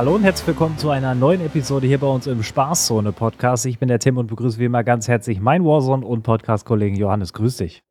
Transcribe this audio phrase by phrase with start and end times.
[0.00, 3.66] Hallo und herzlich willkommen zu einer neuen Episode hier bei uns im Spaßzone Podcast.
[3.66, 7.34] Ich bin der Tim und begrüße wie immer ganz herzlich meinen Warzone und Podcast-Kollegen Johannes.
[7.34, 7.82] Grüß dich.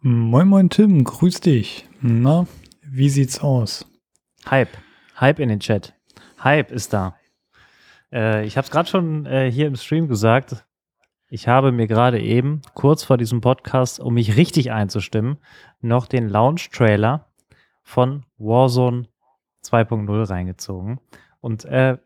[0.00, 1.04] Moin, moin, Tim.
[1.04, 1.88] Grüß dich.
[2.00, 2.48] Na,
[2.82, 3.86] wie sieht's aus?
[4.50, 4.76] Hype.
[5.20, 5.94] Hype in den Chat.
[6.42, 7.14] Hype ist da.
[8.12, 10.66] Äh, ich habe es gerade schon äh, hier im Stream gesagt.
[11.28, 15.38] Ich habe mir gerade eben, kurz vor diesem Podcast, um mich richtig einzustimmen,
[15.80, 17.30] noch den Launch-Trailer
[17.84, 19.06] von Warzone
[19.64, 21.00] 2.0 reingezogen.
[21.40, 21.98] Und äh,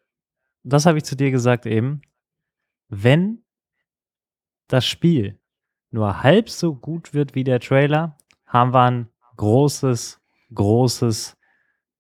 [0.62, 2.02] das habe ich zu dir gesagt eben.
[2.88, 3.45] Wenn
[4.69, 5.38] das Spiel
[5.91, 8.16] nur halb so gut wird wie der Trailer,
[8.47, 10.20] haben wir ein großes,
[10.55, 11.37] großes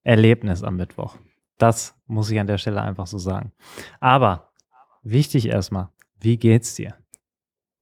[0.02, 1.16] Erlebnis am Mittwoch.
[1.58, 3.52] Das muss ich an der Stelle einfach so sagen.
[4.00, 4.52] Aber
[5.02, 5.88] wichtig erstmal,
[6.20, 6.94] wie geht's dir?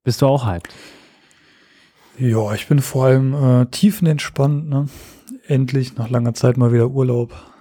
[0.04, 0.72] Bist du auch hyped?
[2.18, 4.68] Ja, ich bin vor allem äh, tiefenentspannt.
[4.68, 4.88] Ne?
[5.46, 7.51] Endlich nach langer Zeit mal wieder Urlaub.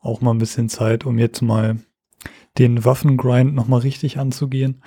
[0.00, 1.78] Auch mal ein bisschen Zeit, um jetzt mal
[2.58, 4.82] den Waffengrind nochmal richtig anzugehen.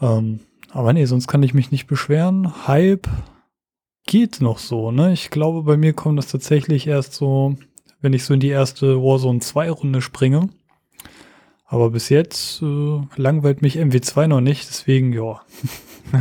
[0.00, 0.40] Ähm,
[0.70, 2.66] aber nee, sonst kann ich mich nicht beschweren.
[2.66, 3.08] Hype
[4.06, 5.12] geht noch so, ne?
[5.12, 7.56] Ich glaube, bei mir kommt das tatsächlich erst so,
[8.00, 10.48] wenn ich so in die erste Warzone 2 Runde springe.
[11.66, 15.40] Aber bis jetzt äh, langweilt mich MW2 noch nicht, deswegen ja.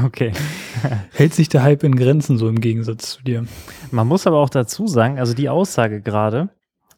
[0.04, 0.32] Okay.
[1.12, 3.46] Hält sich der Hype in Grenzen so im Gegensatz zu dir.
[3.92, 6.50] Man muss aber auch dazu sagen, also die Aussage gerade,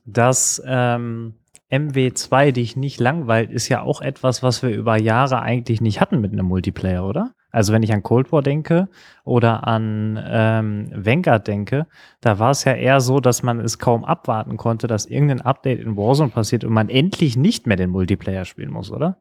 [0.07, 1.35] dass ähm,
[1.71, 6.21] MW2 dich nicht langweilt, ist ja auch etwas, was wir über Jahre eigentlich nicht hatten
[6.21, 7.33] mit einem Multiplayer, oder?
[7.51, 8.87] Also wenn ich an Cold War denke
[9.23, 11.87] oder an ähm, Vanguard denke,
[12.21, 15.79] da war es ja eher so, dass man es kaum abwarten konnte, dass irgendein Update
[15.79, 19.17] in Warzone passiert und man endlich nicht mehr den Multiplayer spielen muss, oder?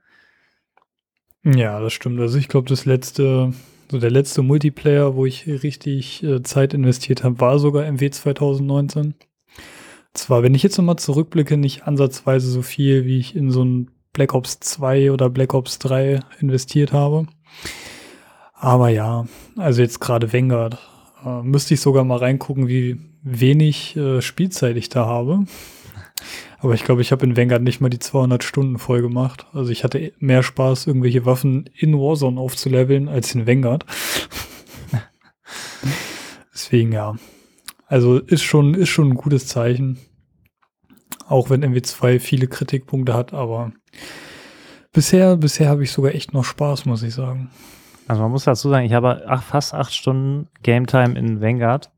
[1.45, 2.21] Ja, das stimmt.
[2.21, 3.53] Also ich glaube, das letzte,
[3.91, 9.15] so der letzte Multiplayer, wo ich richtig äh, Zeit investiert habe, war sogar MW 2019.
[10.17, 13.91] Zwar, wenn ich jetzt nochmal zurückblicke, nicht ansatzweise so viel, wie ich in so ein
[14.15, 17.27] Black Ops 2 oder Black Ops 3 investiert habe.
[18.55, 20.79] Aber ja, also jetzt gerade Vanguard.
[21.23, 25.45] Äh, müsste ich sogar mal reingucken, wie wenig äh, Spielzeit ich da habe.
[26.61, 29.47] Aber ich glaube, ich habe in Vanguard nicht mal die 200 Stunden voll gemacht.
[29.53, 33.85] Also ich hatte mehr Spaß, irgendwelche Waffen in Warzone aufzuleveln, als in Vanguard.
[36.55, 37.17] Deswegen ja.
[37.87, 39.99] Also ist schon, ist schon ein gutes Zeichen.
[41.29, 43.73] Auch wenn MW2 viele Kritikpunkte hat, aber
[44.93, 47.51] bisher, bisher habe ich sogar echt noch Spaß, muss ich sagen.
[48.07, 51.91] Also man muss dazu sagen, ich habe fast acht Stunden Game Time in Vanguard.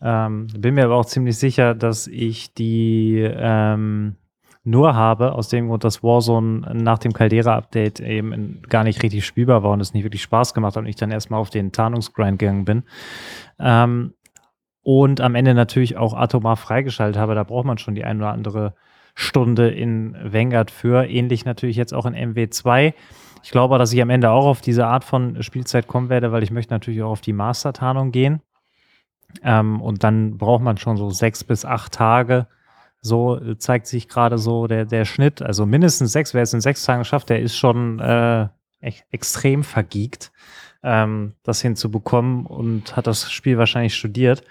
[0.00, 4.16] Ähm, bin mir aber auch ziemlich sicher, dass ich die ähm,
[4.62, 9.24] nur habe, aus dem Grund, dass Warzone nach dem Caldera-Update eben in, gar nicht richtig
[9.24, 11.72] spielbar war und es nicht wirklich Spaß gemacht hat und ich dann erstmal auf den
[11.72, 12.82] Tarnungsgrind gegangen bin.
[13.58, 14.12] Ähm,
[14.86, 17.34] und am Ende natürlich auch atomar freigeschaltet habe.
[17.34, 18.72] Da braucht man schon die ein oder andere
[19.16, 21.10] Stunde in Vanguard für.
[21.10, 22.94] Ähnlich natürlich jetzt auch in MW2.
[23.42, 26.44] Ich glaube, dass ich am Ende auch auf diese Art von Spielzeit kommen werde, weil
[26.44, 28.42] ich möchte natürlich auch auf die Master-Tarnung gehen.
[29.42, 32.46] Ähm, und dann braucht man schon so sechs bis acht Tage.
[33.00, 35.42] So äh, zeigt sich gerade so der, der Schnitt.
[35.42, 38.46] Also mindestens sechs, wer es in sechs Tagen schafft, der ist schon äh,
[39.10, 40.30] extrem vergiegt,
[40.84, 44.44] ähm, das hinzubekommen und hat das Spiel wahrscheinlich studiert.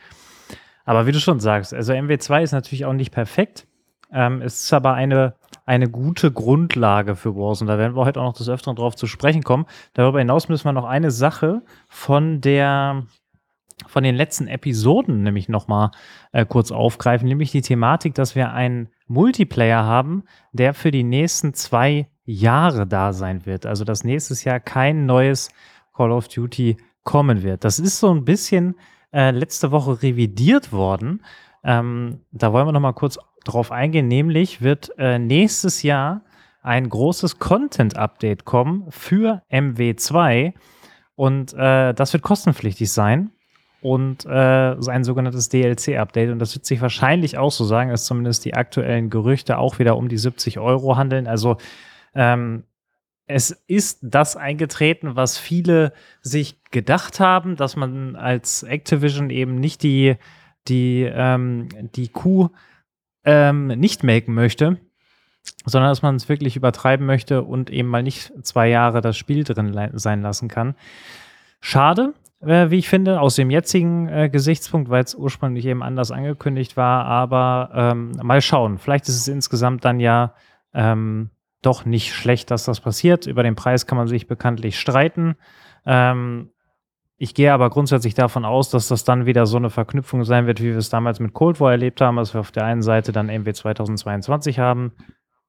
[0.86, 3.68] Aber wie du schon sagst, also MW2 ist natürlich auch nicht perfekt.
[4.12, 5.36] Ähm, es ist aber eine
[5.66, 7.72] eine gute Grundlage für Warzone.
[7.72, 9.66] Da werden wir heute auch noch des Öfteren drauf zu sprechen kommen.
[9.94, 13.04] Darüber hinaus müssen wir noch eine Sache von der
[13.88, 15.92] von den letzten Episoden nämlich nochmal
[16.32, 20.24] äh, kurz aufgreifen, nämlich die Thematik, dass wir einen Multiplayer haben,
[20.54, 23.66] der für die nächsten zwei Jahre da sein wird.
[23.66, 25.50] Also dass nächstes Jahr kein neues
[25.94, 27.66] Call of Duty kommen wird.
[27.66, 28.76] Das ist so ein bisschen
[29.16, 31.24] äh, letzte Woche revidiert worden.
[31.64, 36.22] Ähm, da wollen wir nochmal kurz drauf eingehen, nämlich wird äh, nächstes Jahr
[36.62, 40.54] ein großes Content-Update kommen für MW2
[41.16, 43.32] und äh, das wird kostenpflichtig sein
[43.82, 44.30] und äh,
[44.90, 49.10] ein sogenanntes DLC-Update und das wird sich wahrscheinlich auch so sagen, dass zumindest die aktuellen
[49.10, 51.28] Gerüchte auch wieder um die 70 Euro handeln.
[51.28, 51.58] Also
[52.16, 52.64] ähm,
[53.28, 59.84] es ist das eingetreten, was viele sich gedacht haben, dass man als Activision eben nicht
[59.84, 60.16] die,
[60.68, 62.50] die, ähm, die Kuh
[63.24, 64.78] ähm, nicht melken möchte,
[65.66, 69.44] sondern dass man es wirklich übertreiben möchte und eben mal nicht zwei Jahre das Spiel
[69.44, 70.76] drin sein lassen kann.
[71.62, 76.12] Schade, äh, wie ich finde, aus dem jetzigen äh, Gesichtspunkt, weil es ursprünglich eben anders
[76.12, 78.78] angekündigt war, aber ähm, mal schauen.
[78.78, 80.36] Vielleicht ist es insgesamt dann ja
[80.76, 81.32] ähm,
[81.62, 83.28] doch nicht schlecht, dass das passiert.
[83.28, 85.36] Über den Preis kann man sich bekanntlich streiten.
[85.86, 86.52] Ähm,
[87.18, 90.60] ich gehe aber grundsätzlich davon aus, dass das dann wieder so eine Verknüpfung sein wird,
[90.60, 93.14] wie wir es damals mit Cold War erlebt haben, dass wir auf der einen Seite
[93.14, 94.92] dann MW 2022 haben,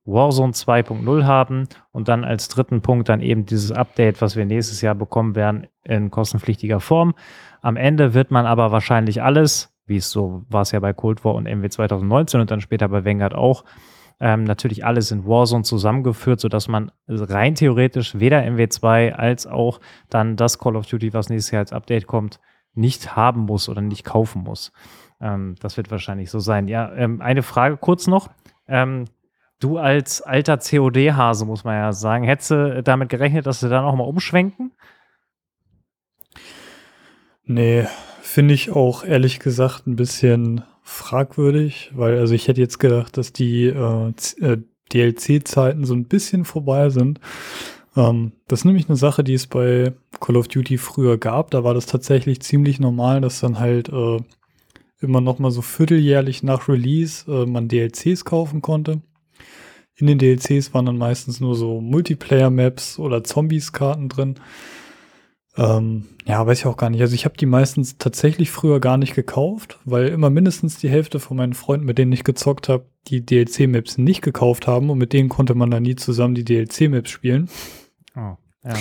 [0.04, 4.80] Warzone 2.0 haben und dann als dritten Punkt dann eben dieses Update, was wir nächstes
[4.80, 7.14] Jahr bekommen werden, in kostenpflichtiger Form.
[7.62, 11.24] Am Ende wird man aber wahrscheinlich alles, wie es so war es ja bei Cold
[11.24, 13.64] War und MW 2019 und dann später bei Vanguard auch,
[14.18, 20.36] ähm, natürlich alles in Warzone zusammengeführt, sodass man rein theoretisch weder MW2 als auch dann
[20.36, 22.40] das Call of Duty, was nächstes Jahr als Update kommt,
[22.74, 24.72] nicht haben muss oder nicht kaufen muss.
[25.20, 26.68] Ähm, das wird wahrscheinlich so sein.
[26.68, 28.30] Ja, ähm, eine Frage kurz noch.
[28.68, 29.06] Ähm,
[29.60, 33.82] du als alter COD-Hase, muss man ja sagen, hättest du damit gerechnet, dass sie da
[33.82, 34.72] nochmal umschwenken?
[37.44, 37.86] Nee,
[38.20, 43.32] finde ich auch ehrlich gesagt ein bisschen fragwürdig, weil also ich hätte jetzt gedacht, dass
[43.32, 44.58] die äh, äh
[44.92, 47.18] DLC-Zeiten so ein bisschen vorbei sind.
[47.96, 51.50] Ähm, das ist nämlich eine Sache, die es bei Call of Duty früher gab.
[51.50, 54.18] Da war das tatsächlich ziemlich normal, dass dann halt äh,
[55.00, 59.02] immer noch mal so vierteljährlich nach Release äh, man DLCs kaufen konnte.
[59.96, 64.36] In den DLCs waren dann meistens nur so Multiplayer-Maps oder Zombies-Karten drin.
[65.58, 67.00] Ähm, ja, weiß ich auch gar nicht.
[67.00, 71.18] Also ich habe die meistens tatsächlich früher gar nicht gekauft, weil immer mindestens die Hälfte
[71.18, 75.12] von meinen Freunden, mit denen ich gezockt habe, die DLC-Maps nicht gekauft haben und mit
[75.12, 77.48] denen konnte man dann nie zusammen die DLC-Maps spielen.
[78.16, 78.74] Oh, ja.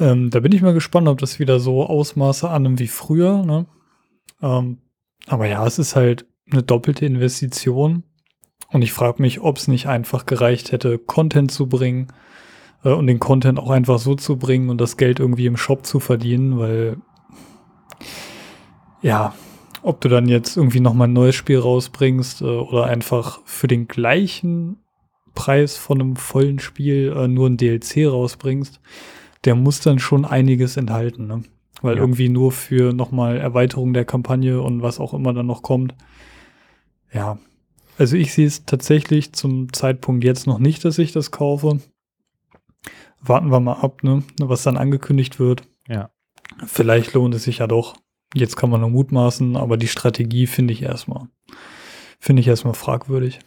[0.00, 3.44] Ähm, da bin ich mal gespannt, ob das wieder so Ausmaße annimmt wie früher.
[3.44, 3.66] Ne?
[4.42, 4.78] Ähm,
[5.26, 8.04] aber ja, es ist halt eine doppelte Investition.
[8.70, 12.08] Und ich frage mich, ob es nicht einfach gereicht hätte, Content zu bringen
[12.84, 15.86] äh, und den Content auch einfach so zu bringen und das Geld irgendwie im Shop
[15.86, 16.98] zu verdienen, weil
[19.02, 19.34] ja,
[19.82, 23.88] ob du dann jetzt irgendwie nochmal ein neues Spiel rausbringst äh, oder einfach für den
[23.88, 24.78] gleichen
[25.34, 28.80] Preis von einem vollen Spiel äh, nur ein DLC rausbringst,
[29.44, 31.42] der muss dann schon einiges enthalten, ne?
[31.80, 32.00] Weil ja.
[32.00, 35.94] irgendwie nur für nochmal Erweiterung der Kampagne und was auch immer dann noch kommt.
[37.12, 37.38] Ja.
[37.98, 41.78] Also ich sehe es tatsächlich zum Zeitpunkt jetzt noch nicht, dass ich das kaufe
[43.20, 45.62] warten wir mal ab, ne, was dann angekündigt wird.
[45.88, 46.10] Ja.
[46.66, 47.96] Vielleicht lohnt es sich ja doch.
[48.34, 51.28] Jetzt kann man nur mutmaßen, aber die Strategie finde ich erstmal,
[52.18, 53.40] finde ich erstmal fragwürdig.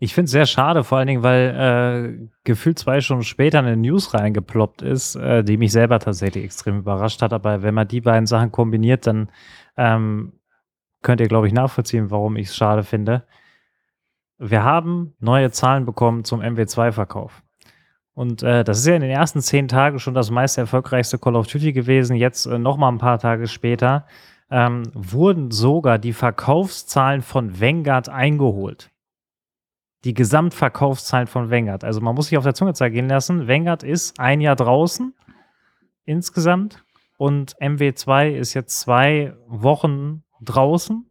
[0.00, 3.76] Ich finde es sehr schade, vor allen Dingen, weil äh, gefühlt zwei Stunden später eine
[3.76, 7.32] News reingeploppt ist, äh, die mich selber tatsächlich extrem überrascht hat.
[7.32, 9.30] Aber wenn man die beiden Sachen kombiniert, dann
[9.76, 10.32] ähm,
[11.02, 13.24] könnt ihr, glaube ich, nachvollziehen, warum ich es schade finde.
[14.38, 17.43] Wir haben neue Zahlen bekommen zum MW2-Verkauf.
[18.14, 21.34] Und äh, das ist ja in den ersten zehn Tagen schon das meist erfolgreichste Call
[21.34, 22.16] of Duty gewesen.
[22.16, 24.06] Jetzt äh, noch mal ein paar Tage später
[24.50, 28.90] ähm, wurden sogar die Verkaufszahlen von Vanguard eingeholt.
[30.04, 31.82] Die Gesamtverkaufszahlen von Vanguard.
[31.82, 33.48] Also man muss sich auf der Zunge zergehen lassen.
[33.48, 35.14] Vanguard ist ein Jahr draußen
[36.04, 36.84] insgesamt
[37.16, 41.10] und MW2 ist jetzt zwei Wochen draußen,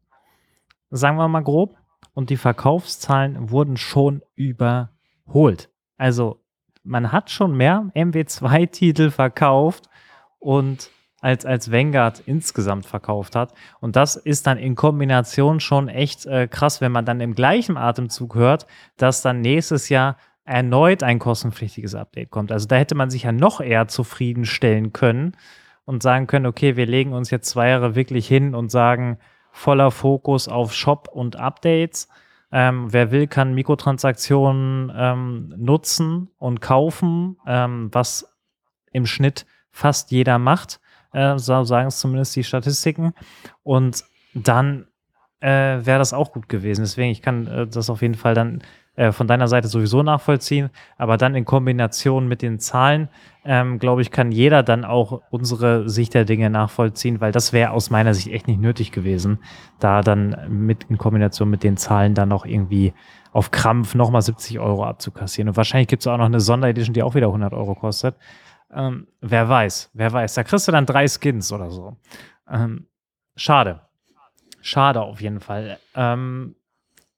[0.89, 1.75] sagen wir mal grob.
[2.13, 5.71] Und die Verkaufszahlen wurden schon überholt.
[5.97, 6.42] Also
[6.83, 9.89] man hat schon mehr MW2-Titel verkauft
[10.39, 10.89] und
[11.21, 13.53] als, als Vanguard insgesamt verkauft hat.
[13.79, 17.77] Und das ist dann in Kombination schon echt äh, krass, wenn man dann im gleichen
[17.77, 18.67] Atemzug hört,
[18.97, 22.51] dass dann nächstes Jahr erneut ein kostenpflichtiges Update kommt.
[22.51, 25.37] Also da hätte man sich ja noch eher zufriedenstellen können
[25.85, 29.17] und sagen können, okay, wir legen uns jetzt zwei Jahre wirklich hin und sagen
[29.51, 32.09] voller Fokus auf Shop und Updates
[32.53, 38.31] ähm, wer will, kann Mikrotransaktionen ähm, nutzen und kaufen, ähm, was
[38.91, 40.79] im Schnitt fast jeder macht,
[41.13, 43.13] äh, so sagen es zumindest die Statistiken.
[43.63, 44.05] Und
[44.35, 44.85] dann
[45.39, 46.83] äh, wäre das auch gut gewesen.
[46.83, 48.61] Deswegen, ich kann äh, das auf jeden Fall dann
[48.95, 53.09] äh, von deiner Seite sowieso nachvollziehen, aber dann in Kombination mit den Zahlen,
[53.43, 57.71] ähm, glaube ich, kann jeder dann auch unsere Sicht der Dinge nachvollziehen, weil das wäre
[57.71, 59.39] aus meiner Sicht echt nicht nötig gewesen,
[59.79, 62.93] da dann mit in Kombination mit den Zahlen dann noch irgendwie
[63.31, 65.49] auf Krampf nochmal 70 Euro abzukassieren.
[65.49, 68.15] Und wahrscheinlich gibt es auch noch eine Sonderedition, die auch wieder 100 Euro kostet.
[68.71, 70.35] Ähm, wer weiß, wer weiß.
[70.35, 71.97] Da kriegst du dann drei Skins oder so.
[72.49, 72.87] Ähm,
[73.35, 73.81] schade.
[74.61, 75.79] Schade auf jeden Fall.
[75.95, 76.55] Ähm,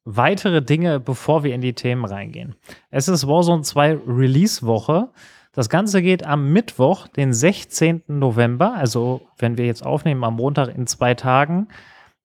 [0.06, 2.56] weitere Dinge, bevor wir in die Themen reingehen.
[2.92, 5.10] Es ist Warzone 2 Release-Woche.
[5.52, 8.04] Das Ganze geht am Mittwoch, den 16.
[8.08, 11.70] November, also wenn wir jetzt aufnehmen, am Montag in zwei Tagen,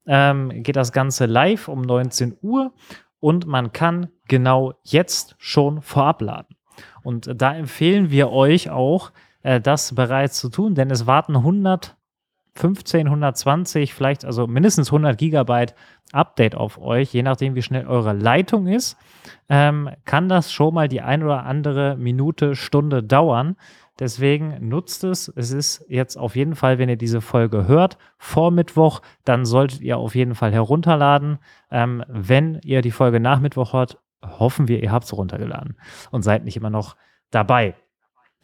[0.07, 2.73] ähm, geht das Ganze live um 19 Uhr
[3.19, 6.57] und man kann genau jetzt schon vorab laden.
[7.03, 11.97] Und da empfehlen wir euch auch, äh, das bereits zu tun, denn es warten 100
[12.55, 15.75] 15, 120, vielleicht also mindestens 100 Gigabyte
[16.13, 18.97] Update auf euch, je nachdem, wie schnell eure Leitung ist,
[19.49, 23.57] ähm, kann das schon mal die ein oder andere Minute, Stunde dauern.
[23.99, 25.29] Deswegen nutzt es.
[25.37, 29.83] Es ist jetzt auf jeden Fall, wenn ihr diese Folge hört, vor Mittwoch, dann solltet
[29.83, 31.39] ihr auf jeden Fall herunterladen.
[31.71, 35.77] Ähm, wenn ihr die Folge nach Mittwoch hört, hoffen wir, ihr habt es runtergeladen
[36.11, 36.97] und seid nicht immer noch
[37.31, 37.75] dabei.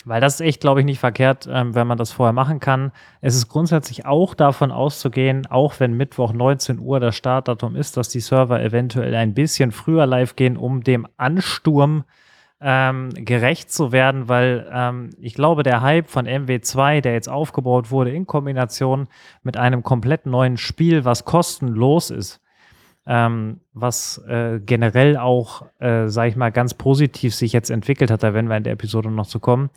[0.07, 2.93] Weil das ist echt, glaube ich, nicht verkehrt, ähm, wenn man das vorher machen kann.
[3.21, 8.09] Es ist grundsätzlich auch davon auszugehen, auch wenn Mittwoch 19 Uhr das Startdatum ist, dass
[8.09, 12.05] die Server eventuell ein bisschen früher live gehen, um dem Ansturm
[12.61, 17.91] ähm, gerecht zu werden, weil ähm, ich glaube, der Hype von MW2, der jetzt aufgebaut
[17.91, 19.09] wurde, in Kombination
[19.43, 22.41] mit einem komplett neuen Spiel, was kostenlos ist,
[23.07, 28.23] ähm, was äh, generell auch, äh, sag ich mal, ganz positiv sich jetzt entwickelt hat,
[28.23, 29.71] da werden wir in der Episode noch zu kommen,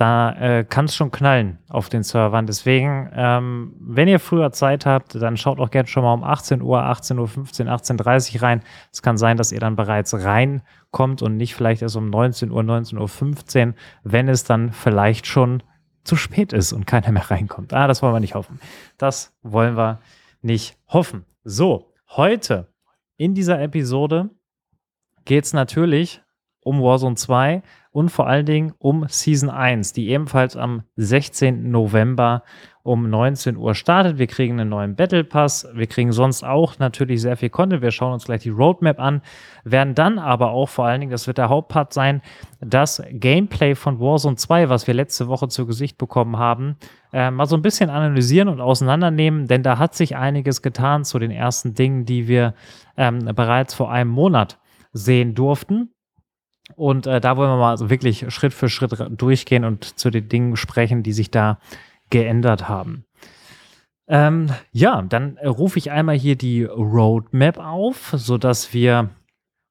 [0.00, 2.46] da äh, kann es schon knallen auf den Servern.
[2.46, 6.62] Deswegen, ähm, wenn ihr früher Zeit habt, dann schaut auch gerne schon mal um 18
[6.62, 8.62] Uhr, 18.15 Uhr, 18.30 Uhr rein.
[8.90, 12.62] Es kann sein, dass ihr dann bereits reinkommt und nicht vielleicht erst um 19 Uhr,
[12.62, 15.62] 19.15 Uhr, wenn es dann vielleicht schon
[16.02, 17.74] zu spät ist und keiner mehr reinkommt.
[17.74, 18.58] Ah, das wollen wir nicht hoffen.
[18.96, 20.00] Das wollen wir
[20.40, 21.26] nicht hoffen.
[21.44, 22.66] So, Heute
[23.18, 24.30] in dieser Episode
[25.24, 26.20] geht es natürlich
[26.60, 27.62] um Warzone 2
[27.92, 31.70] und vor allen Dingen um Season 1, die ebenfalls am 16.
[31.70, 32.42] November
[32.82, 34.18] um 19 Uhr startet.
[34.18, 35.68] Wir kriegen einen neuen Battle Pass.
[35.74, 37.82] Wir kriegen sonst auch natürlich sehr viel Content.
[37.82, 39.20] Wir schauen uns gleich die Roadmap an,
[39.64, 42.22] werden dann aber auch vor allen Dingen, das wird der Hauptpart sein,
[42.60, 46.76] das Gameplay von Warzone 2, was wir letzte Woche zu Gesicht bekommen haben,
[47.12, 51.18] äh, mal so ein bisschen analysieren und auseinandernehmen, denn da hat sich einiges getan zu
[51.18, 52.54] den ersten Dingen, die wir
[52.96, 54.58] ähm, bereits vor einem Monat
[54.92, 55.90] sehen durften.
[56.76, 60.28] Und äh, da wollen wir mal so wirklich Schritt für Schritt durchgehen und zu den
[60.28, 61.58] Dingen sprechen, die sich da
[62.10, 63.04] geändert haben.
[64.08, 69.10] Ähm, ja, dann rufe ich einmal hier die Roadmap auf, sodass wir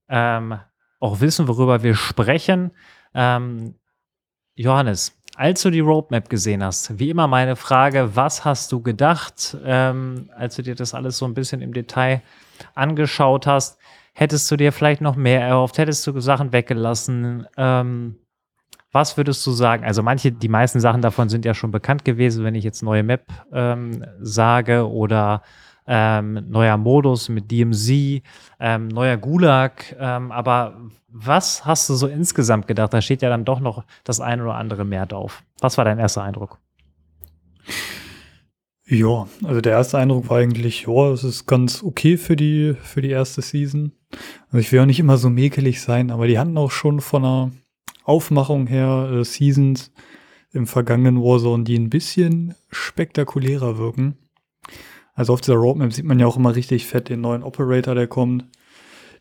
[0.08, 0.58] ähm,
[1.00, 2.72] auch wissen, worüber wir sprechen.
[3.13, 3.75] Ähm,
[4.55, 9.58] Johannes, als du die Roadmap gesehen hast, wie immer meine Frage, was hast du gedacht,
[9.63, 12.22] ähm, als du dir das alles so ein bisschen im Detail
[12.75, 13.77] angeschaut hast?
[14.13, 15.77] Hättest du dir vielleicht noch mehr erhofft?
[15.77, 17.48] Hättest du Sachen weggelassen?
[17.55, 18.17] Ähm,
[18.91, 19.84] was würdest du sagen?
[19.84, 23.03] Also manche, die meisten Sachen davon sind ja schon bekannt gewesen, wenn ich jetzt neue
[23.03, 25.43] Map ähm, sage oder
[25.86, 28.22] ähm, neuer Modus mit DMZ,
[28.60, 29.96] ähm, neuer Gulag.
[30.00, 30.77] Ähm, aber
[31.08, 32.93] was hast du so insgesamt gedacht?
[32.93, 35.43] Da steht ja dann doch noch das eine oder andere mehr drauf.
[35.60, 36.60] Was war dein erster Eindruck?
[38.86, 43.01] Ja, also der erste Eindruck war eigentlich, ja, es ist ganz okay für die, für
[43.01, 43.91] die erste Season.
[44.48, 47.24] Also ich will auch nicht immer so mäkelig sein, aber die hatten auch schon von
[47.24, 47.51] einer
[48.10, 49.92] Aufmachung her äh, Seasons
[50.51, 54.18] im vergangenen Warzone, die ein bisschen spektakulärer wirken.
[55.13, 58.08] Also auf dieser Roadmap sieht man ja auch immer richtig fett den neuen Operator, der
[58.08, 58.46] kommt.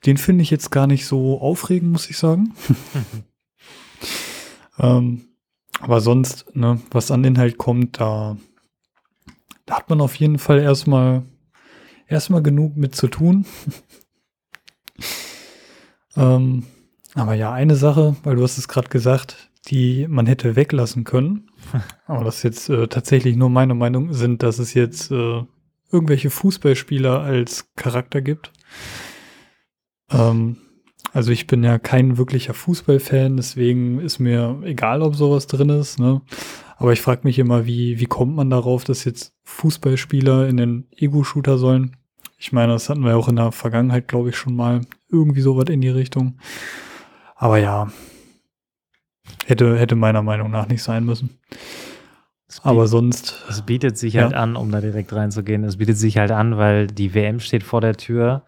[0.06, 2.54] Den finde ich jetzt gar nicht so aufregend, muss ich sagen.
[4.78, 5.28] ähm,
[5.80, 8.36] aber sonst, ne, was an Inhalt kommt, da,
[9.66, 11.24] da hat man auf jeden Fall erstmal
[12.06, 13.44] erstmal genug mit zu tun.
[16.16, 16.64] ähm,
[17.18, 21.50] aber ja, eine Sache, weil du hast es gerade gesagt, die man hätte weglassen können,
[22.06, 25.42] aber das ist jetzt äh, tatsächlich nur meine Meinung, sind, dass es jetzt äh,
[25.90, 28.52] irgendwelche Fußballspieler als Charakter gibt.
[30.10, 30.58] Ähm,
[31.12, 35.98] also ich bin ja kein wirklicher Fußballfan, deswegen ist mir egal, ob sowas drin ist.
[35.98, 36.20] Ne?
[36.76, 40.86] Aber ich frage mich immer, wie, wie kommt man darauf, dass jetzt Fußballspieler in den
[40.96, 41.96] Ego-Shooter sollen?
[42.38, 45.68] Ich meine, das hatten wir auch in der Vergangenheit, glaube ich, schon mal irgendwie sowas
[45.70, 46.38] in die Richtung.
[47.38, 47.88] Aber ja,
[49.46, 51.38] hätte, hätte meiner Meinung nach nicht sein müssen.
[52.62, 53.44] Aber sonst.
[53.48, 54.24] Es bietet sich ja.
[54.24, 55.64] halt an, um da direkt reinzugehen.
[55.64, 58.44] Es bietet sich halt an, weil die WM steht vor der Tür.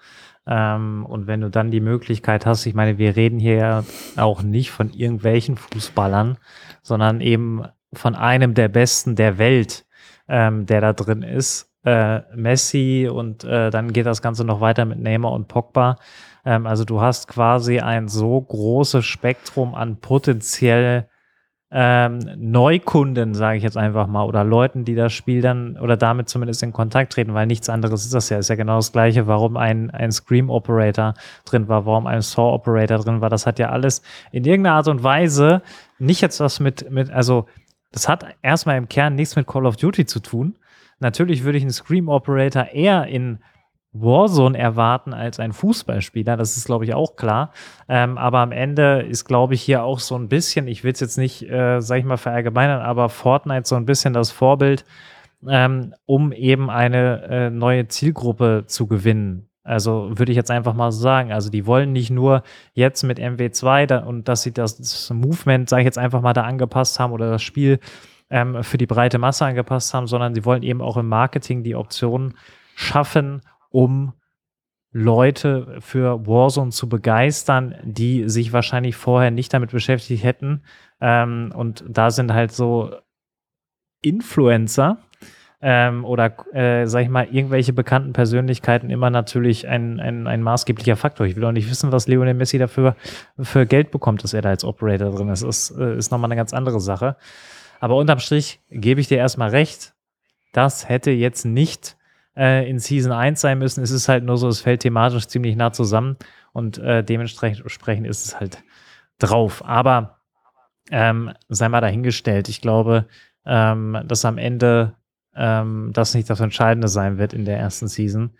[0.46, 3.84] Ähm, und wenn du dann die Möglichkeit hast, ich meine, wir reden hier ja
[4.16, 6.38] auch nicht von irgendwelchen Fußballern,
[6.82, 9.86] sondern eben von einem der besten der Welt,
[10.28, 11.70] ähm, der da drin ist.
[11.84, 15.96] Äh, Messi und äh, dann geht das Ganze noch weiter mit Neymar und Pogba.
[16.44, 21.08] Ähm, also du hast quasi ein so großes Spektrum an potenziell
[21.72, 26.28] ähm, Neukunden, sage ich jetzt einfach mal, oder Leuten, die das Spiel dann oder damit
[26.28, 28.38] zumindest in Kontakt treten, weil nichts anderes ist das ja.
[28.38, 33.20] Ist ja genau das Gleiche, warum ein, ein Scream-Operator drin war, warum ein Saw-Operator drin
[33.20, 33.30] war.
[33.30, 35.62] Das hat ja alles in irgendeiner Art und Weise
[35.98, 37.46] nicht jetzt was mit, mit, also
[37.92, 40.56] das hat erstmal im Kern nichts mit Call of Duty zu tun.
[40.98, 43.38] Natürlich würde ich einen Scream-Operator eher in
[43.92, 47.52] Warzone erwarten als ein Fußballspieler, das ist, glaube ich, auch klar.
[47.88, 51.00] Ähm, aber am Ende ist, glaube ich, hier auch so ein bisschen, ich will es
[51.00, 54.84] jetzt nicht, äh, sag ich mal, verallgemeinern, aber Fortnite so ein bisschen das Vorbild,
[55.48, 59.48] ähm, um eben eine äh, neue Zielgruppe zu gewinnen.
[59.62, 61.32] Also würde ich jetzt einfach mal so sagen.
[61.32, 62.42] Also die wollen nicht nur
[62.74, 66.32] jetzt mit MW2 da, und dass sie das, das Movement, sage ich jetzt einfach mal,
[66.32, 67.78] da angepasst haben oder das Spiel
[68.30, 71.74] ähm, für die breite Masse angepasst haben, sondern sie wollen eben auch im Marketing die
[71.74, 72.34] Optionen
[72.74, 74.12] schaffen, um
[74.92, 80.62] Leute für Warzone zu begeistern, die sich wahrscheinlich vorher nicht damit beschäftigt hätten.
[81.00, 82.92] Ähm, und da sind halt so
[84.02, 84.98] Influencer
[85.62, 90.96] ähm, oder, äh, sag ich mal, irgendwelche bekannten Persönlichkeiten immer natürlich ein, ein, ein maßgeblicher
[90.96, 91.26] Faktor.
[91.26, 92.96] Ich will auch nicht wissen, was Lionel Messi dafür
[93.38, 95.44] für Geld bekommt, dass er da als Operator drin ist.
[95.44, 97.16] Das ist, äh, ist nochmal eine ganz andere Sache.
[97.78, 99.94] Aber unterm Strich gebe ich dir erstmal recht.
[100.52, 101.96] Das hätte jetzt nicht
[102.36, 103.82] äh, in Season 1 sein müssen.
[103.82, 106.16] Es ist halt nur so, es fällt thematisch ziemlich nah zusammen
[106.52, 108.62] und äh, dementsprechend ist es halt
[109.18, 109.64] drauf.
[109.64, 110.18] Aber
[110.90, 112.48] ähm, sei mal dahingestellt.
[112.48, 113.06] Ich glaube,
[113.46, 114.94] ähm, dass am Ende
[115.36, 118.30] ähm, das nicht das Entscheidende sein wird in der ersten Season.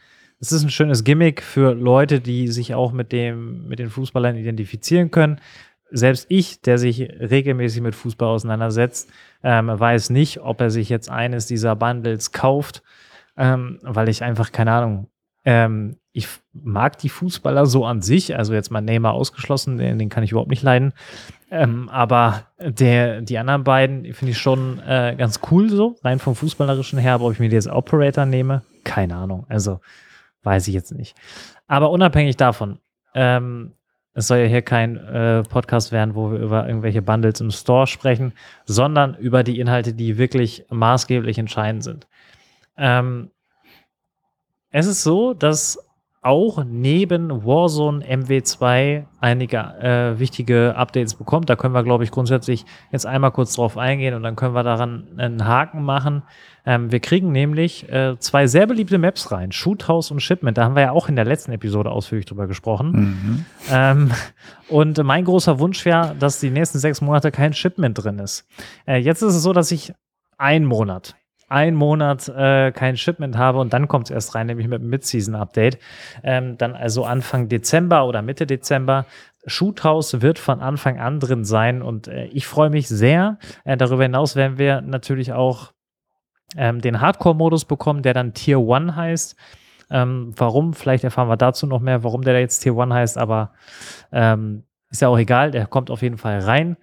[0.41, 4.37] Es ist ein schönes Gimmick für Leute, die sich auch mit dem, mit den Fußballern
[4.37, 5.41] identifizieren können.
[5.91, 9.11] Selbst ich, der sich regelmäßig mit Fußball auseinandersetzt,
[9.43, 12.83] ähm, weiß nicht, ob er sich jetzt eines dieser Bundles kauft
[13.41, 15.09] ähm, weil ich einfach, keine Ahnung,
[15.47, 20.11] ähm, ich mag die Fußballer so an sich, also jetzt mal Neymar ausgeschlossen, den, den
[20.11, 20.93] kann ich überhaupt nicht leiden.
[21.51, 26.35] Ähm, aber der, die anderen beiden finde ich schon äh, ganz cool so, rein vom
[26.35, 27.15] Fußballerischen her.
[27.15, 29.47] Aber ob ich mir jetzt Operator nehme, keine Ahnung.
[29.49, 29.81] Also
[30.43, 31.17] weiß ich jetzt nicht.
[31.67, 32.79] Aber unabhängig davon,
[33.15, 33.73] ähm,
[34.13, 37.87] es soll ja hier kein äh, Podcast werden, wo wir über irgendwelche Bundles im Store
[37.87, 38.33] sprechen,
[38.67, 42.07] sondern über die Inhalte, die wirklich maßgeblich entscheidend sind.
[42.81, 43.31] Ähm,
[44.71, 45.79] es ist so, dass
[46.23, 51.49] auch neben Warzone MW2 einige äh, wichtige Updates bekommt.
[51.49, 54.63] Da können wir, glaube ich, grundsätzlich jetzt einmal kurz drauf eingehen und dann können wir
[54.63, 56.23] daran einen Haken machen.
[56.67, 60.59] Ähm, wir kriegen nämlich äh, zwei sehr beliebte Maps rein, Shoothouse und Shipment.
[60.59, 62.91] Da haben wir ja auch in der letzten Episode ausführlich drüber gesprochen.
[62.93, 63.45] Mhm.
[63.71, 64.11] Ähm,
[64.69, 68.47] und mein großer Wunsch wäre, dass die nächsten sechs Monate kein Shipment drin ist.
[68.87, 69.95] Äh, jetzt ist es so, dass ich
[70.37, 71.17] einen Monat
[71.51, 74.89] einen Monat äh, kein Shipment habe und dann kommt es erst rein, nämlich mit dem
[74.89, 75.79] Mid-Season-Update.
[76.23, 79.05] Ähm, dann also Anfang Dezember oder Mitte Dezember.
[79.47, 83.39] Shoothouse wird von Anfang an drin sein und äh, ich freue mich sehr.
[83.65, 85.73] Äh, darüber hinaus werden wir natürlich auch
[86.57, 89.37] ähm, den Hardcore-Modus bekommen, der dann Tier 1 heißt.
[89.91, 90.73] Ähm, warum?
[90.73, 93.53] Vielleicht erfahren wir dazu noch mehr, warum der jetzt Tier 1 heißt, aber
[94.13, 96.77] ähm, ist ja auch egal, der kommt auf jeden Fall rein.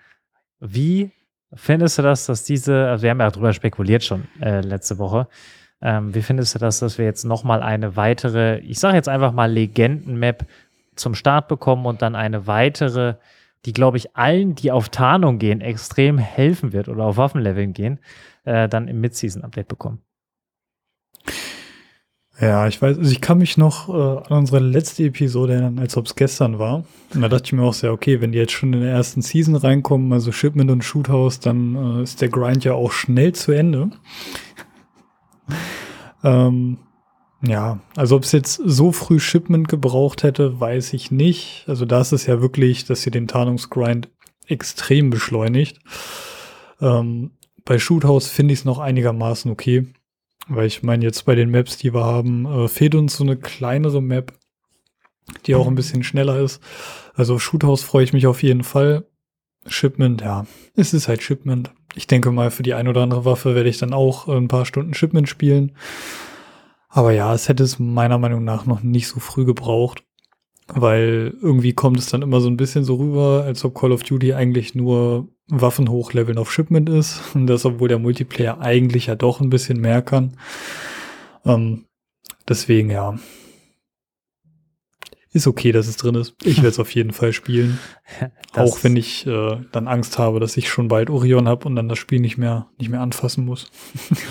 [0.60, 1.12] Wie
[1.54, 5.28] Findest du das, dass diese, also wir haben ja darüber spekuliert schon äh, letzte Woche,
[5.82, 9.32] ähm, wie findest du das, dass wir jetzt nochmal eine weitere, ich sage jetzt einfach
[9.32, 10.46] mal Legenden-Map
[10.96, 13.16] zum Start bekommen und dann eine weitere,
[13.66, 18.00] die, glaube ich, allen, die auf Tarnung gehen, extrem helfen wird oder auf Waffenleveln gehen,
[18.44, 20.02] äh, dann im Mid-Season-Update bekommen?
[22.40, 25.98] Ja, ich weiß, also ich kann mich noch äh, an unsere letzte Episode erinnern, als
[25.98, 26.86] ob es gestern war.
[27.14, 29.24] Und da dachte ich mir auch sehr, okay, wenn die jetzt schon in der ersten
[29.24, 33.54] Season reinkommen, also Shipment und Shoothouse, dann äh, ist der Grind ja auch schnell zu
[33.54, 33.90] Ende.
[36.24, 36.78] ähm,
[37.42, 41.64] ja, also ob es jetzt so früh Shipment gebraucht hätte, weiß ich nicht.
[41.68, 44.10] Also da ist es ja wirklich, dass sie den Tarnungsgrind
[44.46, 45.80] extrem beschleunigt.
[46.82, 47.32] Ähm,
[47.66, 49.88] bei Shoothouse finde ich es noch einigermaßen okay.
[50.50, 53.38] Weil ich meine, jetzt bei den Maps, die wir haben, äh, fehlt uns so eine
[53.38, 54.34] kleinere Map,
[55.46, 56.62] die auch ein bisschen schneller ist.
[57.14, 59.06] Also Shoothouse freue ich mich auf jeden Fall.
[59.66, 61.72] Shipment, ja, es ist halt Shipment.
[61.96, 64.48] Ich denke mal, für die ein oder andere Waffe werde ich dann auch äh, ein
[64.48, 65.74] paar Stunden Shipment spielen.
[66.90, 70.04] Aber ja, es hätte es meiner Meinung nach noch nicht so früh gebraucht,
[70.68, 74.04] weil irgendwie kommt es dann immer so ein bisschen so rüber, als ob Call of
[74.04, 77.22] Duty eigentlich nur Waffen hochleveln auf Shipment ist.
[77.34, 80.38] Und das, obwohl der Multiplayer eigentlich ja doch ein bisschen mehr kann.
[81.46, 81.86] Ähm,
[82.48, 83.18] deswegen, ja.
[85.34, 86.36] Ist okay, dass es drin ist.
[86.44, 87.80] Ich werde es auf jeden Fall spielen.
[88.54, 91.76] Das auch wenn ich äh, dann Angst habe, dass ich schon bald Orion habe und
[91.76, 93.70] dann das Spiel nicht mehr, nicht mehr anfassen muss.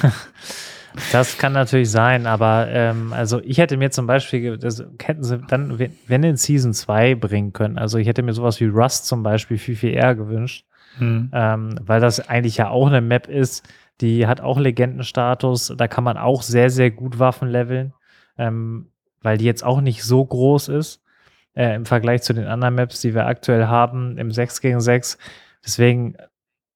[1.13, 5.39] Das kann natürlich sein, aber ähm, also ich hätte mir zum Beispiel, das hätten sie
[5.47, 9.23] dann, wenn in Season 2 bringen können, also ich hätte mir sowas wie Rust zum
[9.23, 10.65] Beispiel viel, viel eher gewünscht.
[10.99, 11.31] Mhm.
[11.33, 13.69] Ähm, weil das eigentlich ja auch eine Map ist,
[14.01, 15.75] die hat auch Legendenstatus.
[15.77, 17.95] Da kann man auch sehr, sehr gut Waffen leveln,
[18.39, 18.89] ähm,
[19.23, 21.03] weil die jetzt auch nicht so groß ist
[21.55, 25.19] äh, im Vergleich zu den anderen Maps, die wir aktuell haben im 6 gegen 6.
[25.65, 26.17] Deswegen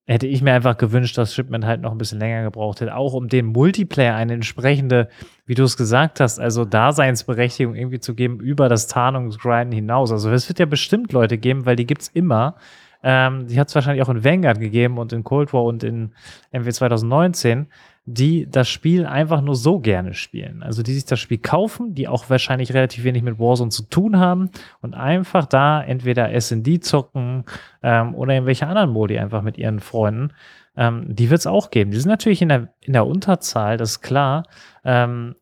[0.07, 3.13] hätte ich mir einfach gewünscht, dass Shipment halt noch ein bisschen länger gebraucht hätte, auch
[3.13, 5.09] um den Multiplayer eine entsprechende,
[5.47, 10.11] wie du es gesagt hast, also Daseinsberechtigung irgendwie zu geben über das Tarnungsgrinden hinaus.
[10.11, 12.57] Also es wird ja bestimmt Leute geben, weil die gibt es immer,
[13.03, 16.13] ähm, die hat es wahrscheinlich auch in Vanguard gegeben und in Cold War und in
[16.53, 17.67] MW 2019.
[18.07, 20.63] die das Spiel einfach nur so gerne spielen.
[20.63, 24.19] Also die sich das Spiel kaufen, die auch wahrscheinlich relativ wenig mit Warzone zu tun
[24.19, 27.45] haben und einfach da entweder SD zocken
[27.83, 30.33] ähm, oder irgendwelche anderen Modi einfach mit ihren Freunden.
[30.77, 31.91] Ähm, die wird es auch geben.
[31.91, 34.45] Die sind natürlich in der, in der Unterzahl, das ist klar.
[34.85, 35.37] Ähm,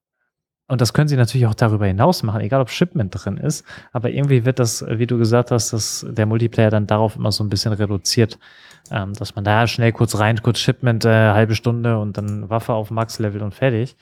[0.68, 3.64] und das können sie natürlich auch darüber hinaus machen, egal ob Shipment drin ist.
[3.92, 7.42] Aber irgendwie wird das, wie du gesagt hast, dass der Multiplayer dann darauf immer so
[7.42, 8.38] ein bisschen reduziert,
[8.90, 12.74] ähm, dass man da schnell kurz rein, kurz Shipment, äh, halbe Stunde und dann Waffe
[12.74, 13.96] auf Max-Level und fertig.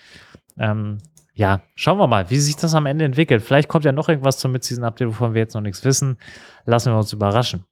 [0.59, 0.98] Ähm,
[1.35, 3.42] ja, schauen wir mal, wie sich das am Ende entwickelt.
[3.42, 6.18] Vielleicht kommt ja noch irgendwas zum Mid-Season-Update, wovon wir jetzt noch nichts wissen.
[6.64, 7.64] Lassen wir uns überraschen.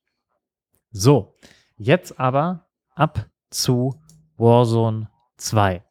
[0.93, 1.35] So,
[1.77, 3.99] jetzt aber ab zu
[4.37, 5.83] Warzone 2.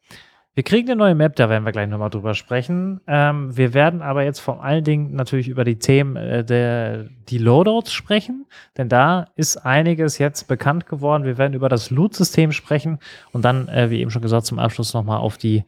[0.56, 3.00] Wir kriegen eine neue Map, da werden wir gleich nochmal drüber sprechen.
[3.08, 7.38] Ähm, wir werden aber jetzt vor allen Dingen natürlich über die Themen äh, der die
[7.38, 11.24] Loadouts sprechen, denn da ist einiges jetzt bekannt geworden.
[11.24, 13.00] Wir werden über das Loot-System sprechen
[13.32, 15.64] und dann, äh, wie eben schon gesagt, zum Abschluss nochmal auf die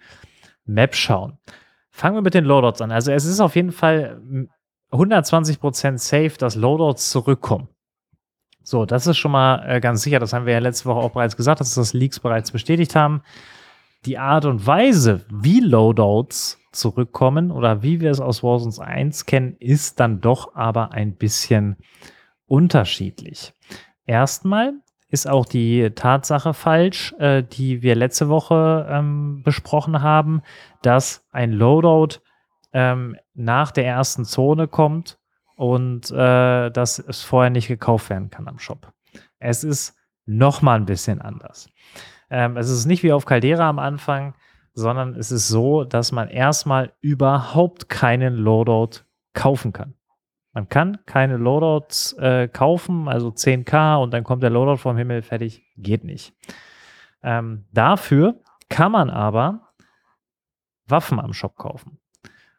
[0.67, 1.37] Map schauen.
[1.91, 2.93] Fangen wir mit den Loadouts an.
[2.93, 4.21] Also es ist auf jeden Fall
[4.93, 7.69] 120% safe, dass Loadouts zurückkommen.
[8.63, 10.21] So, das ist schon mal äh, ganz sicher.
[10.21, 13.23] Das haben wir ja letzte Woche auch bereits gesagt, dass das Leaks bereits bestätigt haben
[14.07, 19.57] die Art und Weise, wie Loadouts zurückkommen oder wie wir es aus Warzone 1 kennen,
[19.59, 21.77] ist dann doch aber ein bisschen
[22.47, 23.53] unterschiedlich.
[24.05, 24.75] Erstmal
[25.09, 30.43] ist auch die Tatsache falsch, äh, die wir letzte Woche ähm, besprochen haben,
[30.83, 32.21] dass ein Loadout
[32.73, 35.19] ähm, nach der ersten Zone kommt
[35.57, 38.93] und äh, dass es vorher nicht gekauft werden kann am Shop.
[39.39, 41.69] Es ist noch mal ein bisschen anders.
[42.31, 44.35] Ähm, es ist nicht wie auf Caldera am Anfang,
[44.73, 49.95] sondern es ist so, dass man erstmal überhaupt keinen Loadout kaufen kann.
[50.53, 55.23] Man kann keine Loadouts äh, kaufen, also 10k und dann kommt der Loadout vom Himmel
[55.23, 56.35] fertig, geht nicht.
[57.23, 59.73] Ähm, dafür kann man aber
[60.87, 61.99] Waffen am Shop kaufen.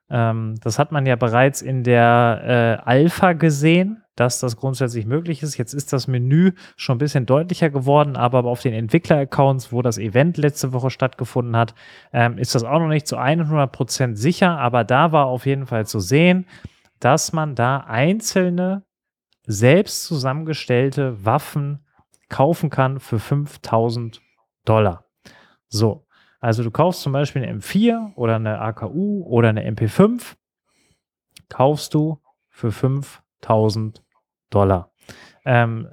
[0.10, 5.43] Ähm, das hat man ja bereits in der äh, Alpha gesehen dass das grundsätzlich möglich
[5.43, 5.58] ist.
[5.58, 9.98] Jetzt ist das Menü schon ein bisschen deutlicher geworden, aber auf den Entwickler-Accounts, wo das
[9.98, 11.74] Event letzte Woche stattgefunden hat,
[12.12, 15.86] ähm, ist das auch noch nicht zu 100% sicher, aber da war auf jeden Fall
[15.86, 16.48] zu sehen,
[17.00, 18.84] dass man da einzelne
[19.46, 21.86] selbst zusammengestellte Waffen
[22.28, 24.20] kaufen kann für 5000
[24.65, 25.06] Dollar.
[25.70, 26.07] So,
[26.39, 30.36] also du kaufst zum Beispiel eine M4 oder eine AKU oder eine MP5,
[31.50, 34.04] kaufst du für 5000
[34.50, 34.91] Dollar.
[35.45, 35.89] Ähm,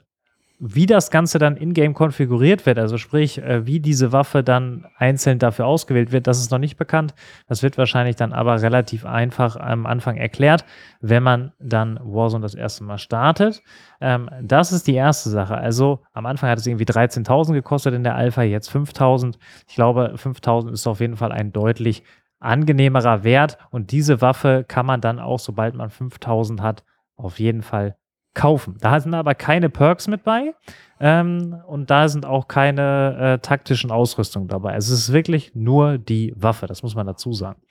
[0.67, 5.39] wie das Ganze dann in-game konfiguriert wird, also sprich, äh, wie diese Waffe dann einzeln
[5.39, 7.15] dafür ausgewählt wird, das ist noch nicht bekannt.
[7.47, 10.65] Das wird wahrscheinlich dann aber relativ einfach am Anfang erklärt,
[11.03, 13.63] wenn man dann Warzone das erste Mal startet.
[14.01, 15.55] Ähm, das ist die erste Sache.
[15.55, 19.35] Also am Anfang hat es irgendwie 13.000 gekostet in der Alpha, jetzt 5.000.
[19.69, 22.05] Ich glaube, 5.000 ist auf jeden Fall ein deutlich
[22.41, 26.85] angenehmerer Wert und diese Waffe kann man dann auch, sobald man 5.000 hat,
[27.17, 27.97] auf jeden Fall
[28.35, 28.77] kaufen.
[28.81, 30.55] Da sind aber keine Perks mit bei
[31.01, 34.73] ähm, und da sind auch keine äh, taktischen Ausrüstungen dabei.
[34.75, 37.63] Also es ist wirklich nur die Waffe, das muss man dazu sagen.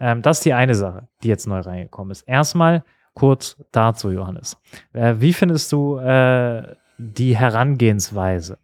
[0.00, 2.22] Ähm, das ist die eine Sache, die jetzt neu reingekommen ist.
[2.22, 4.56] Erstmal kurz dazu, Johannes.
[4.92, 8.58] Äh, wie findest du äh, die Herangehensweise?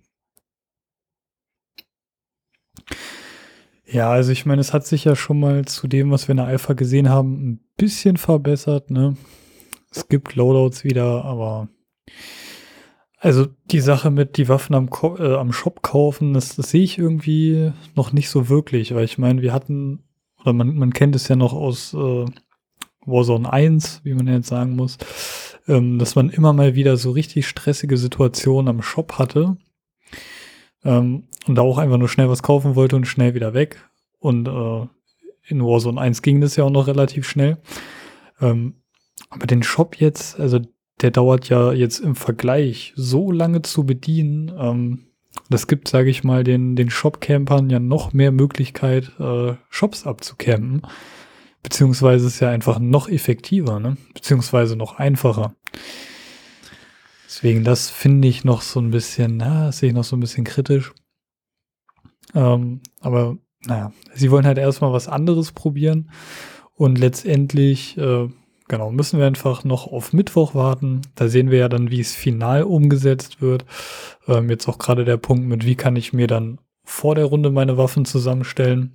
[3.86, 6.36] Ja, also ich meine, es hat sich ja schon mal zu dem, was wir in
[6.36, 8.90] der Alpha gesehen haben, ein bisschen verbessert.
[8.90, 9.16] Ne?
[9.90, 11.68] Es gibt Loadouts wieder, aber
[13.18, 16.82] also die Sache mit die Waffen am, Ko äh, am Shop kaufen, das, das sehe
[16.82, 20.04] ich irgendwie noch nicht so wirklich, weil ich meine, wir hatten,
[20.40, 22.24] oder man, man kennt es ja noch aus äh,
[23.04, 24.96] Warzone 1, wie man jetzt sagen muss,
[25.68, 29.58] ähm, dass man immer mal wieder so richtig stressige Situationen am Shop hatte
[30.84, 33.86] ähm, und da auch einfach nur schnell was kaufen wollte und schnell wieder weg.
[34.18, 34.86] Und äh,
[35.46, 37.58] in Warzone 1 ging das ja auch noch relativ schnell.
[38.40, 38.79] Ähm,
[39.28, 40.60] aber den Shop jetzt, also
[41.00, 44.52] der dauert ja jetzt im Vergleich so lange zu bedienen.
[44.58, 45.06] Ähm,
[45.48, 50.82] das gibt, sage ich mal, den, den Shop-Campern ja noch mehr Möglichkeit, äh, Shops abzucampen.
[51.62, 53.96] Beziehungsweise ist ja einfach noch effektiver, ne?
[54.14, 55.54] Beziehungsweise noch einfacher.
[57.26, 60.44] Deswegen, das finde ich noch so ein bisschen, na, sehe ich noch so ein bisschen
[60.44, 60.92] kritisch.
[62.34, 66.10] Ähm, aber naja, sie wollen halt erstmal was anderes probieren.
[66.74, 68.28] Und letztendlich äh,
[68.70, 71.02] Genau, müssen wir einfach noch auf Mittwoch warten.
[71.16, 73.64] Da sehen wir ja dann, wie es final umgesetzt wird.
[74.28, 77.50] Ähm, jetzt auch gerade der Punkt mit, wie kann ich mir dann vor der Runde
[77.50, 78.94] meine Waffen zusammenstellen.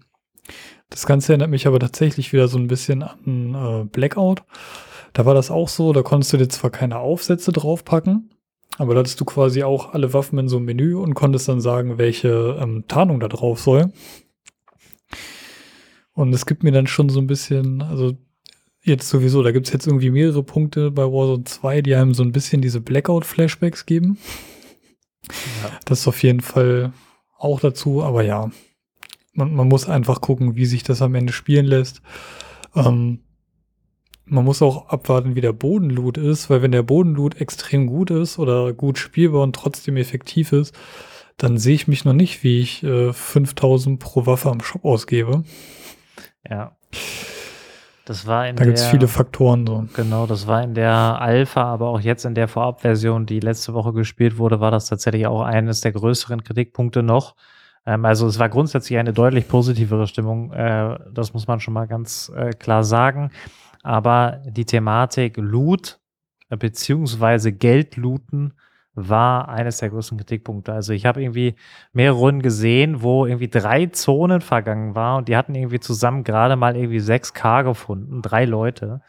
[0.89, 4.43] Das Ganze erinnert mich aber tatsächlich wieder so ein bisschen an äh, Blackout.
[5.11, 8.29] Da war das auch so, da konntest du dir zwar keine Aufsätze draufpacken,
[8.77, 11.59] aber da hattest du quasi auch alle Waffen in so einem Menü und konntest dann
[11.59, 13.91] sagen, welche ähm, Tarnung da drauf soll.
[16.13, 18.13] Und es gibt mir dann schon so ein bisschen, also
[18.85, 22.23] jetzt sowieso, da gibt es jetzt irgendwie mehrere Punkte bei Warzone 2, die einem so
[22.23, 24.17] ein bisschen diese Blackout-Flashbacks geben.
[25.27, 25.71] Ja.
[25.85, 26.93] Das ist auf jeden Fall
[27.37, 28.51] auch dazu, aber ja,
[29.33, 32.01] man, man muss einfach gucken, wie sich das am Ende spielen lässt.
[32.75, 33.19] Ähm,
[34.25, 38.39] man muss auch abwarten, wie der Bodenloot ist, weil wenn der Bodenloot extrem gut ist
[38.39, 40.75] oder gut spielbar und trotzdem effektiv ist,
[41.37, 45.43] dann sehe ich mich noch nicht, wie ich äh, 5000 pro Waffe am Shop ausgebe.
[46.49, 46.77] Ja.
[48.05, 49.85] Das war in da gibt es viele Faktoren so.
[49.95, 53.93] Genau, das war in der Alpha, aber auch jetzt in der Vorabversion, die letzte Woche
[53.93, 57.35] gespielt wurde, war das tatsächlich auch eines der größeren Kritikpunkte noch.
[57.83, 61.87] Ähm, also es war grundsätzlich eine deutlich positivere Stimmung, äh, das muss man schon mal
[61.87, 63.31] ganz äh, klar sagen.
[63.81, 65.99] Aber die Thematik Loot
[66.49, 68.53] äh, beziehungsweise Geld looten
[68.95, 70.73] war eines der größten Kritikpunkte.
[70.73, 71.55] Also ich habe irgendwie
[71.93, 76.55] mehrere Runden gesehen, wo irgendwie drei Zonen vergangen war und die hatten irgendwie zusammen gerade
[76.55, 79.01] mal irgendwie 6K gefunden, drei Leute.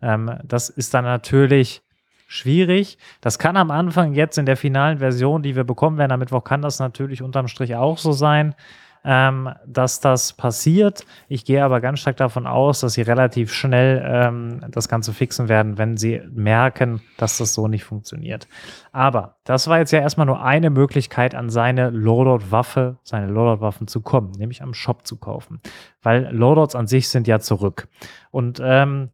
[0.00, 1.82] Ähm, das ist dann natürlich
[2.28, 2.98] schwierig.
[3.20, 6.44] Das kann am Anfang jetzt in der finalen Version, die wir bekommen werden am Mittwoch,
[6.44, 8.54] kann das natürlich unterm Strich auch so sein
[9.04, 11.04] ähm, dass das passiert.
[11.28, 15.48] Ich gehe aber ganz stark davon aus, dass sie relativ schnell ähm, das Ganze fixen
[15.48, 18.46] werden, wenn sie merken, dass das so nicht funktioniert.
[18.92, 24.02] Aber das war jetzt ja erstmal nur eine Möglichkeit, an seine Loadout-Waffe, seine Loadout-Waffen zu
[24.02, 25.60] kommen, nämlich am Shop zu kaufen.
[26.02, 27.88] Weil Loadouts an sich sind ja zurück.
[28.30, 29.10] Und ähm,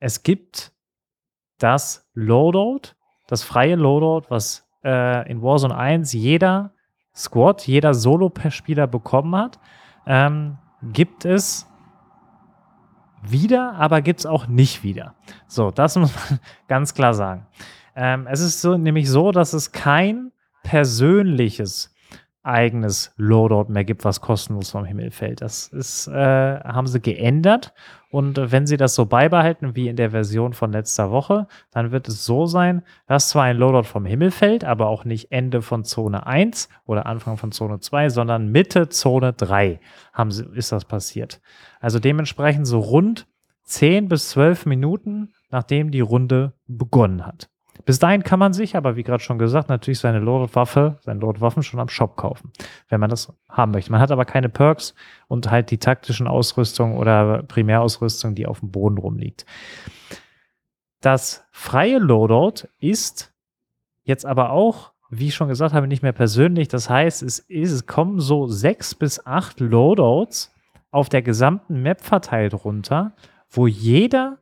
[0.00, 0.72] es gibt
[1.58, 2.94] das Loadout,
[3.26, 6.72] das freie Loadout, was äh, in Warzone 1 jeder
[7.18, 9.58] Squad jeder Solo-Spieler bekommen hat,
[10.06, 10.56] ähm,
[10.92, 11.66] gibt es
[13.22, 15.14] wieder, aber gibt es auch nicht wieder.
[15.48, 17.46] So, das muss man ganz klar sagen.
[17.96, 20.30] Ähm, es ist so, nämlich so, dass es kein
[20.62, 21.92] persönliches
[22.42, 25.42] eigenes Loadout mehr gibt, was kostenlos vom Himmel fällt.
[25.42, 27.74] Das ist, äh, haben sie geändert.
[28.10, 32.08] Und wenn sie das so beibehalten wie in der Version von letzter Woche, dann wird
[32.08, 35.84] es so sein, dass zwar ein Loadout vom Himmel fällt, aber auch nicht Ende von
[35.84, 39.78] Zone 1 oder Anfang von Zone 2, sondern Mitte Zone 3
[40.14, 41.40] haben sie, ist das passiert.
[41.80, 43.26] Also dementsprechend so rund
[43.64, 47.50] 10 bis 12 Minuten, nachdem die Runde begonnen hat.
[47.88, 51.62] Bis dahin kann man sich aber, wie gerade schon gesagt, natürlich seine Lord-Waffe, seine Lord-Waffen
[51.62, 52.52] schon am Shop kaufen,
[52.90, 53.90] wenn man das haben möchte.
[53.90, 54.94] Man hat aber keine Perks
[55.26, 59.46] und halt die taktischen Ausrüstung oder Primärausrüstung, die auf dem Boden rumliegt.
[61.00, 63.32] Das freie Loadout ist
[64.02, 66.68] jetzt aber auch, wie ich schon gesagt habe, nicht mehr persönlich.
[66.68, 70.54] Das heißt, es, ist, es kommen so sechs bis acht Loadouts
[70.90, 73.14] auf der gesamten Map verteilt runter,
[73.48, 74.40] wo jeder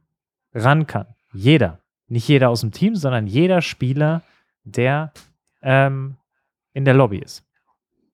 [0.52, 1.06] ran kann.
[1.32, 1.78] Jeder.
[2.08, 4.22] Nicht jeder aus dem Team, sondern jeder Spieler,
[4.64, 5.12] der
[5.62, 6.16] ähm,
[6.72, 7.44] in der Lobby ist.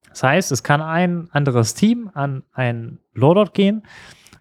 [0.08, 3.82] Das heißt, es kann ein anderes Team an ein Loadout gehen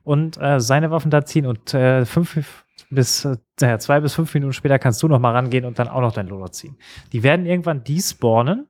[0.04, 3.38] und äh, seine Waffen da ziehen und äh, fünf bis äh,
[3.78, 6.28] zwei bis fünf Minuten später kannst du noch mal rangehen und dann auch noch dein
[6.28, 6.78] Loadout ziehen.
[7.14, 8.68] Die werden irgendwann despawnen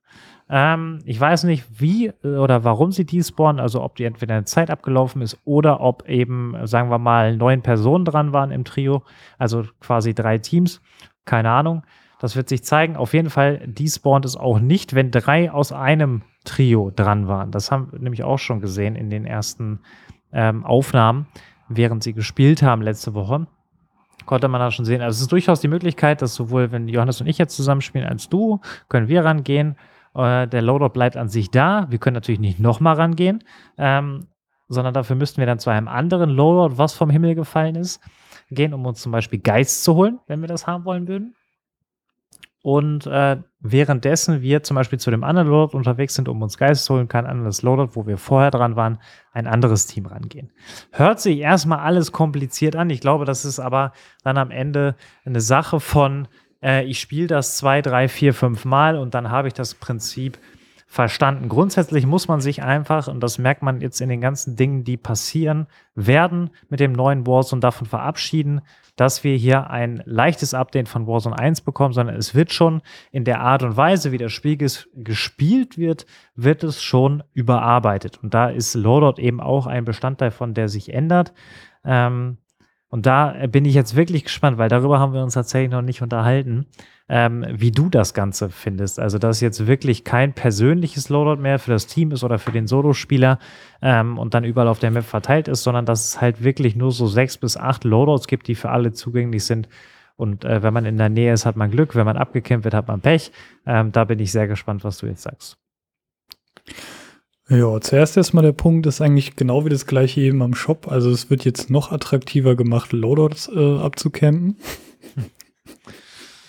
[0.53, 4.35] ähm, ich weiß nicht, wie äh, oder warum sie die spawnen, also ob die entweder
[4.35, 8.65] eine Zeit abgelaufen ist oder ob eben, sagen wir mal, neun Personen dran waren im
[8.65, 9.03] Trio,
[9.37, 10.81] also quasi drei Teams.
[11.23, 11.83] Keine Ahnung.
[12.19, 12.97] Das wird sich zeigen.
[12.97, 14.03] Auf jeden Fall, die es
[14.35, 17.51] auch nicht, wenn drei aus einem Trio dran waren.
[17.51, 19.79] Das haben wir nämlich auch schon gesehen in den ersten
[20.33, 21.27] ähm, Aufnahmen,
[21.69, 23.47] während sie gespielt haben letzte Woche
[24.25, 25.01] konnte man da schon sehen.
[25.01, 28.29] Also es ist durchaus die Möglichkeit, dass sowohl wenn Johannes und ich jetzt zusammenspielen als
[28.29, 29.75] du, können wir rangehen.
[30.15, 31.87] Äh, der Loadout bleibt an sich da.
[31.89, 33.43] Wir können natürlich nicht nochmal rangehen,
[33.77, 34.27] ähm,
[34.67, 38.01] sondern dafür müssten wir dann zu einem anderen Loadout, was vom Himmel gefallen ist,
[38.49, 41.35] gehen, um uns zum Beispiel Geist zu holen, wenn wir das haben wollen würden.
[42.63, 46.85] Und äh, währenddessen wir zum Beispiel zu dem anderen Loadout unterwegs sind, um uns Geist
[46.85, 48.99] zu holen, kann an das Loadout, wo wir vorher dran waren,
[49.33, 50.51] ein anderes Team rangehen.
[50.91, 52.91] Hört sich erstmal alles kompliziert an.
[52.91, 53.93] Ich glaube, das ist aber
[54.23, 54.95] dann am Ende
[55.25, 56.27] eine Sache von,
[56.61, 60.37] äh, ich spiele das zwei, drei, vier, fünf Mal und dann habe ich das Prinzip
[60.91, 61.47] verstanden.
[61.47, 64.97] Grundsätzlich muss man sich einfach, und das merkt man jetzt in den ganzen Dingen, die
[64.97, 68.59] passieren werden mit dem neuen Warzone, davon verabschieden,
[68.97, 73.23] dass wir hier ein leichtes Update von Warzone 1 bekommen, sondern es wird schon in
[73.23, 78.19] der Art und Weise, wie das Spiel gespielt wird, wird es schon überarbeitet.
[78.21, 81.31] Und da ist Loadout eben auch ein Bestandteil von, der sich ändert.
[81.85, 82.37] Ähm,
[82.91, 85.81] und da äh, bin ich jetzt wirklich gespannt, weil darüber haben wir uns tatsächlich noch
[85.81, 86.67] nicht unterhalten,
[87.07, 88.99] ähm, wie du das Ganze findest.
[88.99, 92.67] Also, dass jetzt wirklich kein persönliches Loadout mehr für das Team ist oder für den
[92.67, 93.39] Solospieler
[93.81, 96.91] ähm, und dann überall auf der Map verteilt ist, sondern dass es halt wirklich nur
[96.91, 99.69] so sechs bis acht Loadouts gibt, die für alle zugänglich sind.
[100.17, 101.95] Und äh, wenn man in der Nähe ist, hat man Glück.
[101.95, 103.31] Wenn man abgekämpft wird, hat man Pech.
[103.65, 105.57] Ähm, da bin ich sehr gespannt, was du jetzt sagst.
[107.51, 110.87] Ja, zuerst erstmal der Punkt ist eigentlich genau wie das gleiche eben am Shop.
[110.87, 114.55] Also es wird jetzt noch attraktiver gemacht, Loadouts äh, abzucampen.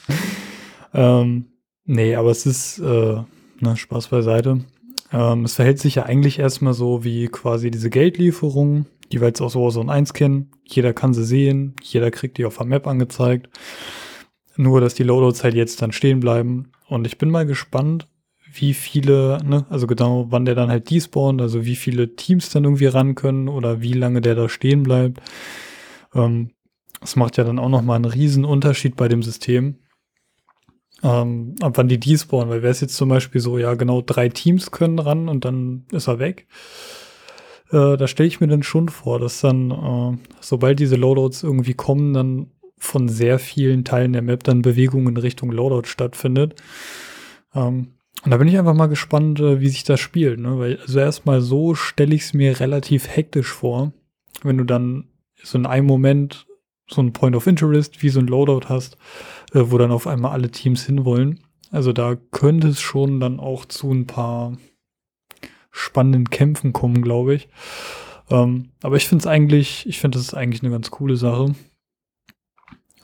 [0.95, 1.47] ähm,
[1.85, 3.17] nee, aber es ist, äh,
[3.59, 4.61] na, Spaß beiseite.
[5.13, 9.41] Ähm, es verhält sich ja eigentlich erstmal so wie quasi diese Geldlieferungen, die wir jetzt
[9.41, 10.53] aus Warzone 1 kennen.
[10.63, 13.51] Jeder kann sie sehen, jeder kriegt die auf der Map angezeigt.
[14.57, 16.71] Nur, dass die Loadouts halt jetzt dann stehen bleiben.
[16.87, 18.07] Und ich bin mal gespannt,
[18.55, 22.65] wie viele, ne, also genau, wann der dann halt despawnt, also wie viele Teams dann
[22.65, 25.21] irgendwie ran können oder wie lange der da stehen bleibt.
[26.15, 26.51] Ähm,
[27.01, 29.77] das macht ja dann auch nochmal einen riesen Unterschied bei dem System.
[31.03, 34.29] Ähm, ab wann die despawnen, weil wäre es jetzt zum Beispiel so, ja, genau drei
[34.29, 36.47] Teams können ran und dann ist er weg.
[37.73, 41.75] Äh, da stelle ich mir dann schon vor, dass dann, äh, sobald diese Loadouts irgendwie
[41.75, 46.61] kommen, dann von sehr vielen Teilen der Map dann Bewegung in Richtung Loadout stattfindet.
[47.55, 50.39] Ähm, und da bin ich einfach mal gespannt, äh, wie sich das spielt.
[50.39, 50.59] Ne?
[50.59, 53.93] Weil also erstmal so stelle ich es mir relativ hektisch vor,
[54.43, 55.09] wenn du dann
[55.43, 56.47] so in einem Moment
[56.89, 58.97] so ein Point of Interest wie so ein Loadout hast,
[59.53, 61.41] äh, wo dann auf einmal alle Teams hinwollen.
[61.71, 64.57] Also da könnte es schon dann auch zu ein paar
[65.71, 67.49] spannenden Kämpfen kommen, glaube ich.
[68.31, 71.55] Ähm, aber ich finde es eigentlich, ich finde das ist eigentlich eine ganz coole Sache.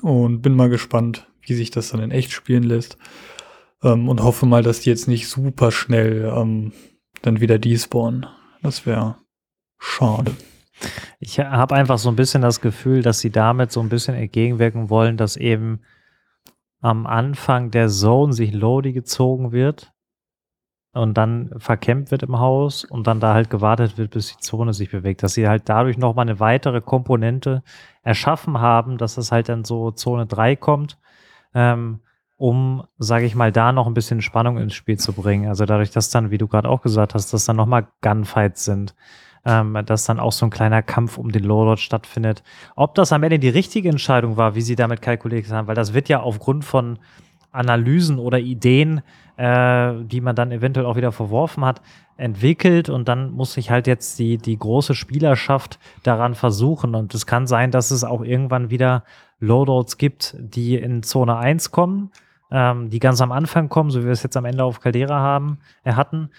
[0.02, 2.98] Und bin mal gespannt, wie sich das dann in echt spielen lässt.
[3.83, 6.73] Ähm, und hoffe mal, dass die jetzt nicht super schnell ähm,
[7.23, 8.27] dann wieder despawnen.
[8.62, 9.17] Das wäre
[9.79, 10.35] schade.
[11.21, 14.91] Ich habe einfach so ein bisschen das Gefühl, dass sie damit so ein bisschen entgegenwirken
[14.91, 15.81] wollen, dass eben
[16.81, 19.93] am Anfang der Zone sich Lodi gezogen wird
[20.93, 24.73] und dann verkämpft wird im Haus und dann da halt gewartet wird, bis die Zone
[24.73, 25.23] sich bewegt.
[25.23, 27.62] Dass sie halt dadurch nochmal eine weitere Komponente
[28.03, 30.99] erschaffen haben, dass es halt dann so Zone 3 kommt.
[31.55, 32.01] Ähm,
[32.38, 35.48] um, sage ich mal, da noch ein bisschen Spannung ins Spiel zu bringen.
[35.48, 38.94] Also dadurch, dass dann, wie du gerade auch gesagt hast, dass dann nochmal Gunfights sind,
[39.44, 42.44] ähm, dass dann auch so ein kleiner Kampf um den Lord stattfindet.
[42.77, 45.94] Ob das am Ende die richtige Entscheidung war, wie sie damit kalkuliert haben, weil das
[45.94, 47.01] wird ja aufgrund von
[47.51, 49.03] Analysen oder Ideen,
[49.37, 51.83] äh, die man dann eventuell auch wieder verworfen hat,
[52.16, 57.27] entwickelt und dann muss sich halt jetzt die, die große Spielerschaft daran versuchen und es
[57.27, 59.03] kann sein, dass es auch irgendwann wieder
[59.40, 62.11] Loadouts gibt, die in Zone 1 kommen,
[62.50, 65.18] ähm, die ganz am Anfang kommen, so wie wir es jetzt am Ende auf Caldera
[65.20, 66.30] haben, äh, hatten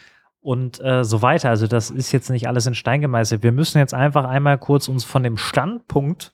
[0.42, 1.50] und äh, so weiter.
[1.50, 3.44] Also das ist jetzt nicht alles in Stein gemeißelt.
[3.44, 6.34] Wir müssen jetzt einfach einmal kurz uns von dem Standpunkt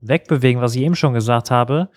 [0.00, 1.88] wegbewegen, was ich eben schon gesagt habe,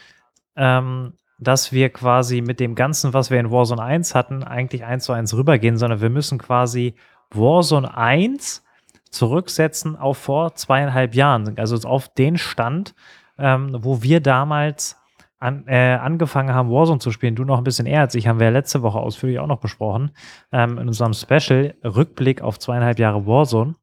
[0.55, 5.05] ähm, dass wir quasi mit dem Ganzen, was wir in Warzone 1 hatten, eigentlich eins
[5.05, 6.95] zu eins rübergehen, sondern wir müssen quasi
[7.31, 8.63] Warzone 1
[9.09, 12.95] zurücksetzen auf vor zweieinhalb Jahren, also auf den Stand,
[13.37, 15.00] ähm, wo wir damals
[15.41, 18.39] an, äh, angefangen haben, Warzone zu spielen, du noch ein bisschen eher als ich, haben
[18.39, 20.11] wir ja letzte Woche ausführlich auch noch besprochen,
[20.51, 23.75] ähm, in unserem Special Rückblick auf zweieinhalb Jahre Warzone,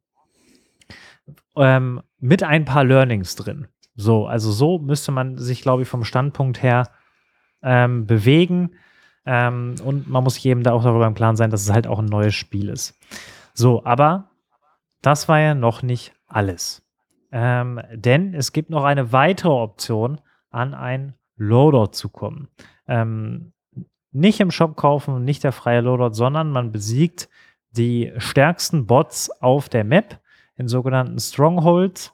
[1.57, 3.67] ähm, mit ein paar Learnings drin.
[3.97, 6.91] So, also so müsste man sich, glaube ich, vom Standpunkt her
[7.63, 8.71] ähm, bewegen.
[9.27, 11.99] Ähm, und man muss jedem da auch darüber im Klaren sein, dass es halt auch
[11.99, 12.97] ein neues Spiel ist.
[13.53, 14.31] So, aber
[15.03, 16.87] das war ja noch nicht alles.
[17.33, 22.49] Ähm, denn es gibt noch eine weitere Option, an ein Loadout zu kommen.
[22.87, 23.53] Ähm,
[24.13, 27.29] nicht im Shop kaufen, nicht der freie Loadout, sondern man besiegt
[27.71, 30.21] die stärksten Bots auf der Map
[30.57, 32.13] in sogenannten Strongholds,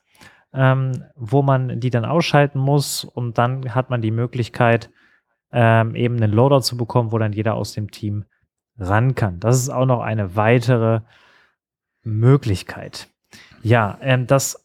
[0.52, 4.90] ähm, wo man die dann ausschalten muss und dann hat man die Möglichkeit,
[5.52, 8.24] ähm, eben einen Loadout zu bekommen, wo dann jeder aus dem Team
[8.78, 9.40] ran kann.
[9.40, 11.00] Das ist auch noch eine weitere
[12.02, 13.08] Möglichkeit.
[13.62, 14.63] Ja, ähm, das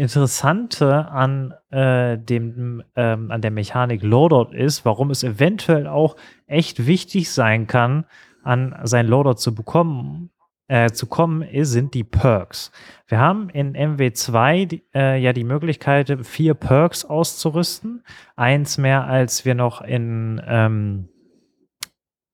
[0.00, 6.86] Interessante an, äh, dem, ähm, an der Mechanik Loadout ist, warum es eventuell auch echt
[6.86, 8.06] wichtig sein kann,
[8.42, 10.30] an sein Loadout zu bekommen,
[10.68, 12.72] äh, zu kommen, sind die Perks.
[13.08, 18.02] Wir haben in MW2 die, äh, ja die Möglichkeit, vier Perks auszurüsten.
[18.36, 21.10] Eins mehr, als wir noch in ähm,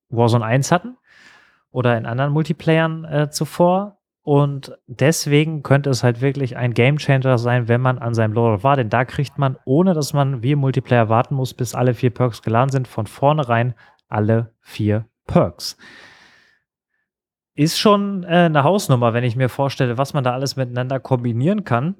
[0.08, 0.98] Warzone 1 hatten
[1.72, 3.98] oder in anderen Multiplayern äh, zuvor.
[4.26, 8.74] Und deswegen könnte es halt wirklich ein Gamechanger sein, wenn man an seinem Loadout war.
[8.74, 12.10] Denn da kriegt man, ohne dass man wie im Multiplayer warten muss, bis alle vier
[12.10, 13.74] Perks geladen sind, von vornherein
[14.08, 15.76] alle vier Perks.
[17.54, 21.62] Ist schon äh, eine Hausnummer, wenn ich mir vorstelle, was man da alles miteinander kombinieren
[21.62, 21.94] kann.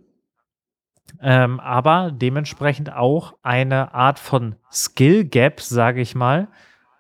[1.21, 6.49] Ähm, aber dementsprechend auch eine Art von Skill Gap, sage ich mal,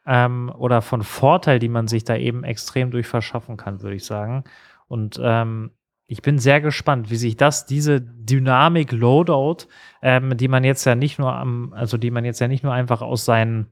[0.07, 4.05] ähm, oder von Vorteil, die man sich da eben extrem durch verschaffen kann, würde ich
[4.05, 4.45] sagen.
[4.89, 5.71] Und ähm,
[6.07, 9.67] ich bin sehr gespannt, wie sich das, diese Dynamik Loadout,
[10.03, 12.73] ähm, die man jetzt ja nicht nur am, also die man jetzt ja nicht nur
[12.73, 13.67] einfach aus seinen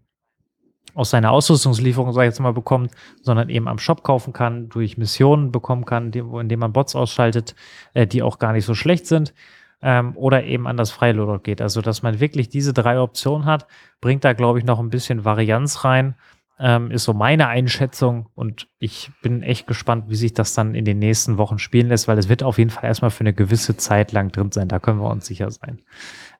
[0.94, 4.96] aus seiner Ausrüstungslieferung, sag ich jetzt mal, bekommt, sondern eben am Shop kaufen kann, durch
[4.96, 7.56] Missionen bekommen kann, indem man Bots ausschaltet,
[7.94, 9.34] äh, die auch gar nicht so schlecht sind,
[9.82, 11.60] ähm, oder eben an das Freiloadout geht.
[11.60, 13.66] Also, dass man wirklich diese drei Optionen hat,
[14.00, 16.14] bringt da, glaube ich, noch ein bisschen Varianz rein,
[16.58, 20.84] ähm, ist so meine Einschätzung und ich bin echt gespannt, wie sich das dann in
[20.84, 23.76] den nächsten Wochen spielen lässt, weil es wird auf jeden Fall erstmal für eine gewisse
[23.76, 25.82] Zeit lang drin sein, da können wir uns sicher sein.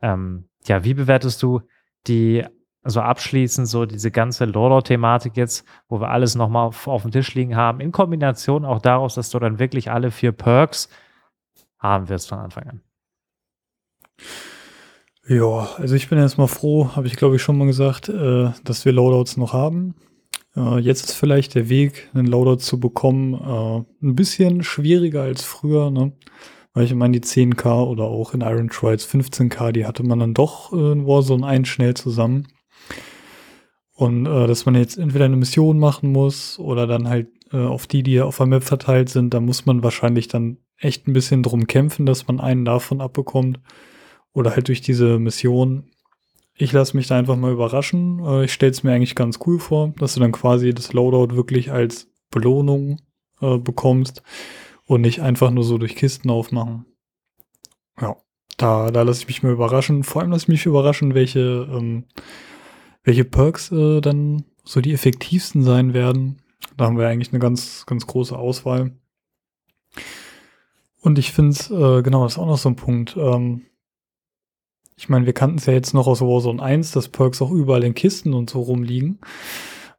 [0.03, 1.62] Ähm, ja, wie bewertest du
[2.07, 2.45] die
[2.85, 7.35] also abschließend so diese ganze Loadout-Thematik jetzt, wo wir alles nochmal auf, auf dem Tisch
[7.35, 10.91] liegen haben, in Kombination auch daraus, dass du dann wirklich alle vier Perks
[11.79, 12.81] haben wirst von Anfang an.
[15.27, 18.85] Ja, also ich bin erstmal froh, habe ich glaube ich schon mal gesagt, äh, dass
[18.85, 19.95] wir Loadouts noch haben.
[20.55, 25.43] Äh, jetzt ist vielleicht der Weg, einen Loadout zu bekommen, äh, ein bisschen schwieriger als
[25.43, 26.12] früher, ne?
[26.75, 30.35] Weil ich meine, die 10k oder auch in Iron Trials 15k, die hatte man dann
[30.35, 32.49] doch in Warzone 1 schnell zusammen.
[33.95, 37.87] Und äh, dass man jetzt entweder eine Mission machen muss oder dann halt äh, auf
[37.87, 41.45] die, die auf der Map verteilt sind, da muss man wahrscheinlich dann echt ein bisschen
[41.45, 43.61] drum kämpfen, dass man einen davon abbekommt.
[44.35, 45.85] Oder halt durch diese Mission.
[46.55, 48.18] Ich lasse mich da einfach mal überraschen.
[48.24, 51.35] Äh, ich stelle es mir eigentlich ganz cool vor, dass du dann quasi das Loadout
[51.35, 53.01] wirklich als Belohnung
[53.41, 54.22] äh, bekommst
[54.85, 56.85] und nicht einfach nur so durch Kisten aufmachen.
[57.99, 58.16] Ja,
[58.59, 60.05] da, da lasse ich mich mal überraschen.
[60.05, 62.05] Vor allem lasse ich mich überraschen, welche ähm,
[63.05, 66.43] welche Perks äh, dann so die effektivsten sein werden.
[66.76, 68.93] Da haben wir eigentlich eine ganz, ganz große Auswahl.
[71.01, 73.16] Und ich finde es, äh, genau, das ist auch noch so ein Punkt.
[73.16, 73.66] Ähm,
[74.97, 77.85] ich meine, wir kannten es ja jetzt noch aus Warzone 1, dass Perks auch überall
[77.85, 79.19] in Kisten und so rumliegen.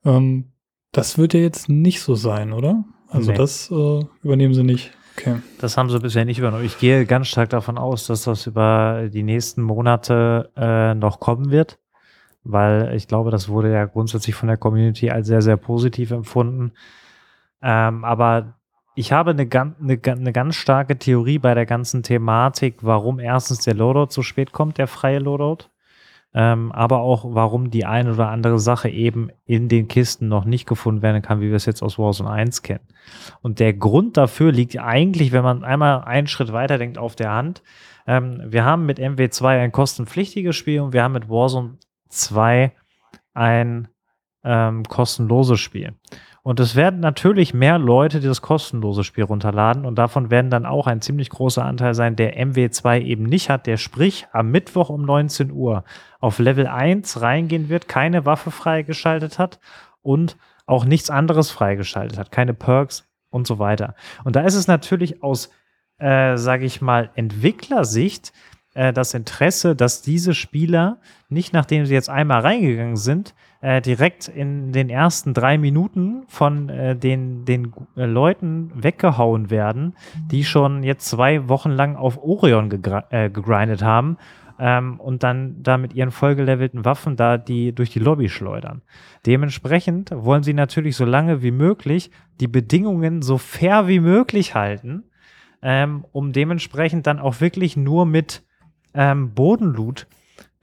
[0.04, 0.52] Ähm,
[0.91, 2.86] das wird ja jetzt nicht so sein, oder?
[3.10, 3.38] Also nee.
[3.38, 4.91] das äh, übernehmen sie nicht.
[5.18, 5.38] Okay.
[5.60, 6.66] Das haben sie bisher nicht übernommen.
[6.66, 11.52] Ich gehe ganz stark davon aus, dass das über die nächsten Monate äh, noch kommen
[11.52, 11.80] wird
[12.46, 16.74] weil ich glaube, das wurde ja grundsätzlich von der Community als sehr, sehr positiv empfunden.
[17.62, 18.60] Ähm, aber
[18.96, 23.76] ich habe eine, eine, eine ganz starke Theorie bei der ganzen Thematik, warum erstens der
[23.76, 25.70] Loadout so spät kommt, der freie Loadout.
[26.34, 30.66] Ähm, aber auch, warum die eine oder andere Sache eben in den Kisten noch nicht
[30.68, 32.86] gefunden werden kann, wie wir es jetzt aus Warzone 1 kennen.
[33.41, 37.32] Und der Grund dafür liegt eigentlich, wenn man einmal einen Schritt weiter denkt, auf der
[37.32, 37.64] Hand.
[38.06, 41.78] Ähm, wir haben mit MW2 ein kostenpflichtiges Spiel und wir haben mit Warzone
[42.10, 42.74] 2
[43.34, 43.88] ein
[44.46, 45.93] ähm, kostenloses Spiel.
[46.43, 50.86] Und es werden natürlich mehr Leute dieses kostenlose Spiel runterladen und davon werden dann auch
[50.86, 55.04] ein ziemlich großer Anteil sein, der MW2 eben nicht hat, der sprich am Mittwoch um
[55.06, 55.84] 19 Uhr
[56.20, 59.60] auf Level 1 reingehen wird, keine Waffe freigeschaltet hat
[60.04, 60.38] und
[60.68, 63.96] auch nichts anderes freigeschaltet hat, keine Perks und so weiter.
[64.24, 65.50] Und da ist es natürlich aus,
[65.98, 68.34] äh, sage ich mal, Entwicklersicht
[68.76, 73.34] äh, das Interesse, dass diese Spieler nicht nachdem sie jetzt einmal reingegangen sind,
[73.66, 79.95] äh, direkt in den ersten drei Minuten von äh, den, den äh, Leuten weggehauen werden,
[80.30, 82.70] die schon jetzt zwei Wochen lang auf Orion
[83.09, 84.18] äh, gegrindet haben
[84.59, 88.84] ähm, und dann da mit ihren vollgelevelten Waffen da die durch die Lobby schleudern.
[89.26, 95.05] Dementsprechend wollen sie natürlich so lange wie möglich die Bedingungen so fair wie möglich halten,
[95.63, 98.43] ähm, um dementsprechend dann auch wirklich nur mit
[98.93, 100.05] ähm, Bodenloot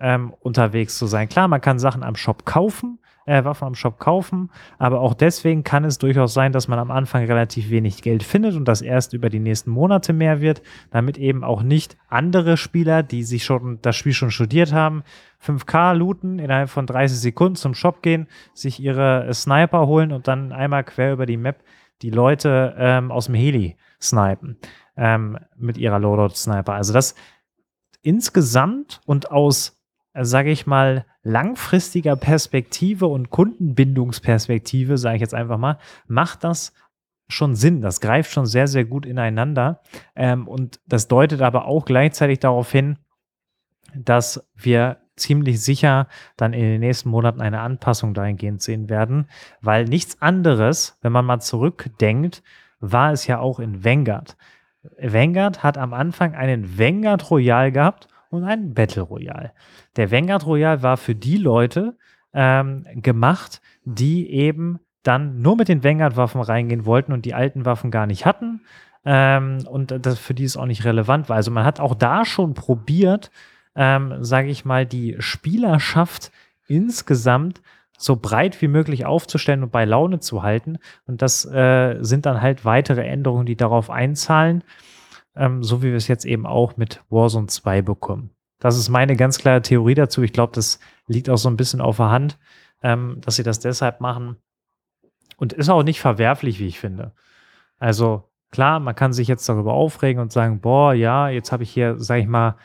[0.03, 1.29] ähm, unterwegs zu sein.
[1.29, 5.63] Klar, man kann Sachen am Shop kaufen, äh, Waffen am Shop kaufen, aber auch deswegen
[5.63, 9.13] kann es durchaus sein, dass man am Anfang relativ wenig Geld findet und das erst
[9.13, 13.79] über die nächsten Monate mehr wird, damit eben auch nicht andere Spieler, die sich schon
[13.81, 15.05] das Spiel schon studiert haben,
[15.41, 20.53] 5K looten, innerhalb von 30 Sekunden zum Shop gehen, sich ihre Sniper holen und dann
[20.53, 21.63] einmal quer über die Map
[22.03, 24.59] die Leute ähm, aus dem Heli snipen
[24.97, 26.73] ähm, mit ihrer Loadout-Sniper.
[26.73, 27.15] Also das
[28.03, 29.81] insgesamt und aus,
[30.15, 36.73] sage ich mal, langfristiger Perspektive und Kundenbindungsperspektive, sage ich jetzt einfach mal, macht das
[37.29, 37.81] schon Sinn.
[37.81, 39.81] Das greift schon sehr, sehr gut ineinander.
[40.15, 42.99] Ähm, und das deutet aber auch gleichzeitig darauf hin,
[43.95, 49.29] dass wir ziemlich sicher dann in den nächsten Monaten eine Anpassung dahingehend sehen werden,
[49.61, 52.43] weil nichts anderes, wenn man mal zurückdenkt,
[52.81, 54.37] war es ja auch in Vanguard.
[55.01, 59.53] Vanguard hat am Anfang einen Vanguard Royal gehabt und einen Battle Royal.
[59.97, 61.97] Der Vanguard Royal war für die Leute
[62.33, 67.91] ähm, gemacht, die eben dann nur mit den Vanguard-Waffen reingehen wollten und die alten Waffen
[67.91, 68.63] gar nicht hatten.
[69.05, 71.37] Ähm, und das für die es auch nicht relevant war.
[71.37, 73.31] Also man hat auch da schon probiert,
[73.75, 76.31] ähm, sage ich mal, die Spielerschaft
[76.69, 77.61] insgesamt
[77.99, 80.79] so breit wie möglich aufzustellen und bei Laune zu halten.
[81.07, 84.65] Und das äh, sind dann halt weitere Änderungen, die darauf einzahlen,
[85.37, 88.31] ähm, so wie wir es jetzt eben auch mit Warzone 2 bekommen.
[88.59, 90.23] Das ist meine ganz klare Theorie dazu.
[90.23, 92.39] Ich glaube, das liegt auch so ein bisschen auf der Hand.
[92.83, 94.37] ähm, dass sie das deshalb machen.
[95.37, 97.13] Und ist auch nicht verwerflich, wie ich finde.
[97.79, 101.71] Also klar, man kann sich jetzt darüber aufregen und sagen, boah, ja, jetzt habe ich
[101.71, 102.57] hier, sag ich mal,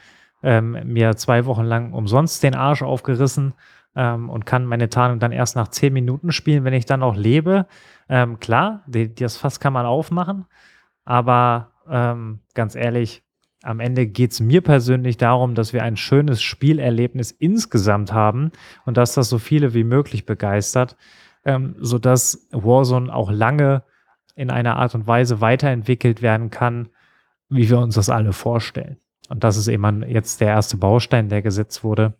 [0.43, 3.53] ähm, mir zwei Wochen lang umsonst den Arsch aufgerissen
[3.95, 7.15] ähm, und kann meine Tarnung dann erst nach zehn Minuten spielen, wenn ich dann auch
[7.15, 7.65] lebe.
[8.09, 10.45] Ähm, klar, die, das Fass kann man aufmachen,
[11.05, 13.23] aber ähm, ganz ehrlich,
[13.63, 18.51] am Ende geht es mir persönlich darum, dass wir ein schönes Spielerlebnis insgesamt haben
[18.85, 20.95] und dass das so viele wie möglich begeistert,
[21.43, 23.83] ähm, sodass Warzone auch lange
[24.35, 26.89] in einer Art und Weise weiterentwickelt werden kann,
[27.49, 28.97] wie wir uns das alle vorstellen.
[29.29, 32.13] Und das ist eben jetzt der erste Baustein, der gesetzt wurde.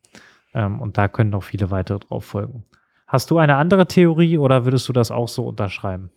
[0.54, 2.66] Ähm, und da können noch viele weitere drauf folgen.
[3.06, 6.12] Hast du eine andere Theorie oder würdest du das auch so unterschreiben?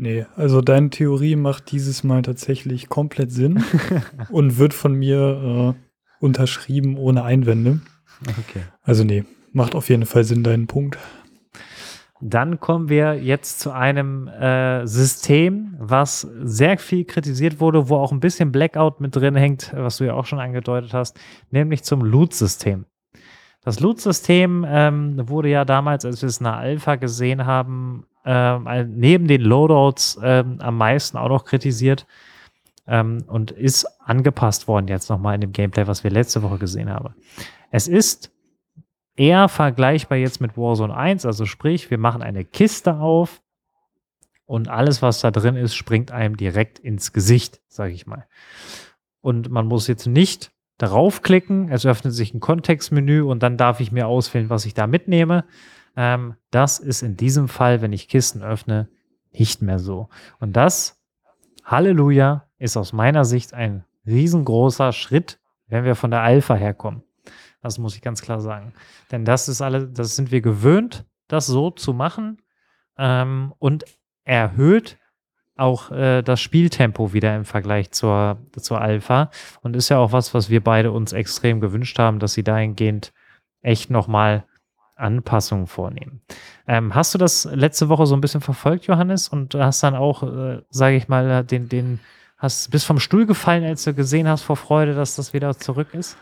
[0.00, 3.64] Nee, also deine Theorie macht dieses Mal tatsächlich komplett Sinn
[4.30, 7.80] und wird von mir äh, unterschrieben ohne Einwände.
[8.22, 8.62] Okay.
[8.84, 10.98] Also nee, macht auf jeden Fall Sinn, deinen Punkt.
[12.20, 18.12] Dann kommen wir jetzt zu einem äh, System, was sehr viel kritisiert wurde, wo auch
[18.12, 21.18] ein bisschen Blackout mit drin hängt, was du ja auch schon angedeutet hast,
[21.50, 22.86] nämlich zum Loot-System.
[23.62, 28.84] Das Loot-System ähm, wurde ja damals, als wir es in der Alpha gesehen haben, äh,
[28.84, 32.06] neben den Loadouts äh, am meisten auch noch kritisiert
[32.86, 36.90] ähm, und ist angepasst worden jetzt nochmal in dem Gameplay, was wir letzte Woche gesehen
[36.90, 37.14] haben.
[37.70, 38.32] Es ist
[39.16, 41.26] eher vergleichbar jetzt mit Warzone 1.
[41.26, 43.42] Also sprich, wir machen eine Kiste auf
[44.46, 48.26] und alles, was da drin ist, springt einem direkt ins Gesicht, sage ich mal.
[49.20, 53.80] Und man muss jetzt nicht darauf klicken, es öffnet sich ein Kontextmenü und dann darf
[53.80, 55.44] ich mir auswählen, was ich da mitnehme.
[55.96, 58.88] Ähm, das ist in diesem Fall, wenn ich Kisten öffne,
[59.32, 60.08] nicht mehr so.
[60.38, 61.02] Und das,
[61.64, 67.02] Halleluja, ist aus meiner Sicht ein riesengroßer Schritt, wenn wir von der Alpha herkommen.
[67.60, 68.72] Das muss ich ganz klar sagen.
[69.10, 72.40] Denn das ist alle, das sind wir gewöhnt, das so zu machen
[72.96, 73.84] ähm, und
[74.24, 74.98] erhöht
[75.58, 79.30] auch äh, das Spieltempo wieder im Vergleich zur, zur Alpha
[79.62, 83.12] und ist ja auch was, was wir beide uns extrem gewünscht haben, dass sie dahingehend
[83.62, 84.44] echt nochmal
[84.96, 86.22] Anpassungen vornehmen.
[86.66, 90.22] Ähm, hast du das letzte Woche so ein bisschen verfolgt, Johannes, und hast dann auch,
[90.22, 92.00] äh, sage ich mal, den, den,
[92.36, 95.88] hast bist vom Stuhl gefallen, als du gesehen hast vor Freude, dass das wieder zurück
[95.92, 96.16] ist?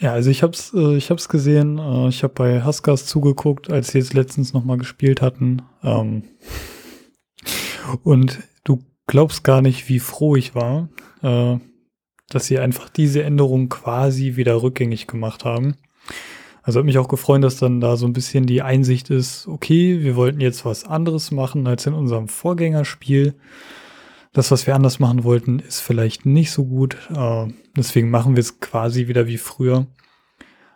[0.00, 1.78] Ja, also ich hab's, äh, ich hab's gesehen.
[1.78, 5.62] Äh, ich habe bei Huskers zugeguckt, als sie jetzt letztens noch mal gespielt hatten.
[5.82, 6.22] Ähm,
[8.02, 10.88] und du glaubst gar nicht, wie froh ich war,
[11.22, 11.58] äh,
[12.28, 15.76] dass sie einfach diese Änderung quasi wieder rückgängig gemacht haben.
[16.62, 20.02] Also hat mich auch gefreut, dass dann da so ein bisschen die Einsicht ist, okay,
[20.02, 23.34] wir wollten jetzt was anderes machen als in unserem Vorgängerspiel
[24.32, 26.96] das, was wir anders machen wollten, ist vielleicht nicht so gut.
[27.14, 29.86] Äh, deswegen machen wir es quasi wieder wie früher.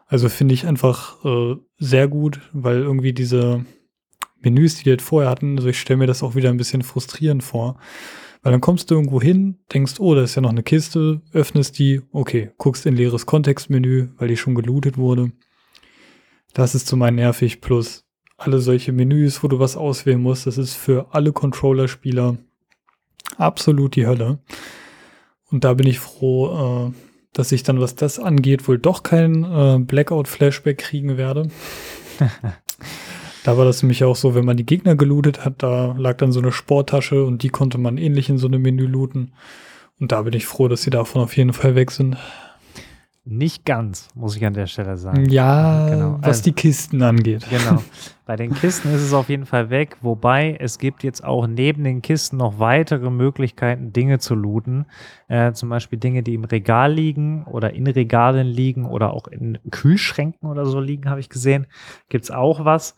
[0.06, 3.64] Also finde ich einfach äh, sehr gut, weil irgendwie diese
[4.44, 6.82] Menüs, die wir jetzt vorher hatten, also ich stelle mir das auch wieder ein bisschen
[6.82, 7.78] frustrierend vor.
[8.42, 11.78] Weil dann kommst du irgendwo hin, denkst, oh, da ist ja noch eine Kiste, öffnest
[11.78, 15.30] die, okay, guckst in leeres Kontextmenü, weil die schon gelootet wurde.
[16.52, 18.04] Das ist zu meinen nervig, plus
[18.36, 22.36] alle solche Menüs, wo du was auswählen musst, das ist für alle Controller-Spieler
[23.38, 24.40] absolut die Hölle.
[25.50, 26.92] Und da bin ich froh, äh,
[27.32, 31.48] dass ich dann, was das angeht, wohl doch kein äh, Blackout-Flashback kriegen werde.
[33.44, 36.32] da war das nämlich auch so, wenn man die Gegner gelootet hat, da lag dann
[36.32, 39.32] so eine Sporttasche und die konnte man ähnlich in so einem Menü looten.
[39.98, 42.16] Und da bin ich froh, dass sie davon auf jeden Fall weg sind.
[43.24, 45.26] Nicht ganz, muss ich an der Stelle sagen.
[45.26, 46.16] Ja, genau.
[46.18, 47.46] was also, die Kisten angeht.
[47.48, 47.80] Genau.
[48.26, 51.84] Bei den Kisten ist es auf jeden Fall weg, wobei es gibt jetzt auch neben
[51.84, 54.86] den Kisten noch weitere Möglichkeiten, Dinge zu looten.
[55.28, 59.58] Äh, zum Beispiel Dinge, die im Regal liegen oder in Regalen liegen oder auch in
[59.70, 61.66] Kühlschränken oder so liegen, habe ich gesehen.
[62.08, 62.96] Gibt es auch was.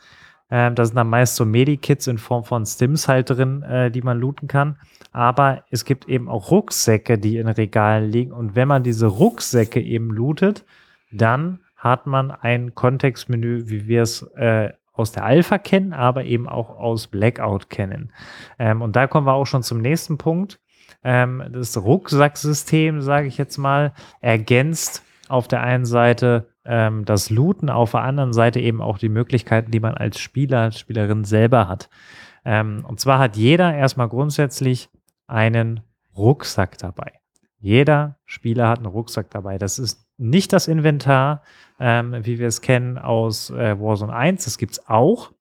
[0.57, 4.03] Ähm, da sind dann meist so Medikits in Form von Stims halt drin, äh, die
[4.03, 4.77] man looten kann.
[5.11, 8.31] Aber es gibt eben auch Rucksäcke, die in Regalen liegen.
[8.31, 10.65] Und wenn man diese Rucksäcke eben lootet,
[11.11, 16.49] dann hat man ein Kontextmenü, wie wir es äh, aus der Alpha kennen, aber eben
[16.49, 18.13] auch aus Blackout kennen.
[18.61, 20.61] Ähm, und da kommen wir auch schon zum nächsten Punkt.
[21.03, 27.71] Ähm, das Rucksacksystem, sage ich jetzt mal, ergänzt auf der einen Seite ähm, das Looten,
[27.71, 31.89] auf der anderen Seite eben auch die Möglichkeiten, die man als Spieler, Spielerin selber hat.
[32.45, 34.89] Ähm, und zwar hat jeder erstmal grundsätzlich
[35.27, 35.81] einen
[36.17, 37.13] Rucksack dabei.
[37.59, 39.59] Jeder Spieler hat einen Rucksack dabei.
[39.59, 41.43] Das ist nicht das Inventar,
[41.81, 44.45] ähm, wie wir es kennen aus äh, Warzone 1.
[44.45, 45.33] Das gibt es auch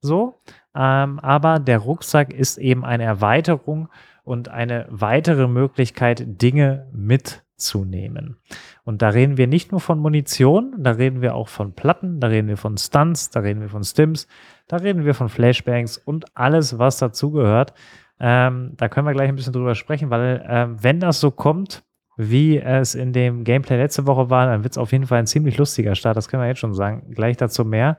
[0.00, 0.40] so.
[0.74, 3.88] Ähm, aber der Rucksack ist eben eine Erweiterung
[4.24, 8.36] und eine weitere Möglichkeit, Dinge mit mitzunehmen.
[8.84, 12.26] Und da reden wir nicht nur von Munition, da reden wir auch von Platten, da
[12.26, 14.26] reden wir von Stunts, da reden wir von Stims,
[14.66, 17.74] da reden wir von Flashbangs und alles, was dazugehört.
[18.18, 21.84] Ähm, da können wir gleich ein bisschen drüber sprechen, weil ähm, wenn das so kommt,
[22.16, 25.26] wie es in dem Gameplay letzte Woche war, dann wird es auf jeden Fall ein
[25.26, 26.16] ziemlich lustiger Start.
[26.16, 27.10] Das können wir jetzt schon sagen.
[27.14, 27.98] Gleich dazu mehr.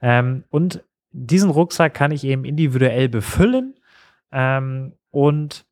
[0.00, 3.74] Ähm, und diesen Rucksack kann ich eben individuell befüllen
[4.32, 5.66] ähm, und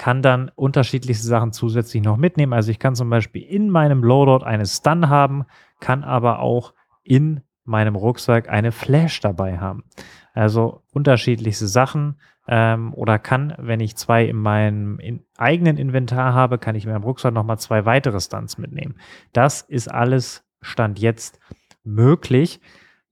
[0.00, 2.54] kann dann unterschiedlichste Sachen zusätzlich noch mitnehmen.
[2.54, 5.44] Also ich kann zum Beispiel in meinem Loadout eine Stun haben,
[5.78, 6.72] kann aber auch
[7.02, 9.84] in meinem Rucksack eine Flash dabei haben.
[10.32, 16.56] Also unterschiedlichste Sachen ähm, oder kann, wenn ich zwei in meinem in eigenen Inventar habe,
[16.56, 18.94] kann ich in meinem Rucksack nochmal zwei weitere Stunts mitnehmen.
[19.34, 21.40] Das ist alles Stand jetzt
[21.84, 22.62] möglich.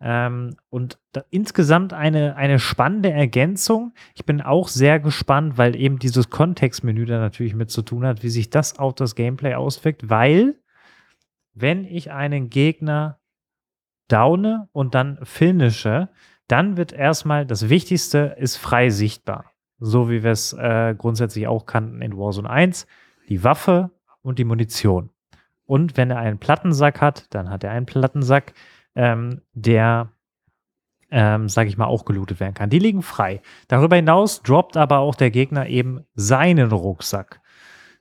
[0.01, 3.92] Ähm, und da, insgesamt eine, eine spannende Ergänzung.
[4.14, 8.22] Ich bin auch sehr gespannt, weil eben dieses Kontextmenü da natürlich mit zu tun hat,
[8.22, 10.55] wie sich das auf das Gameplay auswirkt, weil
[11.55, 13.18] wenn ich einen Gegner
[14.07, 16.09] downe und dann finische,
[16.46, 19.53] dann wird erstmal das Wichtigste ist frei sichtbar.
[19.80, 22.86] So wie wir es äh, grundsätzlich auch kannten in Warzone 1.
[23.28, 23.90] Die Waffe
[24.22, 25.11] und die Munition.
[25.66, 28.55] Und wenn er einen Plattensack hat, dann hat er einen Plattensack
[28.99, 30.11] ähm, der,
[31.11, 32.68] ähm, sage ich mal, auch gelootet werden kann.
[32.68, 33.40] Die liegen frei.
[33.68, 37.40] Darüber hinaus droppt aber auch der Gegner eben seinen Rucksack.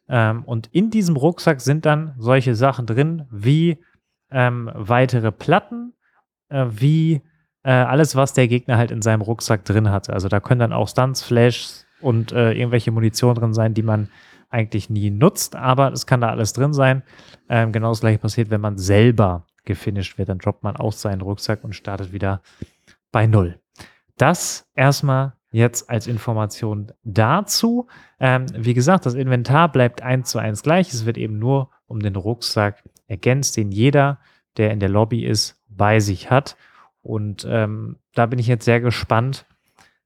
[0.10, 3.78] Ähm, und in diesem Rucksack sind dann solche Sachen drin wie
[4.32, 5.94] ähm, weitere Platten,
[6.50, 7.22] äh, wie
[7.64, 10.14] äh, alles, was der Gegner halt in seinem Rucksack drin hatte.
[10.14, 14.10] Also da können dann auch Stunts, Flashs und äh, irgendwelche Munition drin sein, die man
[14.50, 17.04] eigentlich nie nutzt, aber es kann da alles drin sein.
[17.50, 21.22] Ähm, genau das gleiche passiert, wenn man selber gefinisht wird, dann droppt man auch seinen
[21.22, 22.42] Rucksack und startet wieder
[23.12, 23.60] bei Null.
[24.18, 27.88] Das erstmal jetzt als Information dazu.
[28.20, 30.92] Ähm, wie gesagt, das Inventar bleibt eins zu eins gleich.
[30.92, 34.20] Es wird eben nur um den Rucksack ergänzt, den jeder,
[34.58, 36.58] der in der Lobby ist, bei sich hat.
[37.02, 39.46] Und ähm, da bin ich jetzt sehr gespannt,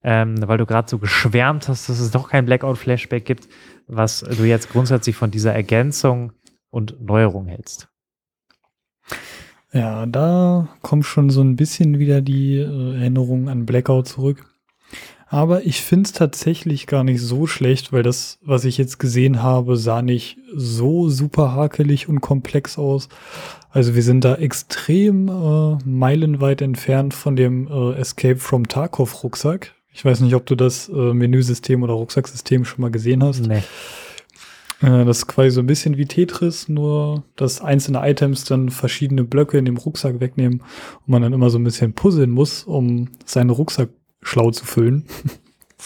[0.04, 3.48] ähm, weil du gerade so geschwärmt hast, dass es doch kein Blackout-Flashback gibt,
[3.88, 6.34] was du jetzt grundsätzlich von dieser Ergänzung
[6.70, 7.90] und Neuerung hältst.
[9.74, 14.46] Ja, da kommt schon so ein bisschen wieder die äh, Erinnerung an Blackout zurück.
[15.28, 19.42] Aber ich finde es tatsächlich gar nicht so schlecht, weil das, was ich jetzt gesehen
[19.42, 23.08] habe, sah nicht so super hakelig und komplex aus.
[23.70, 29.74] Also wir sind da extrem äh, meilenweit entfernt von dem äh, Escape from Tarkov Rucksack.
[29.94, 33.48] Ich weiß nicht, ob du das äh, Menüsystem oder Rucksacksystem schon mal gesehen hast.
[33.48, 33.64] Nee.
[34.82, 39.24] Äh, das ist quasi so ein bisschen wie Tetris, nur dass einzelne Items dann verschiedene
[39.24, 43.10] Blöcke in dem Rucksack wegnehmen und man dann immer so ein bisschen puzzeln muss, um
[43.26, 43.90] seinen Rucksack
[44.22, 45.06] schlau zu füllen.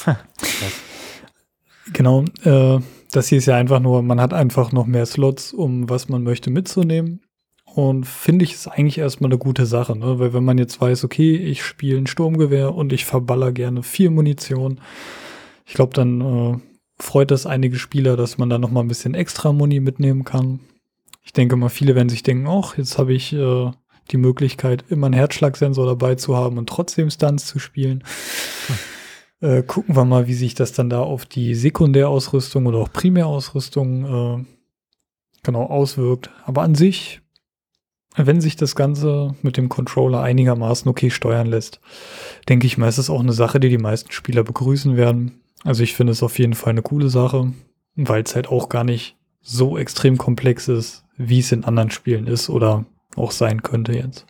[1.94, 2.26] genau.
[2.44, 2.80] Äh,
[3.12, 6.24] das hier ist ja einfach nur, man hat einfach noch mehr Slots, um was man
[6.24, 7.22] möchte mitzunehmen.
[7.64, 10.18] Und finde ich ist eigentlich erstmal eine gute Sache, ne?
[10.20, 14.12] weil wenn man jetzt weiß, okay, ich spiele ein Sturmgewehr und ich verballer gerne viel
[14.12, 14.80] Munition,
[15.66, 16.58] ich glaube, dann äh,
[16.98, 20.60] freut das einige Spieler, dass man da noch mal ein bisschen extra Muni mitnehmen kann.
[21.24, 23.72] Ich denke mal, viele werden sich denken, ach, jetzt habe ich äh,
[24.12, 28.04] die Möglichkeit, immer einen Herzschlagsensor dabei zu haben und trotzdem Stunts zu spielen.
[28.68, 28.76] Hm.
[29.42, 34.06] Äh, gucken wir mal, wie sich das dann da auf die Sekundärausrüstung oder auch Primärausrüstung
[34.40, 34.46] äh,
[35.44, 36.30] genau auswirkt.
[36.46, 37.22] Aber an sich,
[38.16, 41.82] wenn sich das Ganze mit dem Controller einigermaßen okay steuern lässt,
[42.48, 45.42] denke ich mal, ist es auch eine Sache, die die meisten Spieler begrüßen werden.
[45.66, 47.52] Also ich finde es auf jeden Fall eine coole Sache,
[47.96, 52.28] weil es halt auch gar nicht so extrem komplex ist, wie es in anderen Spielen
[52.28, 52.86] ist oder
[53.16, 54.28] auch sein könnte jetzt.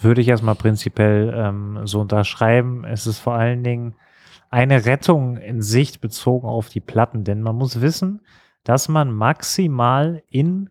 [0.00, 2.84] Würde ich erstmal prinzipiell ähm, so unterschreiben.
[2.84, 3.96] Es ist vor allen Dingen
[4.48, 8.22] eine Rettung in Sicht bezogen auf die Platten, denn man muss wissen,
[8.62, 10.70] dass man maximal in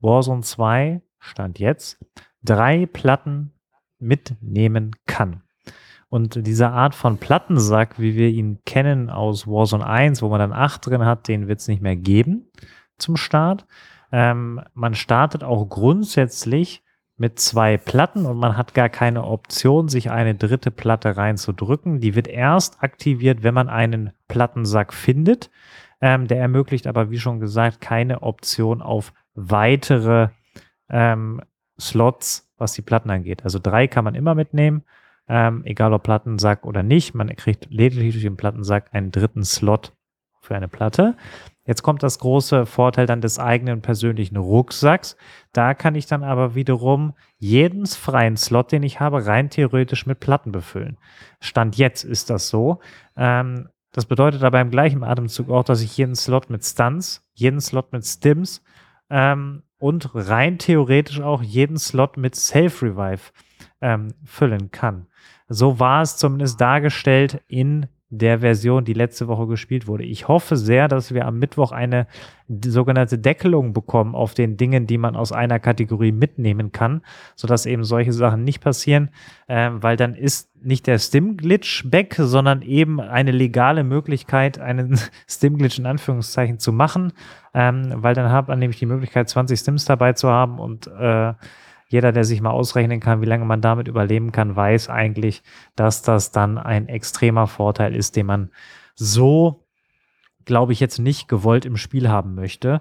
[0.00, 1.98] Warzone 2, Stand jetzt,
[2.42, 3.52] drei Platten
[3.98, 5.43] mitnehmen kann.
[6.14, 10.52] Und diese Art von Plattensack, wie wir ihn kennen aus Warzone 1, wo man dann
[10.52, 12.52] 8 drin hat, den wird es nicht mehr geben
[12.98, 13.66] zum Start.
[14.12, 16.84] Ähm, man startet auch grundsätzlich
[17.16, 21.98] mit zwei Platten und man hat gar keine Option, sich eine dritte Platte reinzudrücken.
[21.98, 25.50] Die wird erst aktiviert, wenn man einen Plattensack findet.
[26.00, 30.28] Ähm, der ermöglicht aber, wie schon gesagt, keine Option auf weitere
[30.88, 31.40] ähm,
[31.76, 33.42] Slots, was die Platten angeht.
[33.42, 34.84] Also drei kann man immer mitnehmen
[35.28, 37.14] ähm, egal ob Plattensack oder nicht.
[37.14, 39.92] Man kriegt lediglich durch den Plattensack einen dritten Slot
[40.40, 41.16] für eine Platte.
[41.66, 45.16] Jetzt kommt das große Vorteil dann des eigenen persönlichen Rucksacks.
[45.52, 50.20] Da kann ich dann aber wiederum jeden freien Slot, den ich habe, rein theoretisch mit
[50.20, 50.98] Platten befüllen.
[51.40, 52.80] Stand jetzt ist das so.
[53.16, 57.60] Ähm, Das bedeutet aber im gleichen Atemzug auch, dass ich jeden Slot mit Stunts, jeden
[57.60, 58.60] Slot mit Stims
[59.08, 63.30] ähm, und rein theoretisch auch jeden Slot mit Safe Revive
[63.80, 65.06] ähm, füllen kann.
[65.48, 67.86] So war es zumindest dargestellt in
[68.18, 70.04] der Version, die letzte Woche gespielt wurde.
[70.04, 72.06] Ich hoffe sehr, dass wir am Mittwoch eine
[72.48, 77.02] sogenannte Deckelung bekommen auf den Dingen, die man aus einer Kategorie mitnehmen kann,
[77.34, 79.10] sodass eben solche Sachen nicht passieren,
[79.48, 85.78] äh, weil dann ist nicht der Stim-Glitch back, sondern eben eine legale Möglichkeit, einen Stim-Glitch
[85.78, 87.12] in Anführungszeichen zu machen,
[87.54, 91.32] ähm, weil dann hat man nämlich die Möglichkeit, 20 Stims dabei zu haben und äh,
[91.88, 95.42] jeder, der sich mal ausrechnen kann, wie lange man damit überleben kann, weiß eigentlich,
[95.76, 98.50] dass das dann ein extremer Vorteil ist, den man
[98.94, 99.64] so,
[100.44, 102.80] glaube ich, jetzt nicht gewollt im Spiel haben möchte.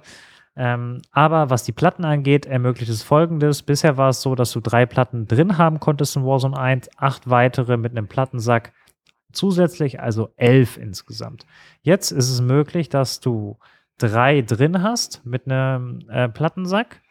[0.55, 3.63] Ähm, aber was die Platten angeht, ermöglicht es folgendes.
[3.63, 7.29] Bisher war es so, dass du drei Platten drin haben konntest in Warzone 1, acht
[7.29, 8.71] weitere mit einem Plattensack
[9.31, 11.45] zusätzlich, also elf insgesamt.
[11.81, 13.57] Jetzt ist es möglich, dass du
[13.97, 17.01] drei drin hast mit einem äh, Plattensack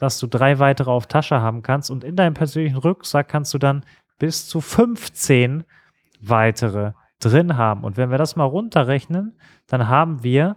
[0.00, 3.58] dass du drei weitere auf Tasche haben kannst und in deinem persönlichen Rucksack kannst du
[3.58, 3.84] dann
[4.18, 5.64] bis zu 15
[6.22, 7.84] weitere drin haben.
[7.84, 9.36] Und wenn wir das mal runterrechnen,
[9.66, 10.56] dann haben wir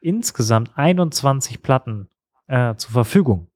[0.00, 2.08] insgesamt 21 Platten
[2.46, 3.48] äh, zur Verfügung.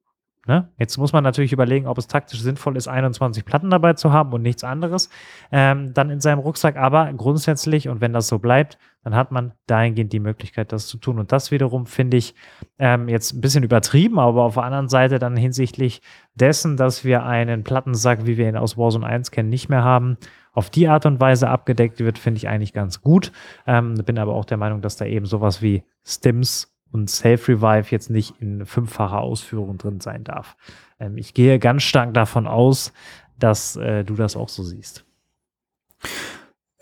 [0.45, 0.67] Ne?
[0.77, 4.33] Jetzt muss man natürlich überlegen, ob es taktisch sinnvoll ist, 21 Platten dabei zu haben
[4.33, 5.09] und nichts anderes.
[5.53, 9.53] Ähm, dann in seinem Rucksack, aber grundsätzlich, und wenn das so bleibt, dann hat man
[9.65, 11.19] dahingehend die Möglichkeit, das zu tun.
[11.19, 12.35] Und das wiederum finde ich
[12.77, 16.01] ähm, jetzt ein bisschen übertrieben, aber auf der anderen Seite dann hinsichtlich
[16.35, 20.17] dessen, dass wir einen Plattensack, wie wir ihn aus Warzone 1 kennen, nicht mehr haben,
[20.51, 23.31] auf die Art und Weise abgedeckt wird, finde ich eigentlich ganz gut.
[23.65, 28.09] Ähm, bin aber auch der Meinung, dass da eben sowas wie Stims und Self-Revive jetzt
[28.09, 30.57] nicht in fünffacher Ausführung drin sein darf.
[30.99, 32.93] Ähm, ich gehe ganz stark davon aus,
[33.37, 35.05] dass äh, du das auch so siehst.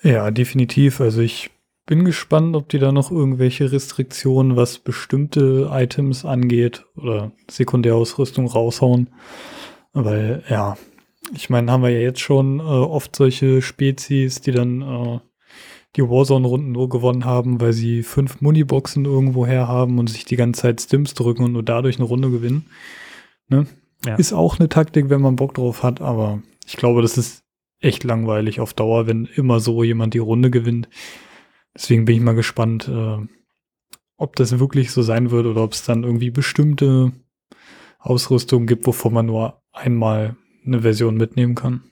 [0.01, 1.01] Ja, definitiv.
[1.01, 1.51] Also ich
[1.87, 9.09] bin gespannt, ob die da noch irgendwelche Restriktionen, was bestimmte Items angeht oder Sekundärausrüstung raushauen.
[9.93, 10.77] Weil, ja,
[11.33, 15.19] ich meine, haben wir ja jetzt schon äh, oft solche Spezies, die dann äh,
[15.95, 20.35] die Warzone-Runden nur gewonnen haben, weil sie fünf Muniboxen irgendwo her haben und sich die
[20.35, 22.65] ganze Zeit Stims drücken und nur dadurch eine Runde gewinnen.
[23.47, 23.65] Ne?
[24.05, 24.15] Ja.
[24.15, 27.43] Ist auch eine Taktik, wenn man Bock drauf hat, aber ich glaube, das ist
[27.79, 30.89] echt langweilig auf Dauer, wenn immer so jemand die Runde gewinnt.
[31.77, 33.17] Deswegen bin ich mal gespannt, äh,
[34.17, 37.11] ob das wirklich so sein wird oder ob es dann irgendwie bestimmte
[37.99, 41.83] Ausrüstungen gibt, wovon man nur einmal eine Version mitnehmen kann.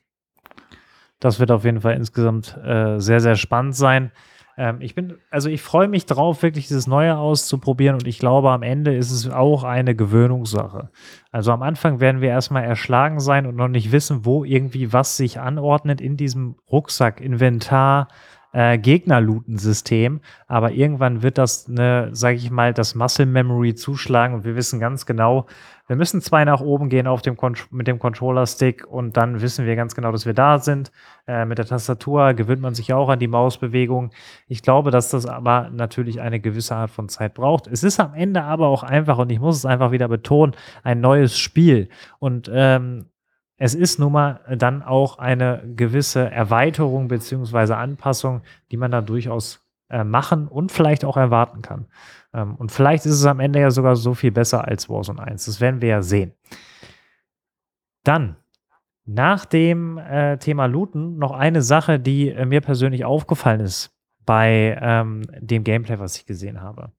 [1.20, 4.12] Das wird auf jeden Fall insgesamt äh, sehr, sehr spannend sein.
[4.58, 8.50] Ähm, ich bin, also ich freue mich drauf, wirklich dieses Neue auszuprobieren und ich glaube,
[8.52, 10.90] am Ende ist es auch eine Gewöhnungssache.
[11.32, 15.16] Also am Anfang werden wir erstmal erschlagen sein und noch nicht wissen, wo irgendwie was
[15.16, 18.08] sich anordnet in diesem Rucksack, Inventar,
[18.56, 24.46] äh, Gegner-Looten-System, aber irgendwann wird das, ne, sage ich mal, das Muscle Memory zuschlagen und
[24.46, 25.46] wir wissen ganz genau,
[25.88, 27.36] wir müssen zwei nach oben gehen auf dem
[27.70, 30.94] mit dem Controller-Stick und dann wissen wir ganz genau, dass wir da sind.
[31.28, 34.12] Äh, mit der Tastatur gewöhnt man sich auch an die Mausbewegung.
[34.48, 37.68] Ich glaube, dass das aber natürlich eine gewisse Art von Zeit braucht.
[37.68, 41.02] Es ist am Ende aber auch einfach, und ich muss es einfach wieder betonen, ein
[41.02, 41.90] neues Spiel.
[42.20, 43.08] Und ähm,
[43.58, 48.42] es ist nun mal dann auch eine gewisse Erweiterung beziehungsweise Anpassung,
[48.72, 51.86] die man da durchaus äh, machen und vielleicht auch erwarten kann.
[52.34, 55.46] Ähm, und vielleicht ist es am Ende ja sogar so viel besser als Warzone 1.
[55.46, 56.34] Das werden wir ja sehen.
[58.04, 58.36] Dann,
[59.06, 63.96] nach dem äh, Thema Looten, noch eine Sache, die äh, mir persönlich aufgefallen ist
[64.26, 66.92] bei ähm, dem Gameplay, was ich gesehen habe.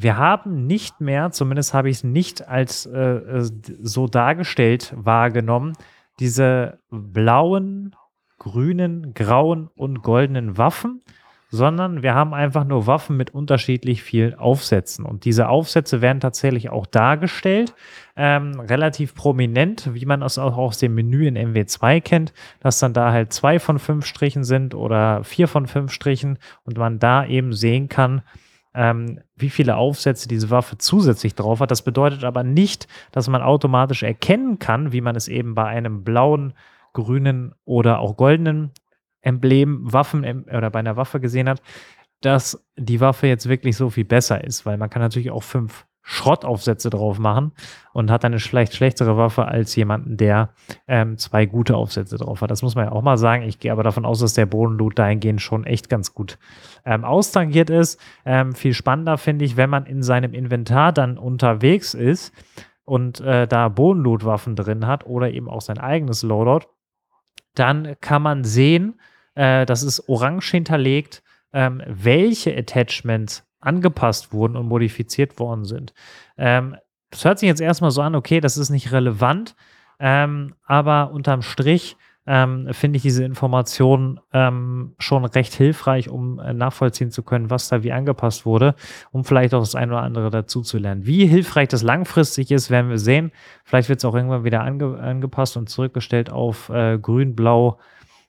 [0.00, 3.50] Wir haben nicht mehr, zumindest habe ich es nicht als äh, äh,
[3.82, 5.72] so dargestellt wahrgenommen,
[6.20, 7.96] diese blauen,
[8.38, 11.02] grünen, grauen und goldenen Waffen,
[11.50, 15.04] sondern wir haben einfach nur Waffen mit unterschiedlich vielen Aufsätzen.
[15.04, 17.74] Und diese Aufsätze werden tatsächlich auch dargestellt,
[18.16, 22.92] ähm, relativ prominent, wie man es auch aus dem Menü in MW2 kennt, dass dann
[22.92, 27.24] da halt zwei von fünf Strichen sind oder vier von fünf Strichen und man da
[27.24, 28.22] eben sehen kann,
[28.78, 31.72] ähm, wie viele Aufsätze diese Waffe zusätzlich drauf hat.
[31.72, 36.04] Das bedeutet aber nicht, dass man automatisch erkennen kann, wie man es eben bei einem
[36.04, 36.54] blauen,
[36.92, 38.70] grünen oder auch goldenen
[39.20, 41.60] Emblem, Waffen oder bei einer Waffe gesehen hat,
[42.20, 45.84] dass die Waffe jetzt wirklich so viel besser ist, weil man kann natürlich auch fünf
[46.10, 47.52] Schrottaufsätze drauf machen
[47.92, 50.54] und hat dann eine vielleicht schlechtere Waffe als jemanden, der
[50.86, 52.50] ähm, zwei gute Aufsätze drauf hat.
[52.50, 53.42] Das muss man ja auch mal sagen.
[53.42, 56.38] Ich gehe aber davon aus, dass der Bodenloot dahingehend schon echt ganz gut
[56.86, 58.00] ähm, austangiert ist.
[58.24, 62.32] Ähm, viel spannender finde ich, wenn man in seinem Inventar dann unterwegs ist
[62.86, 66.68] und äh, da Bodenloot-Waffen drin hat oder eben auch sein eigenes Loadout,
[67.54, 68.98] dann kann man sehen,
[69.34, 75.94] äh, das ist orange hinterlegt, ähm, welche Attachments angepasst wurden und modifiziert worden sind.
[76.36, 76.76] Ähm,
[77.10, 79.56] das hört sich jetzt erstmal so an, okay, das ist nicht relevant,
[79.98, 81.96] ähm, aber unterm Strich
[82.28, 87.68] ähm, finde ich diese Information ähm, schon recht hilfreich, um äh, nachvollziehen zu können, was
[87.68, 88.74] da wie angepasst wurde,
[89.12, 91.06] um vielleicht auch das eine oder andere dazu zu lernen.
[91.06, 93.32] Wie hilfreich das langfristig ist, werden wir sehen.
[93.64, 97.78] Vielleicht wird es auch irgendwann wieder ange angepasst und zurückgestellt auf äh, grün, blau,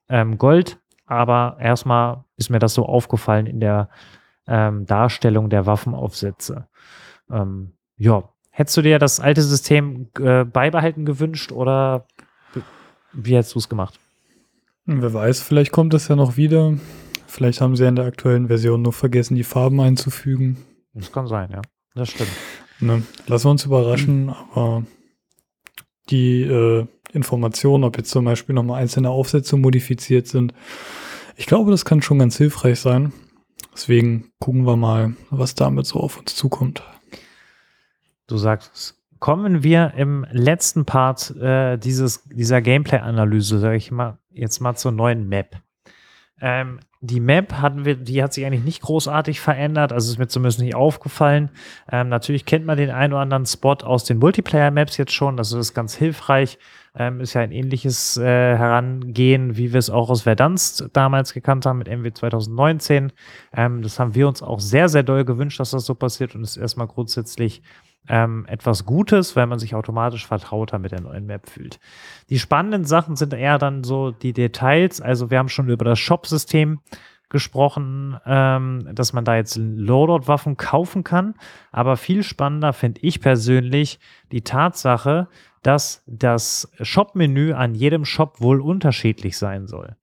[0.07, 0.79] ähm, gold.
[1.05, 3.89] Aber erstmal ist mir das so aufgefallen in der
[4.49, 6.67] ähm, Darstellung der Waffenaufsätze.
[7.29, 12.07] Ähm, ja, hättest du dir das alte System äh, beibehalten gewünscht oder
[13.13, 13.99] wie hättest du es gemacht?
[14.85, 16.73] Wer weiß, vielleicht kommt es ja noch wieder.
[17.27, 20.57] Vielleicht haben sie ja in der aktuellen Version nur vergessen, die Farben einzufügen.
[20.93, 21.61] Das kann sein, ja.
[21.93, 22.31] Das stimmt.
[22.79, 24.83] Ne, lassen wir uns überraschen, aber
[26.09, 30.53] die äh, Informationen, ob jetzt zum Beispiel nochmal einzelne Aufsätze modifiziert sind,
[31.35, 33.13] ich glaube, das kann schon ganz hilfreich sein.
[33.79, 36.83] Deswegen gucken wir mal, was damit so auf uns zukommt.
[38.27, 44.59] Du sagst kommen wir im letzten Part äh, dieses, dieser Gameplay-Analyse, sage ich mal, jetzt
[44.59, 45.55] mal zur neuen Map.
[46.41, 50.27] Ähm, die Map hatten wir, die hat sich eigentlich nicht großartig verändert, also ist mir
[50.27, 51.49] zumindest nicht aufgefallen.
[51.89, 55.53] Ähm, natürlich kennt man den einen oder anderen Spot aus den Multiplayer-Maps jetzt schon, das
[55.53, 56.57] ist ganz hilfreich.
[56.99, 61.65] Ähm, ist ja ein ähnliches äh, Herangehen, wie wir es auch aus Verdansk damals gekannt
[61.65, 63.13] haben mit MW 2019.
[63.53, 66.43] Ähm, das haben wir uns auch sehr, sehr doll gewünscht, dass das so passiert und
[66.43, 67.61] ist erstmal grundsätzlich
[68.09, 71.79] ähm, etwas Gutes, weil man sich automatisch vertrauter mit der neuen Map fühlt.
[72.29, 74.99] Die spannenden Sachen sind eher dann so die Details.
[74.99, 76.79] Also wir haben schon über das Shop-System
[77.29, 81.35] gesprochen, ähm, dass man da jetzt Loadout-Waffen kaufen kann.
[81.71, 83.99] Aber viel spannender finde ich persönlich
[84.31, 85.27] die Tatsache,
[85.61, 89.95] dass das Shop-Menü an jedem Shop wohl unterschiedlich sein soll.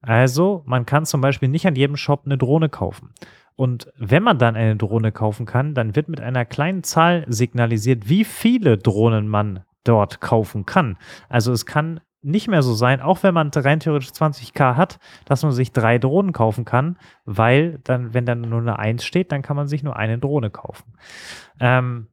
[0.00, 3.12] Also man kann zum Beispiel nicht an jedem Shop eine Drohne kaufen.
[3.56, 8.08] Und wenn man dann eine Drohne kaufen kann, dann wird mit einer kleinen Zahl signalisiert,
[8.08, 10.96] wie viele Drohnen man dort kaufen kann.
[11.28, 15.42] Also es kann nicht mehr so sein, auch wenn man rein theoretisch 20k hat, dass
[15.42, 19.42] man sich drei Drohnen kaufen kann, weil dann, wenn dann nur eine 1 steht, dann
[19.42, 20.94] kann man sich nur eine Drohne kaufen.
[21.60, 22.08] Ähm,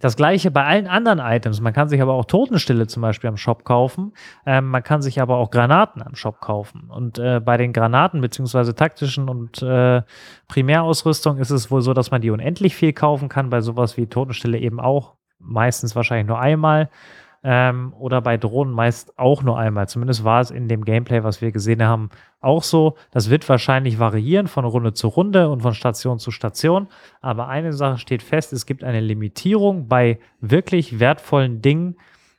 [0.00, 1.60] das gleiche bei allen anderen Items.
[1.60, 4.12] Man kann sich aber auch Totenstille zum Beispiel am Shop kaufen.
[4.46, 6.88] Ähm, man kann sich aber auch Granaten am Shop kaufen.
[6.88, 10.02] Und äh, bei den Granaten beziehungsweise taktischen und äh,
[10.46, 13.50] Primärausrüstung ist es wohl so, dass man die unendlich viel kaufen kann.
[13.50, 15.14] Bei sowas wie Totenstille eben auch.
[15.40, 16.90] Meistens wahrscheinlich nur einmal
[17.44, 19.88] ähm, oder bei Drohnen meist auch nur einmal.
[19.88, 22.10] Zumindest war es in dem Gameplay, was wir gesehen haben,
[22.40, 22.96] auch so.
[23.10, 26.88] Das wird wahrscheinlich variieren von Runde zu Runde und von Station zu Station.
[27.20, 31.96] Aber eine Sache steht fest, es gibt eine Limitierung bei wirklich wertvollen Dingen,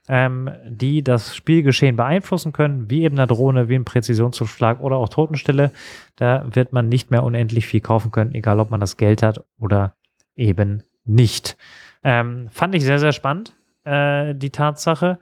[0.09, 5.09] ähm, die das Spielgeschehen beeinflussen können, wie eben eine Drohne, wie ein Präzisionszuschlag oder auch
[5.09, 5.71] Totenstille.
[6.15, 9.43] Da wird man nicht mehr unendlich viel kaufen können, egal ob man das Geld hat
[9.59, 9.93] oder
[10.35, 11.57] eben nicht.
[12.03, 13.53] Ähm, fand ich sehr, sehr spannend
[13.83, 15.19] äh, die Tatsache,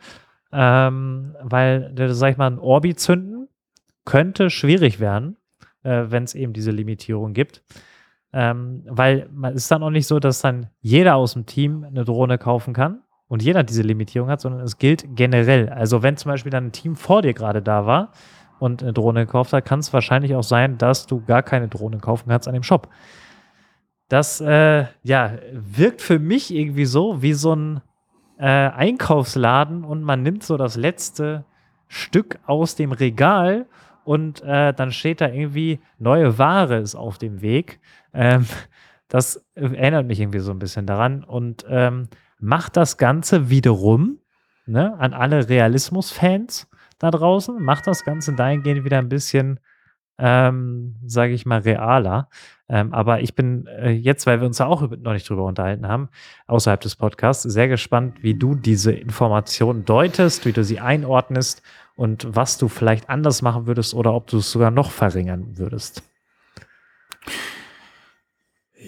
[0.51, 3.47] ähm, weil, sag ich mal, ein Orbi zünden
[4.05, 5.37] könnte schwierig werden,
[5.83, 7.63] äh, wenn es eben diese Limitierung gibt.
[8.33, 12.05] Ähm, weil es ist dann auch nicht so, dass dann jeder aus dem Team eine
[12.05, 15.69] Drohne kaufen kann und jeder diese Limitierung hat, sondern es gilt generell.
[15.69, 18.11] Also wenn zum Beispiel dann ein Team vor dir gerade da war
[18.59, 21.97] und eine Drohne gekauft hat, kann es wahrscheinlich auch sein, dass du gar keine Drohne
[21.99, 22.89] kaufen kannst an dem Shop.
[24.09, 27.81] Das äh, ja, wirkt für mich irgendwie so wie so ein
[28.39, 31.45] äh, Einkaufsladen und man nimmt so das letzte
[31.87, 33.65] Stück aus dem Regal
[34.03, 37.79] und äh, dann steht da irgendwie neue Ware ist auf dem Weg.
[38.13, 38.45] Ähm,
[39.09, 42.09] das erinnert mich irgendwie so ein bisschen daran und ähm,
[42.39, 44.19] macht das Ganze wiederum
[44.65, 46.69] ne, an alle Realismus-Fans
[46.99, 49.59] da draußen, macht das Ganze dahingehend wieder ein bisschen
[50.17, 52.29] ähm, sage ich mal, realer.
[52.69, 55.87] Ähm, aber ich bin äh, jetzt, weil wir uns da auch noch nicht drüber unterhalten
[55.87, 56.09] haben,
[56.47, 61.61] außerhalb des Podcasts, sehr gespannt, wie du diese Informationen deutest, wie du sie einordnest
[61.95, 66.03] und was du vielleicht anders machen würdest oder ob du es sogar noch verringern würdest.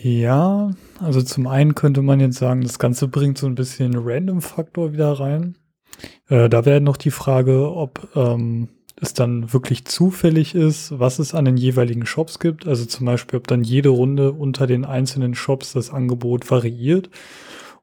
[0.01, 4.93] Ja, also zum einen könnte man jetzt sagen, das Ganze bringt so ein bisschen Random-Faktor
[4.93, 5.57] wieder rein.
[6.27, 8.69] Äh, da wäre noch die Frage, ob ähm,
[9.01, 12.67] es dann wirklich zufällig ist, was es an den jeweiligen Shops gibt.
[12.67, 17.09] Also zum Beispiel, ob dann jede Runde unter den einzelnen Shops das Angebot variiert.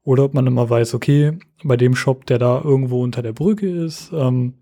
[0.05, 3.69] Oder ob man immer weiß, okay, bei dem Shop, der da irgendwo unter der Brücke
[3.69, 4.55] ist, ähm,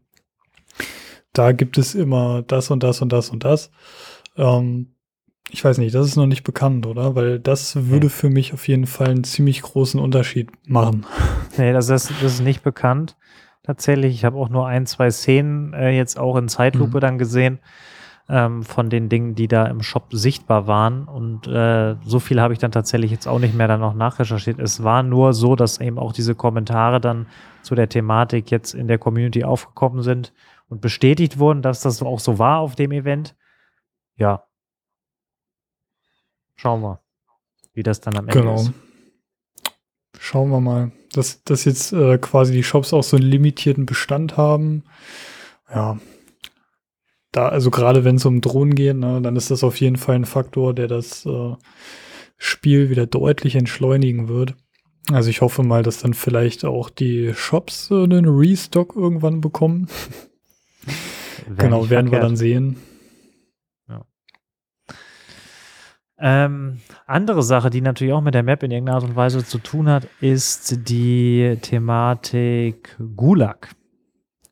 [1.32, 3.70] da gibt es immer das und das und das und das.
[4.36, 4.94] Ähm,
[5.50, 7.14] ich weiß nicht, das ist noch nicht bekannt, oder?
[7.14, 11.04] Weil das würde für mich auf jeden Fall einen ziemlich großen Unterschied machen.
[11.58, 13.16] Nee, das ist, das ist nicht bekannt
[13.64, 14.14] tatsächlich.
[14.14, 17.00] Ich habe auch nur ein, zwei Szenen äh, jetzt auch in Zeitlupe mhm.
[17.00, 17.58] dann gesehen.
[18.28, 21.06] ähm, von den Dingen, die da im Shop sichtbar waren.
[21.06, 24.58] Und äh, so viel habe ich dann tatsächlich jetzt auch nicht mehr dann noch nachrecherchiert.
[24.58, 27.26] Es war nur so, dass eben auch diese Kommentare dann
[27.62, 30.32] zu der Thematik jetzt in der Community aufgekommen sind
[30.68, 33.36] und bestätigt wurden, dass das auch so war auf dem Event.
[34.16, 34.44] Ja.
[36.56, 37.00] Schauen wir,
[37.74, 38.54] wie das dann am Ende genau.
[38.54, 38.72] ist.
[40.24, 40.90] Schauen wir mal.
[41.12, 44.84] Dass, dass jetzt äh, quasi die Shops auch so einen limitierten Bestand haben.
[45.70, 45.98] Ja,
[47.30, 50.14] da, also gerade wenn es um Drohnen geht, ne, dann ist das auf jeden Fall
[50.14, 51.56] ein Faktor, der das äh,
[52.38, 54.54] Spiel wieder deutlich entschleunigen wird.
[55.12, 59.88] Also ich hoffe mal, dass dann vielleicht auch die Shops äh, einen Restock irgendwann bekommen.
[61.58, 62.12] genau, werden verkehrt.
[62.12, 62.76] wir dann sehen.
[63.90, 64.06] Ja.
[66.18, 69.58] Ähm, andere Sache, die natürlich auch mit der Map in irgendeiner Art und Weise zu
[69.58, 73.70] tun hat, ist die Thematik Gulag.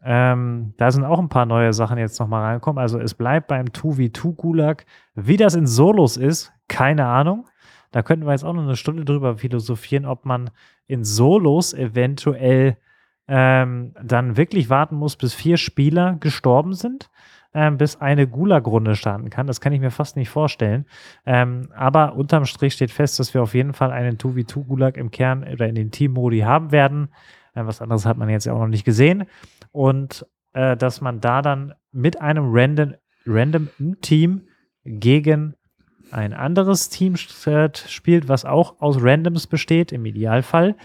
[0.04, 2.82] Ähm, da sind auch ein paar neue Sachen jetzt nochmal reingekommen.
[2.82, 4.84] Also es bleibt beim 2v2 Gulag.
[5.14, 7.46] Wie das in Solos ist, keine Ahnung.
[7.92, 10.50] Da könnten wir jetzt auch noch eine Stunde drüber philosophieren, ob man
[10.86, 12.76] in Solos eventuell
[13.28, 17.10] ähm, dann wirklich warten muss, bis vier Spieler gestorben sind,
[17.54, 19.46] ähm, bis eine Gulag-Runde starten kann.
[19.46, 20.86] Das kann ich mir fast nicht vorstellen.
[21.26, 25.44] Ähm, aber unterm Strich steht fest, dass wir auf jeden Fall einen 2v2-Gulag im Kern
[25.44, 27.08] oder in den Team-Modi haben werden.
[27.54, 29.24] Äh, was anderes hat man jetzt ja auch noch nicht gesehen
[29.70, 32.94] und äh, dass man da dann mit einem random,
[33.26, 33.68] random
[34.00, 34.42] Team
[34.84, 35.54] gegen
[36.10, 40.76] ein anderes Team spielt, was auch aus Randoms besteht, im Idealfall.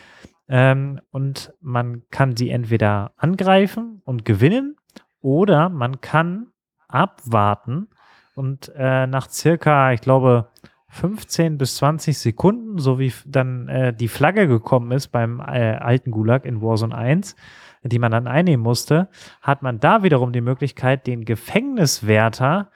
[0.48, 4.78] Ähm, und man kann sie entweder angreifen und gewinnen
[5.20, 6.48] oder man kann
[6.88, 7.88] abwarten
[8.36, 10.50] und äh, nach circa, ich glaube,
[10.90, 16.12] 15 bis 20 Sekunden, so wie dann äh, die Flagge gekommen ist beim äh, alten
[16.12, 17.36] Gulag in Warzone 1,
[17.84, 19.10] die man dann einnehmen musste,
[19.42, 22.72] hat man da wiederum die Möglichkeit, den Gefängniswärter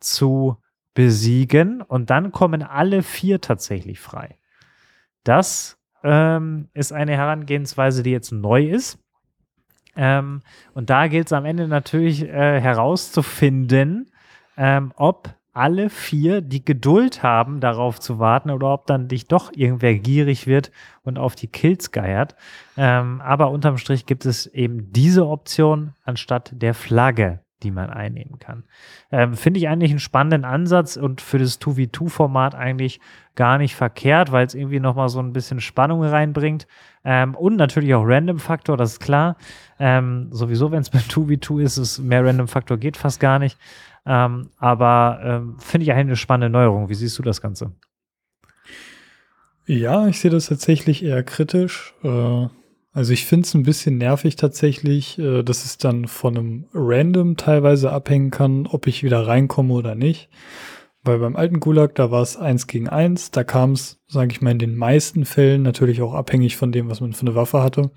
[0.00, 0.56] zu
[0.94, 4.38] besiegen und dann kommen alle vier tatsächlich frei.
[5.24, 8.98] Das ähm, ist eine Herangehensweise, die jetzt neu ist.
[9.96, 10.42] Ähm,
[10.74, 14.10] und da gilt es am Ende natürlich äh, herauszufinden,
[14.56, 19.52] ähm, ob alle vier die Geduld haben, darauf zu warten oder ob dann dich doch
[19.54, 20.72] irgendwer gierig wird
[21.04, 22.34] und auf die Kills geiert.
[22.76, 28.38] Ähm, aber unterm Strich gibt es eben diese Option anstatt der Flagge, die man einnehmen
[28.38, 28.64] kann.
[29.10, 33.00] Ähm, Finde ich eigentlich einen spannenden Ansatz und für das 2v2-Format eigentlich
[33.34, 36.66] gar nicht verkehrt, weil es irgendwie nochmal so ein bisschen Spannung reinbringt.
[37.04, 39.36] Ähm, und natürlich auch Random-Faktor, das ist klar.
[39.78, 43.58] Ähm, sowieso, wenn es mit 2v2 ist, ist mehr Random-Faktor geht fast gar nicht.
[44.06, 46.88] Ähm, aber ähm, finde ich eine spannende Neuerung.
[46.88, 47.72] Wie siehst du das Ganze?
[49.66, 51.94] Ja, ich sehe das tatsächlich eher kritisch.
[52.02, 52.48] Äh,
[52.94, 57.36] also ich finde es ein bisschen nervig tatsächlich, äh, dass es dann von einem Random
[57.36, 60.30] teilweise abhängen kann, ob ich wieder reinkomme oder nicht.
[61.02, 64.40] Weil beim alten Gulag, da war es eins gegen eins, da kam es, sage ich
[64.40, 67.62] mal, in den meisten Fällen natürlich auch abhängig von dem, was man für eine Waffe
[67.62, 67.90] hatte,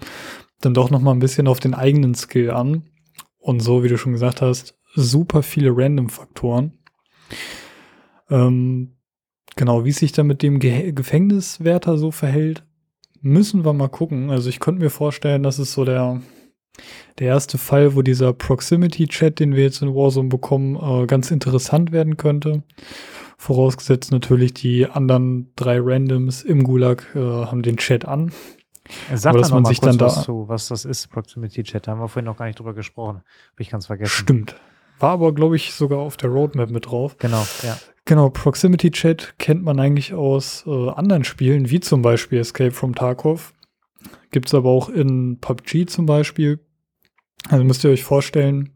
[0.61, 2.89] dann doch noch mal ein bisschen auf den eigenen Skill an.
[3.37, 6.73] Und so, wie du schon gesagt hast, super viele Random-Faktoren.
[8.31, 8.97] Ähm,
[9.55, 12.66] genau, wie sich da mit dem Ge Gefängniswärter so verhält,
[13.27, 14.29] müssen wir mal gucken.
[14.29, 16.21] Also ich könnte mir vorstellen, dass es so der,
[17.19, 21.91] der erste Fall, wo dieser Proximity-Chat, den wir jetzt in Warzone bekommen, äh, ganz interessant
[21.91, 22.63] werden könnte.
[23.37, 28.31] Vorausgesetzt natürlich, die anderen drei Randoms im Gulag äh, haben den Chat an.
[29.13, 31.87] Sag Aber dass man sich dann da zu, was das ist, Proximity Chat.
[31.87, 33.17] Da haben wir vorhin noch gar nicht drüber gesprochen.
[33.17, 34.11] Habe ich ganz vergessen.
[34.11, 34.55] Stimmt.
[34.99, 37.17] War aber, glaube ich, sogar auf der Roadmap mit drauf.
[37.19, 37.77] Genau, ja.
[38.07, 42.95] Genau, Proximity Chat kennt man eigentlich aus äh, anderen Spielen, wie zum Beispiel Escape from
[42.95, 43.53] Tarkov.
[44.31, 46.61] Gibt es aber auch in PUBG zum Beispiel.
[47.49, 48.69] Also müsst ihr euch vorstellen,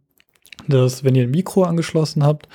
[0.67, 2.49] dass wenn ihr ein Mikro angeschlossen habt,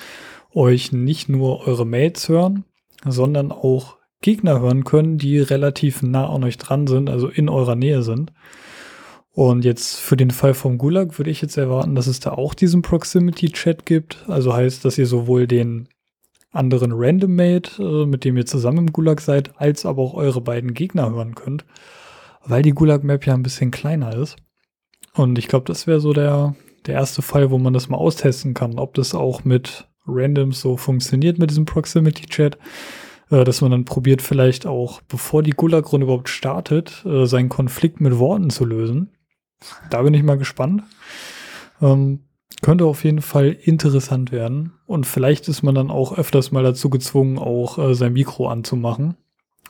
[0.53, 2.67] euch nicht nur eure Mates hören,
[3.07, 7.75] sondern auch Gegner hören können, die relativ nah an euch dran sind, also in eurer
[7.75, 8.35] Nähe sind.
[9.31, 12.53] Und jetzt für den Fall vom Gulag würde ich jetzt erwarten, dass es da auch
[12.53, 14.27] diesen Proximity-Chat gibt.
[14.29, 15.89] Also heißt, dass ihr sowohl den
[16.57, 20.75] anderen Randommate, äh, mit dem ihr zusammen im Gulag seid, als aber auch eure beiden
[20.75, 21.65] Gegner hören könnt.
[22.45, 24.37] Weil die Gulag-Map ja ein bisschen kleiner ist.
[25.15, 26.55] Und ich glaube, das wäre so der,
[26.87, 30.77] der erste Fall, wo man das mal austesten kann, ob das auch mit Randoms so
[30.77, 32.59] funktioniert mit diesem Proximity-Chat.
[33.31, 38.01] Äh, dass man dann probiert, vielleicht auch, bevor die Gulag-Runde überhaupt startet, äh, seinen Konflikt
[38.01, 39.11] mit Worten zu lösen.
[39.91, 40.83] Da bin ich mal gespannt.
[41.81, 42.21] Ähm,
[42.63, 44.73] könnte auf jeden Fall interessant werden.
[44.87, 49.17] Und vielleicht ist man dann auch öfters mal dazu gezwungen, auch äh, sein Mikro anzumachen,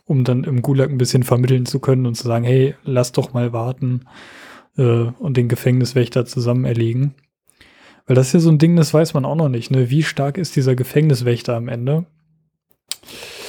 [0.05, 3.33] um dann im Gulag ein bisschen vermitteln zu können und zu sagen, hey, lass doch
[3.33, 4.03] mal warten
[4.77, 4.83] äh,
[5.19, 7.15] und den Gefängniswächter zusammen erlegen.
[8.07, 9.71] Weil das ist ja so ein Ding, das weiß man auch noch nicht.
[9.71, 9.91] Ne?
[9.91, 12.07] Wie stark ist dieser Gefängniswächter am Ende?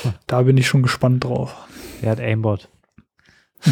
[0.02, 0.14] Hm.
[0.26, 1.56] Da bin ich schon gespannt drauf.
[2.02, 2.70] Der hat Aimbot.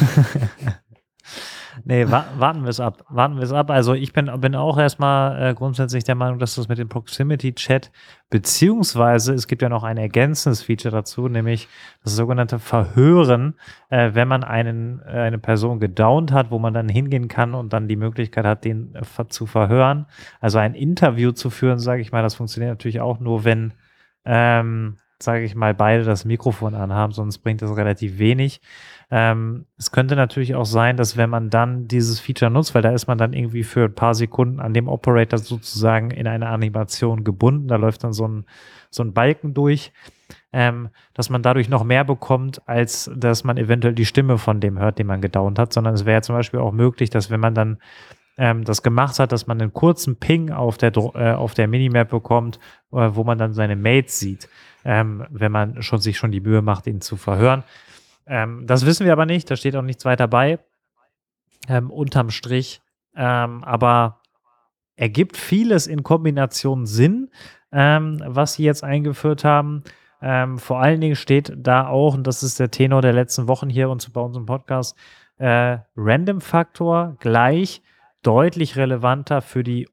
[1.87, 3.05] Nee, wa warten wir es ab.
[3.09, 3.69] Warten wir es ab.
[3.69, 7.91] Also ich bin, bin auch erstmal äh, grundsätzlich der Meinung, dass das mit dem Proximity-Chat,
[8.31, 11.67] beziehungsweise es gibt ja noch ein ergänzendes Feature dazu, nämlich
[12.03, 13.53] das sogenannte Verhören,
[13.89, 17.71] äh, wenn man einen, äh, eine Person gedownt hat, wo man dann hingehen kann und
[17.71, 20.07] dann die Möglichkeit hat, den äh, zu verhören.
[20.41, 23.73] Also ein Interview zu führen, sage ich mal, das funktioniert natürlich auch nur, wenn
[24.25, 28.61] ähm, sage ich mal, beide das Mikrofon anhaben, sonst bringt das relativ wenig.
[29.11, 32.91] Ähm, es könnte natürlich auch sein, dass wenn man dann dieses Feature nutzt, weil da
[32.91, 37.23] ist man dann irgendwie für ein paar Sekunden an dem Operator sozusagen in eine Animation
[37.23, 38.45] gebunden, da läuft dann so ein,
[38.89, 39.93] so ein Balken durch,
[40.51, 44.79] ähm, dass man dadurch noch mehr bekommt, als dass man eventuell die Stimme von dem
[44.79, 47.53] hört, den man gedownt hat, sondern es wäre zum Beispiel auch möglich, dass wenn man
[47.53, 47.77] dann
[48.37, 52.09] ähm, das gemacht hat, dass man einen kurzen Ping auf der, äh, auf der Minimap
[52.09, 52.59] bekommt,
[52.91, 54.49] äh, wo man dann seine Mates sieht,
[54.85, 57.63] ähm, wenn man schon sich schon die Mühe macht, ihn zu verhören.
[58.27, 60.59] Ähm, das wissen wir aber nicht, da steht auch nichts weiter bei.
[61.67, 62.81] Ähm, unterm Strich.
[63.15, 64.21] Ähm, aber
[64.95, 67.29] ergibt vieles in Kombination Sinn,
[67.71, 69.83] ähm, was sie jetzt eingeführt haben.
[70.21, 73.69] Ähm, vor allen Dingen steht da auch, und das ist der Tenor der letzten Wochen
[73.69, 74.95] hier und bei unserem Podcast,
[75.37, 77.81] äh, Random-Faktor gleich
[78.21, 79.87] deutlich relevanter für die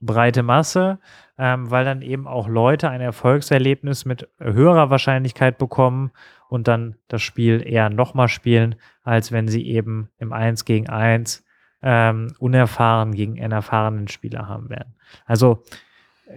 [0.00, 0.98] breite Masse,
[1.38, 6.10] ähm, weil dann eben auch Leute ein Erfolgserlebnis mit höherer Wahrscheinlichkeit bekommen
[6.48, 11.44] und dann das Spiel eher nochmal spielen, als wenn sie eben im 1 gegen 1
[11.82, 14.94] ähm, unerfahren gegen einen erfahrenen Spieler haben werden.
[15.26, 15.62] Also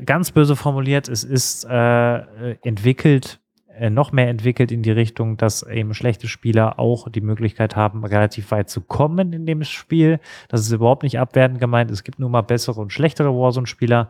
[0.05, 3.39] ganz böse formuliert, es ist äh, entwickelt,
[3.75, 8.05] äh, noch mehr entwickelt in die Richtung, dass eben schlechte Spieler auch die Möglichkeit haben,
[8.05, 10.19] relativ weit zu kommen in dem Spiel.
[10.49, 11.89] Das ist überhaupt nicht abwertend gemeint.
[11.89, 14.09] Es gibt nur mal bessere und schlechtere Warzone-Spieler.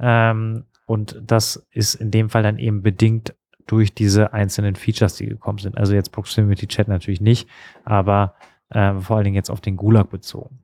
[0.00, 3.34] Ähm, und das ist in dem Fall dann eben bedingt
[3.66, 5.76] durch diese einzelnen Features, die gekommen sind.
[5.76, 7.48] Also jetzt Proximity Chat natürlich nicht,
[7.84, 8.34] aber
[8.70, 10.60] äh, vor allen Dingen jetzt auf den Gulag bezogen.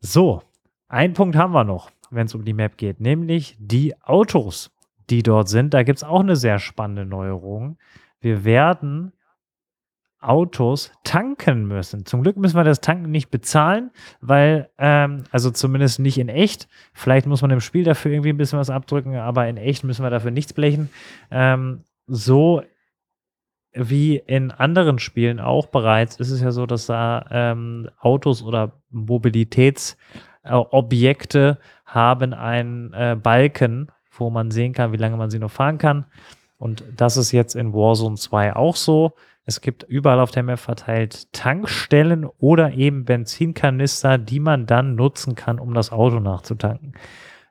[0.00, 0.42] So,
[0.88, 4.70] ein Punkt haben wir noch, wenn es um die Map geht, nämlich die Autos,
[5.08, 5.72] die dort sind.
[5.72, 7.78] Da gibt es auch eine sehr spannende Neuerung.
[8.20, 9.12] Wir werden
[10.28, 12.06] Autos tanken müssen.
[12.06, 16.68] Zum Glück müssen wir das Tanken nicht bezahlen, weil, ähm, also zumindest nicht in echt.
[16.92, 20.02] Vielleicht muss man im Spiel dafür irgendwie ein bisschen was abdrücken, aber in echt müssen
[20.02, 20.90] wir dafür nichts blechen.
[21.30, 22.62] Ähm, so
[23.74, 28.80] wie in anderen Spielen auch bereits ist es ja so, dass da ähm, Autos oder
[28.90, 35.78] Mobilitätsobjekte haben einen äh, Balken, wo man sehen kann, wie lange man sie noch fahren
[35.78, 36.06] kann.
[36.56, 39.14] Und das ist jetzt in Warzone 2 auch so.
[39.44, 45.34] Es gibt überall auf der Map verteilt Tankstellen oder eben Benzinkanister, die man dann nutzen
[45.34, 46.94] kann, um das Auto nachzutanken.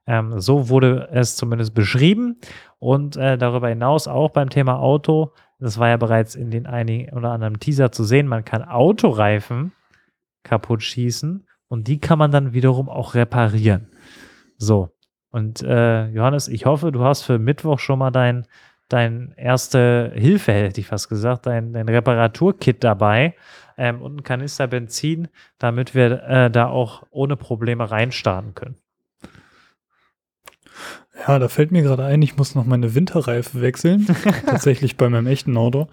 [0.07, 2.37] Ähm, so wurde es zumindest beschrieben.
[2.79, 7.15] Und äh, darüber hinaus auch beim Thema Auto, das war ja bereits in den einigen
[7.15, 9.71] oder anderen Teaser zu sehen, man kann Autoreifen
[10.43, 13.87] kaputt schießen und die kann man dann wiederum auch reparieren.
[14.57, 14.89] So.
[15.29, 18.45] Und äh, Johannes, ich hoffe, du hast für Mittwoch schon mal dein
[18.89, 23.35] dein erste Hilfe, hätte ich fast gesagt, dein, dein Reparaturkit dabei
[23.77, 25.27] ähm, und ein Kanister Benzin,
[25.57, 28.75] damit wir äh, da auch ohne Probleme reinstarten können.
[31.27, 34.07] Ja, da fällt mir gerade ein, ich muss noch meine Winterreife wechseln.
[34.45, 35.87] Tatsächlich bei meinem echten Auto.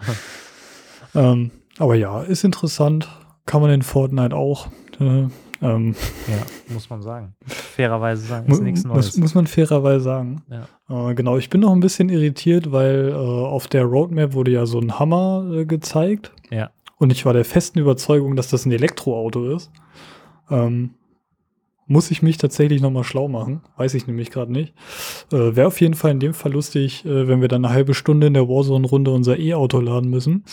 [1.15, 3.07] ähm, aber ja, ist interessant.
[3.45, 4.67] Kann man in Fortnite auch.
[4.99, 5.27] Äh,
[5.61, 5.95] ähm,
[6.27, 7.35] ja, muss man sagen.
[7.45, 9.05] Fairerweise sagen, ist nichts Neues.
[9.05, 10.41] Muss, muss man fairerweise sagen.
[10.49, 11.09] Ja.
[11.09, 14.65] Äh, genau, ich bin noch ein bisschen irritiert, weil äh, auf der Roadmap wurde ja
[14.65, 16.31] so ein Hammer äh, gezeigt.
[16.49, 16.71] Ja.
[16.97, 19.71] Und ich war der festen Überzeugung, dass das ein Elektroauto ist.
[20.49, 20.91] Ähm,
[21.87, 23.61] muss ich mich tatsächlich nochmal schlau machen.
[23.75, 24.73] Weiß ich nämlich gerade nicht.
[25.31, 27.93] Äh, Wäre auf jeden Fall in dem Fall lustig, äh, wenn wir dann eine halbe
[27.93, 30.45] Stunde in der Warzone-Runde unser E-Auto laden müssen.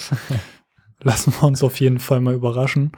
[1.02, 2.93] Lassen wir uns auf jeden Fall mal überraschen.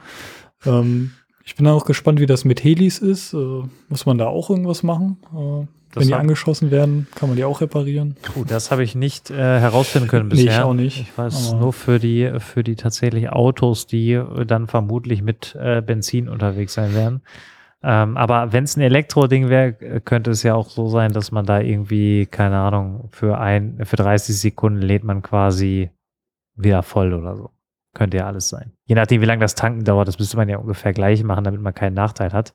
[0.65, 1.11] Ähm,
[1.43, 3.33] ich bin auch gespannt, wie das mit Helis ist.
[3.33, 5.17] Äh, muss man da auch irgendwas machen?
[5.33, 8.15] Äh, wenn die angeschossen werden, kann man die auch reparieren?
[8.21, 10.45] Puh, das habe ich nicht äh, herausfinden können bisher.
[10.45, 11.01] Nee, ich auch nicht.
[11.01, 16.29] Ich weiß nur für die, für die tatsächlich Autos, die dann vermutlich mit äh, Benzin
[16.29, 17.21] unterwegs sein werden.
[17.83, 21.45] Ähm, aber wenn es ein Elektro-Ding wäre, könnte es ja auch so sein, dass man
[21.45, 25.89] da irgendwie, keine Ahnung, für ein, für 30 Sekunden lädt man quasi
[26.55, 27.49] wieder voll oder so.
[27.93, 28.71] Könnte ja alles sein.
[28.91, 31.61] Je nachdem, wie lange das Tanken dauert, das müsste man ja ungefähr gleich machen, damit
[31.61, 32.53] man keinen Nachteil hat.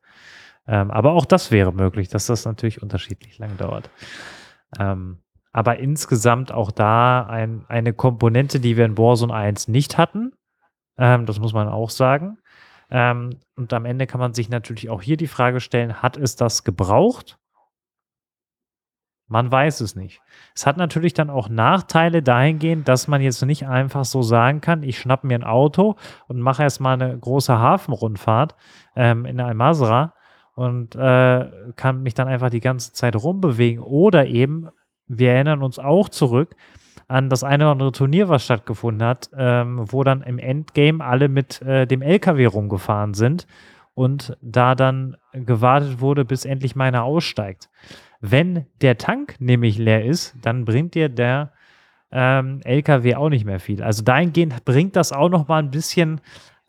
[0.67, 3.89] Ähm, aber auch das wäre möglich, dass das natürlich unterschiedlich lang dauert.
[4.79, 10.35] Ähm, aber insgesamt auch da ein, eine Komponente, die wir in Warzone 1 nicht hatten.
[10.99, 12.37] Ähm, das muss man auch sagen.
[12.91, 16.37] Ähm, und am Ende kann man sich natürlich auch hier die Frage stellen, hat es
[16.37, 17.39] das gebraucht?
[19.28, 20.20] Man weiß es nicht.
[20.55, 24.85] Es hat natürlich dann auch Nachteile dahingehend, dass man jetzt nicht einfach so sagen kann,
[24.85, 25.97] ich schnappe mir ein Auto
[26.28, 28.55] und mache erstmal eine große Hafenrundfahrt
[28.94, 30.15] ähm, in Almazra
[30.55, 33.82] und äh, kann mich dann einfach die ganze Zeit rumbewegen.
[33.82, 34.69] Oder eben,
[35.09, 36.55] wir erinnern uns auch zurück
[37.09, 41.28] an das eine oder andere Turnier, was stattgefunden hat, ähm, wo dann im Endgame alle
[41.28, 43.47] mit äh, dem LKW rumgefahren sind
[43.94, 47.70] und da dann gewartet wurde, bis endlich meiner aussteigt.
[48.21, 51.53] Wenn der Tank nämlich leer ist, dann bringt dir der
[52.11, 53.83] ähm, LKW auch nicht mehr viel.
[53.83, 56.21] Also dahingehend bringt das auch noch mal ein bisschen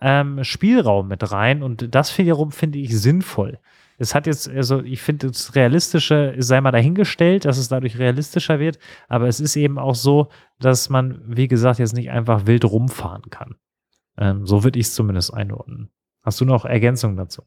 [0.02, 3.60] ähm, Spielraum mit rein und das wiederum finde ich sinnvoll.
[3.98, 8.60] Es hat jetzt, also ich finde das Realistische sei mal dahingestellt, dass es dadurch realistischer
[8.60, 10.28] wird, aber es ist eben auch so,
[10.60, 13.56] dass man, wie gesagt, jetzt nicht einfach wild rumfahren kann.
[14.18, 15.90] Ähm, so würde ich es zumindest einordnen.
[16.22, 17.44] Hast du noch Ergänzungen dazu?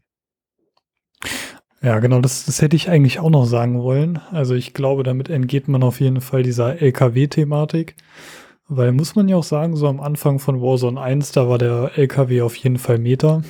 [1.82, 4.18] Ja, genau, das, das hätte ich eigentlich auch noch sagen wollen.
[4.30, 7.96] Also ich glaube, damit entgeht man auf jeden Fall dieser LKW-Thematik.
[8.68, 11.92] Weil muss man ja auch sagen, so am Anfang von Warzone 1, da war der
[11.96, 13.42] LKW auf jeden Fall Meter.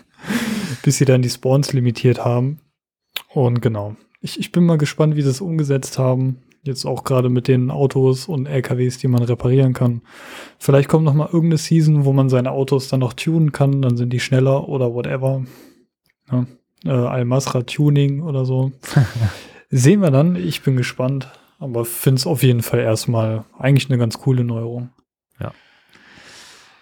[0.82, 2.60] bis sie dann die Spawns limitiert haben.
[3.32, 3.96] Und genau.
[4.20, 6.42] Ich, ich bin mal gespannt, wie sie es umgesetzt haben.
[6.62, 10.02] Jetzt auch gerade mit den Autos und LKWs, die man reparieren kann.
[10.58, 13.96] Vielleicht kommt noch mal irgendeine Season, wo man seine Autos dann noch tunen kann, dann
[13.96, 15.44] sind die schneller oder whatever.
[16.30, 16.46] Ja
[16.86, 18.72] äh, Al-Masra Tuning oder so.
[19.70, 20.36] Sehen wir dann.
[20.36, 21.28] Ich bin gespannt.
[21.58, 24.90] Aber finde es auf jeden Fall erstmal eigentlich eine ganz coole Neuerung.
[25.40, 25.52] Ja.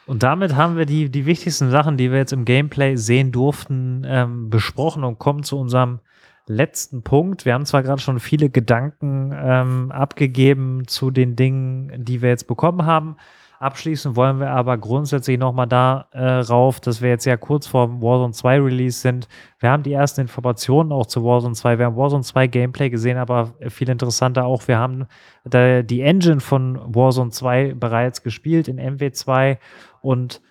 [0.07, 4.03] Und damit haben wir die, die wichtigsten Sachen, die wir jetzt im Gameplay sehen durften,
[4.07, 6.01] ähm, besprochen und kommen zu unserem
[6.47, 7.45] letzten Punkt.
[7.45, 12.47] Wir haben zwar gerade schon viele Gedanken ähm, abgegeben zu den Dingen, die wir jetzt
[12.47, 13.17] bekommen haben.
[13.59, 18.61] Abschließend wollen wir aber grundsätzlich nochmal darauf, dass wir jetzt ja kurz vor Warzone 2
[18.61, 19.29] Release sind.
[19.59, 21.79] Wir haben die ersten Informationen auch zu Warzone 2.
[21.79, 25.07] Wir haben Warzone 2 Gameplay gesehen, aber viel interessanter auch, wir haben
[25.47, 29.59] die Engine von Warzone 2 bereits gespielt in MW2
[30.01, 30.43] und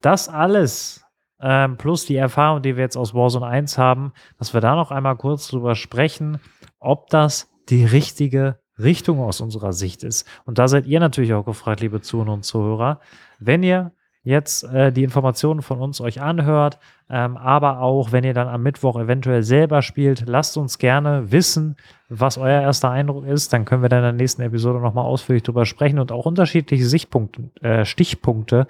[0.00, 1.04] das alles
[1.40, 4.90] ähm, plus die Erfahrung, die wir jetzt aus Warzone 1 haben, dass wir da noch
[4.90, 6.40] einmal kurz drüber sprechen,
[6.80, 10.26] ob das die richtige Richtung aus unserer Sicht ist.
[10.44, 13.00] Und da seid ihr natürlich auch gefragt, liebe Zuhörer und Zuhörer,
[13.38, 13.92] wenn ihr
[14.28, 16.78] jetzt äh, die Informationen von uns euch anhört,
[17.08, 21.76] ähm, aber auch wenn ihr dann am Mittwoch eventuell selber spielt, lasst uns gerne wissen,
[22.08, 23.52] was euer erster Eindruck ist.
[23.52, 26.84] Dann können wir dann in der nächsten Episode nochmal ausführlich drüber sprechen und auch unterschiedliche
[26.84, 28.66] Sichtpunkte, äh, Stichpunkte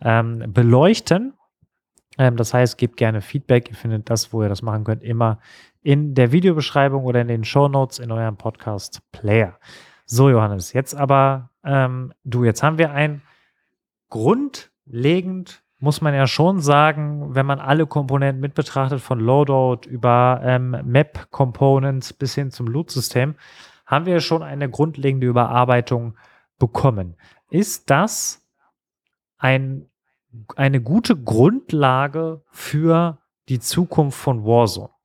[0.00, 1.34] ähm, beleuchten.
[2.18, 3.68] Ähm, das heißt, gebt gerne Feedback.
[3.70, 5.38] Ihr findet das, wo ihr das machen könnt, immer
[5.86, 9.56] in der Videobeschreibung oder in den Show Notes in eurem Podcast-Player.
[10.04, 13.22] So, Johannes, jetzt aber ähm, du, jetzt haben wir ein
[14.10, 20.40] grundlegend, muss man ja schon sagen, wenn man alle Komponenten mit betrachtet, von Loadout über
[20.42, 23.36] ähm, Map-Components bis hin zum Loot-System,
[23.86, 26.16] haben wir schon eine grundlegende Überarbeitung
[26.58, 27.14] bekommen.
[27.48, 28.44] Ist das
[29.38, 29.88] ein,
[30.56, 33.18] eine gute Grundlage für
[33.48, 34.95] die Zukunft von Warzone?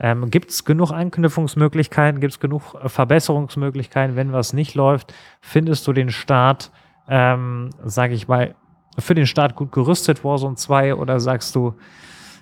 [0.00, 2.20] Ähm, gibt es genug Anknüpfungsmöglichkeiten?
[2.20, 4.16] Gibt es genug äh, Verbesserungsmöglichkeiten?
[4.16, 5.12] Wenn was nicht läuft,
[5.42, 6.72] findest du den Start,
[7.06, 8.54] ähm, sage ich mal,
[8.98, 11.74] für den Start gut gerüstet, Warzone 2, oder sagst du,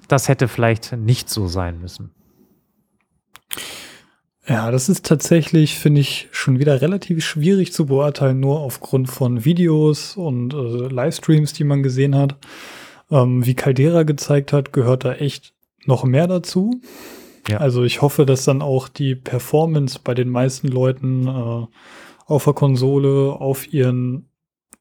[0.06, 2.14] das hätte vielleicht nicht so sein müssen?
[4.46, 9.44] Ja, das ist tatsächlich, finde ich, schon wieder relativ schwierig zu beurteilen, nur aufgrund von
[9.44, 12.36] Videos und äh, Livestreams, die man gesehen hat.
[13.10, 15.52] Ähm, wie Caldera gezeigt hat, gehört da echt
[15.84, 16.80] noch mehr dazu.
[17.48, 17.58] Ja.
[17.58, 21.66] Also ich hoffe, dass dann auch die Performance bei den meisten Leuten äh,
[22.26, 24.28] auf der Konsole, auf ihren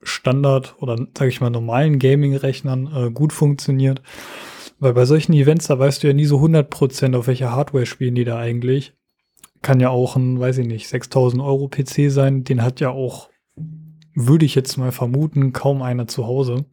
[0.02, 4.02] Standard oder sage ich mal normalen Gaming-Rechnern äh, gut funktioniert.
[4.80, 8.16] Weil bei solchen Events, da weißt du ja nie so 100% auf welcher Hardware spielen
[8.16, 8.94] die da eigentlich.
[9.64, 12.44] Kann ja auch ein, weiß ich nicht, 6000 Euro PC sein.
[12.44, 13.30] Den hat ja auch,
[14.14, 16.66] würde ich jetzt mal vermuten, kaum einer zu Hause.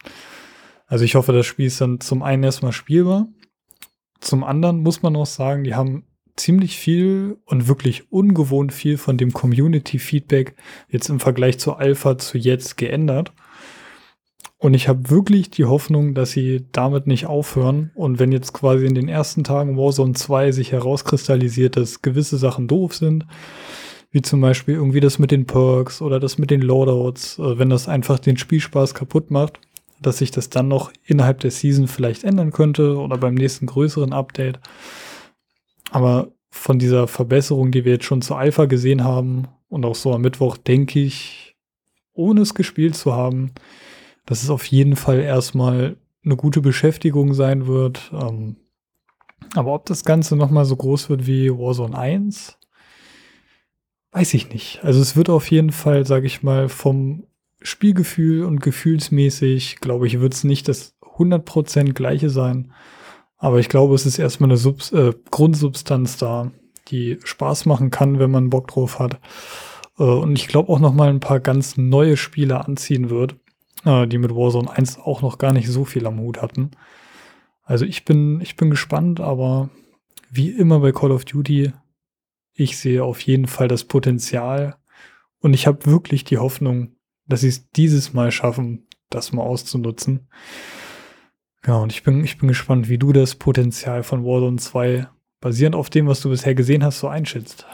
[0.87, 3.29] Also ich hoffe, das Spiel ist dann zum einen erstmal spielbar
[4.25, 6.05] zum anderen muss man auch sagen, die haben
[6.37, 10.55] ziemlich viel und wirklich ungewohnt viel von dem Community-Feedback
[10.89, 13.33] jetzt im Vergleich zur Alpha zu jetzt geändert.
[14.59, 17.91] Und ich habe wirklich die Hoffnung, dass sie damit nicht aufhören.
[17.95, 22.67] Und wenn jetzt quasi in den ersten Tagen Warzone 2 sich herauskristallisiert, dass gewisse Sachen
[22.67, 23.27] doof sind,
[24.11, 27.69] wie zum Beispiel irgendwie das mit den Perks oder das mit den Loadouts, äh, wenn
[27.69, 29.61] das einfach den Spielspaß kaputt macht,
[30.07, 34.13] dass sich das dann noch innerhalb der Season vielleicht ändern könnte oder beim nächsten größeren
[34.13, 34.61] Update.
[35.91, 40.15] Aber von dieser Verbesserung, die wir jetzt schon zur Alpha gesehen haben und auch so
[40.15, 41.57] am Mittwoch, denke ich,
[42.13, 43.53] ohne es gespielt zu haben,
[44.27, 48.11] dass es auf jeden Fall erstmal eine gute Beschäftigung sein wird.
[48.13, 48.57] Ähm,
[49.55, 52.59] aber ob das Ganze nochmal so groß wird wie Warzone 1,
[54.13, 54.83] weiß ich nicht.
[54.85, 57.25] Also es wird auf jeden Fall, sage ich mal, vom
[57.65, 62.73] Spielgefühl und gefühlsmäßig, glaube ich, wird es nicht das 100% gleiche sein.
[63.39, 66.53] Aber ich glaube, es ist erstmal eine Subs äh, Grundsubstanz da,
[66.89, 69.19] die Spaß machen kann, wenn man Bock drauf hat.
[69.99, 73.37] Äh, und ich glaube auch noch mal ein paar ganz neue Spieler anziehen wird,
[73.85, 76.73] äh, die mit Warzone 1 auch noch gar nicht so viel am Hut hatten.
[77.63, 79.71] Also ich bin, ich bin gespannt, aber
[80.31, 81.73] wie immer bei Call of Duty,
[82.53, 84.77] ich sehe auf jeden Fall das Potenzial
[85.39, 86.97] und ich habe wirklich die Hoffnung,
[87.27, 90.29] dass sie es dieses Mal schaffen, das mal auszunutzen.
[91.67, 95.09] Ja, und ich bin, ich bin gespannt, wie du das Potenzial von Warzone 2
[95.41, 97.67] basierend auf dem, was du bisher gesehen hast, so einschätzt.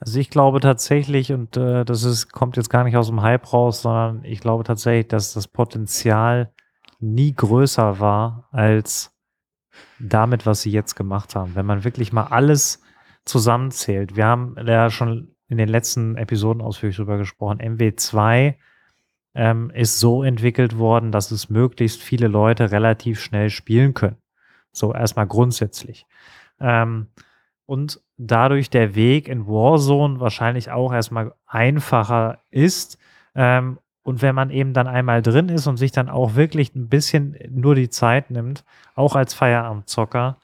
[0.00, 3.52] Also ich glaube tatsächlich, und äh, das ist, kommt jetzt gar nicht aus dem Hype
[3.52, 6.52] raus, sondern ich glaube tatsächlich, dass das Potenzial
[7.00, 9.12] nie größer war als
[9.98, 11.54] damit, was sie jetzt gemacht haben.
[11.54, 12.82] Wenn man wirklich mal alles
[13.24, 14.16] zusammenzählt.
[14.16, 17.58] Wir haben ja schon in den letzten Episoden ausführlich drüber gesprochen.
[17.60, 18.54] MW2
[19.34, 24.16] ähm, ist so entwickelt worden, dass es möglichst viele Leute relativ schnell spielen können.
[24.72, 26.06] So erstmal grundsätzlich.
[26.60, 27.08] Ähm,
[27.66, 32.98] und dadurch der Weg in Warzone wahrscheinlich auch erstmal einfacher ist.
[33.34, 36.88] Ähm, und wenn man eben dann einmal drin ist und sich dann auch wirklich ein
[36.88, 38.64] bisschen nur die Zeit nimmt,
[38.94, 40.38] auch als Feierabendzocker,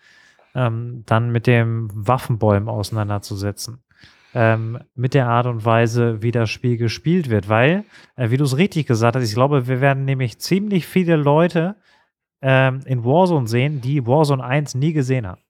[0.54, 3.82] ähm, dann mit dem Waffenbäumen auseinanderzusetzen.
[4.34, 7.48] Ähm, mit der Art und Weise, wie das Spiel gespielt wird.
[7.48, 7.84] Weil,
[8.16, 11.76] äh, wie du es richtig gesagt hast, ich glaube, wir werden nämlich ziemlich viele Leute
[12.42, 15.40] ähm, in Warzone sehen, die Warzone 1 nie gesehen haben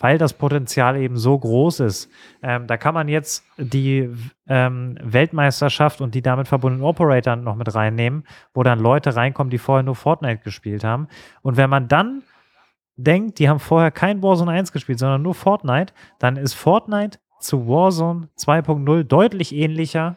[0.00, 2.10] weil das Potenzial eben so groß ist.
[2.42, 4.10] Ähm, da kann man jetzt die
[4.48, 8.24] ähm, Weltmeisterschaft und die damit verbundenen Operator noch mit reinnehmen,
[8.54, 11.06] wo dann Leute reinkommen, die vorher nur Fortnite gespielt haben.
[11.42, 12.22] Und wenn man dann
[12.96, 17.66] denkt, die haben vorher kein Warzone 1 gespielt, sondern nur Fortnite, dann ist Fortnite zu
[17.66, 20.16] Warzone 2.0 deutlich ähnlicher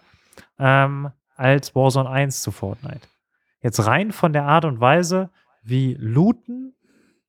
[0.59, 3.07] ähm, als Warzone 1 zu Fortnite.
[3.61, 5.29] Jetzt rein von der Art und Weise,
[5.63, 6.73] wie Looten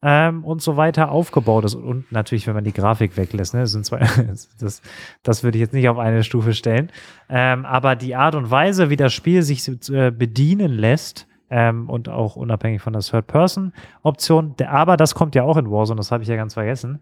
[0.03, 1.75] ähm, und so weiter aufgebaut ist.
[1.75, 3.99] Und natürlich, wenn man die Grafik weglässt, ne, sind zwei,
[4.61, 4.83] das,
[5.23, 6.91] das würde ich jetzt nicht auf eine Stufe stellen.
[7.29, 12.09] Ähm, aber die Art und Weise, wie das Spiel sich äh, bedienen lässt, ähm, und
[12.09, 14.55] auch unabhängig von der Third-Person-Option.
[14.67, 17.01] Aber das kommt ja auch in Warzone, das habe ich ja ganz vergessen.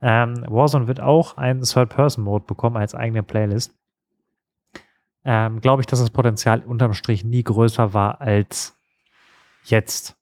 [0.00, 3.74] Ähm, Warzone wird auch einen Third-Person-Mode bekommen als eigene Playlist.
[5.24, 8.78] Ähm, Glaube ich, dass das Potenzial unterm Strich nie größer war als
[9.64, 10.16] jetzt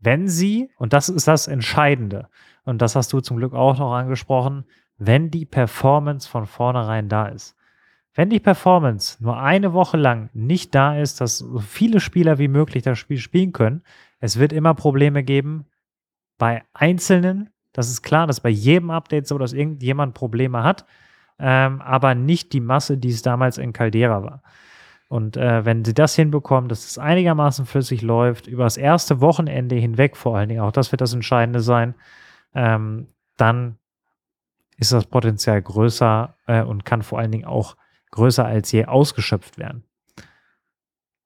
[0.00, 2.28] wenn sie, und das ist das Entscheidende,
[2.64, 4.64] und das hast du zum Glück auch noch angesprochen,
[4.96, 7.56] wenn die Performance von vornherein da ist.
[8.18, 12.48] Wenn die Performance nur eine Woche lang nicht da ist, dass so viele Spieler wie
[12.48, 13.84] möglich das Spiel spielen können,
[14.18, 15.66] es wird immer Probleme geben
[16.36, 17.50] bei Einzelnen.
[17.72, 20.84] Das ist klar, dass bei jedem Update so, dass irgendjemand Probleme hat,
[21.38, 24.42] ähm, aber nicht die Masse, die es damals in Caldera war.
[25.06, 29.76] Und äh, wenn sie das hinbekommen, dass es einigermaßen flüssig läuft, über das erste Wochenende
[29.76, 31.94] hinweg vor allen Dingen, auch das wird das Entscheidende sein,
[32.52, 33.78] ähm, dann
[34.76, 37.76] ist das Potenzial größer äh, und kann vor allen Dingen auch
[38.10, 39.84] größer als je ausgeschöpft werden.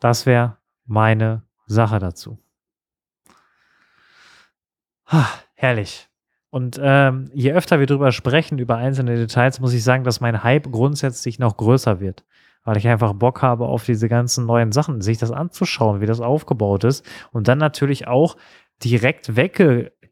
[0.00, 2.38] Das wäre meine Sache dazu.
[5.06, 6.08] Ha, herrlich.
[6.50, 10.42] Und ähm, je öfter wir drüber sprechen, über einzelne Details, muss ich sagen, dass mein
[10.42, 12.24] Hype grundsätzlich noch größer wird
[12.64, 16.20] weil ich einfach Bock habe auf diese ganzen neuen Sachen, sich das anzuschauen, wie das
[16.20, 18.36] aufgebaut ist und dann natürlich auch
[18.82, 19.36] direkt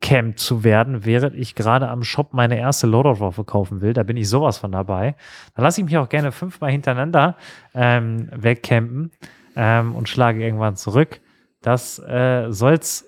[0.00, 3.92] weggecampt zu werden, während ich gerade am Shop meine erste Loadout-Waffe kaufen will.
[3.92, 5.14] Da bin ich sowas von dabei.
[5.54, 7.36] Da lasse ich mich auch gerne fünfmal hintereinander
[7.74, 9.12] ähm, wegcampen
[9.56, 11.20] ähm, und schlage irgendwann zurück.
[11.62, 13.06] Das äh, soll's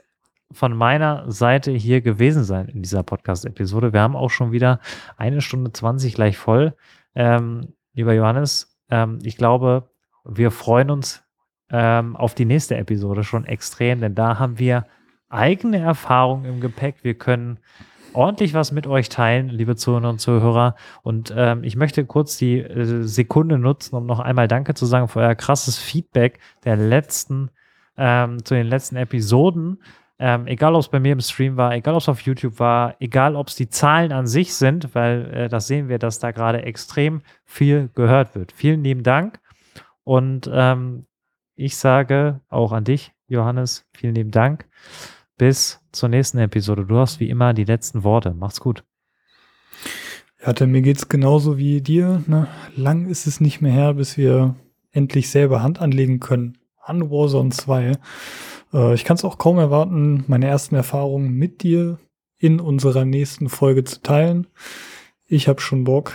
[0.53, 3.95] von meiner Seite hier gewesen sein in dieser Podcast-Episode.
[3.95, 4.81] Wir haben auch schon wieder
[5.17, 6.75] eine Stunde 20 gleich voll.
[7.15, 9.89] Ähm, lieber Johannes, ähm, ich glaube,
[10.25, 11.25] wir freuen uns
[11.71, 14.85] ähm, auf die nächste Episode schon extrem, denn da haben wir
[15.33, 16.97] eigene Erfahrungen im Gepäck.
[17.03, 17.59] Wir können
[18.13, 20.75] ordentlich was mit euch teilen, liebe Zuhörer und Zuhörer.
[21.03, 25.09] Und ähm, ich möchte kurz die äh, Sekunde nutzen, um noch einmal Danke zu sagen
[25.09, 27.51] für euer krasses Feedback der letzten,
[27.97, 29.83] ähm, zu den letzten Episoden.
[30.19, 32.95] Ähm, egal, ob es bei mir im Stream war, egal, ob es auf YouTube war,
[33.01, 36.31] egal, ob es die Zahlen an sich sind, weil äh, das sehen wir, dass da
[36.31, 38.53] gerade extrem viel gehört wird.
[38.53, 39.41] Vielen lieben Dank.
[40.05, 41.07] Und ähm,
[41.57, 44.67] ich sage auch an dich, Johannes, vielen lieben Dank.
[45.43, 46.85] Bis zur nächsten Episode.
[46.87, 48.33] Du hast wie immer die letzten Worte.
[48.33, 48.85] Macht's gut.
[50.41, 52.23] Ja, denn mir geht's genauso wie dir.
[52.29, 52.47] Ne?
[52.77, 54.55] Lang ist es nicht mehr her, bis wir
[54.93, 57.99] endlich selber Hand anlegen können an Warzone 2.
[58.73, 61.99] Äh, ich kann es auch kaum erwarten, meine ersten Erfahrungen mit dir
[62.39, 64.47] in unserer nächsten Folge zu teilen.
[65.27, 66.13] Ich habe schon Bock.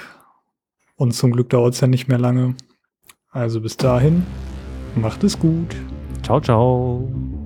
[0.95, 2.55] Und zum Glück dauert es ja nicht mehr lange.
[3.31, 4.25] Also bis dahin,
[4.95, 5.75] macht es gut.
[6.23, 7.36] Ciao, ciao.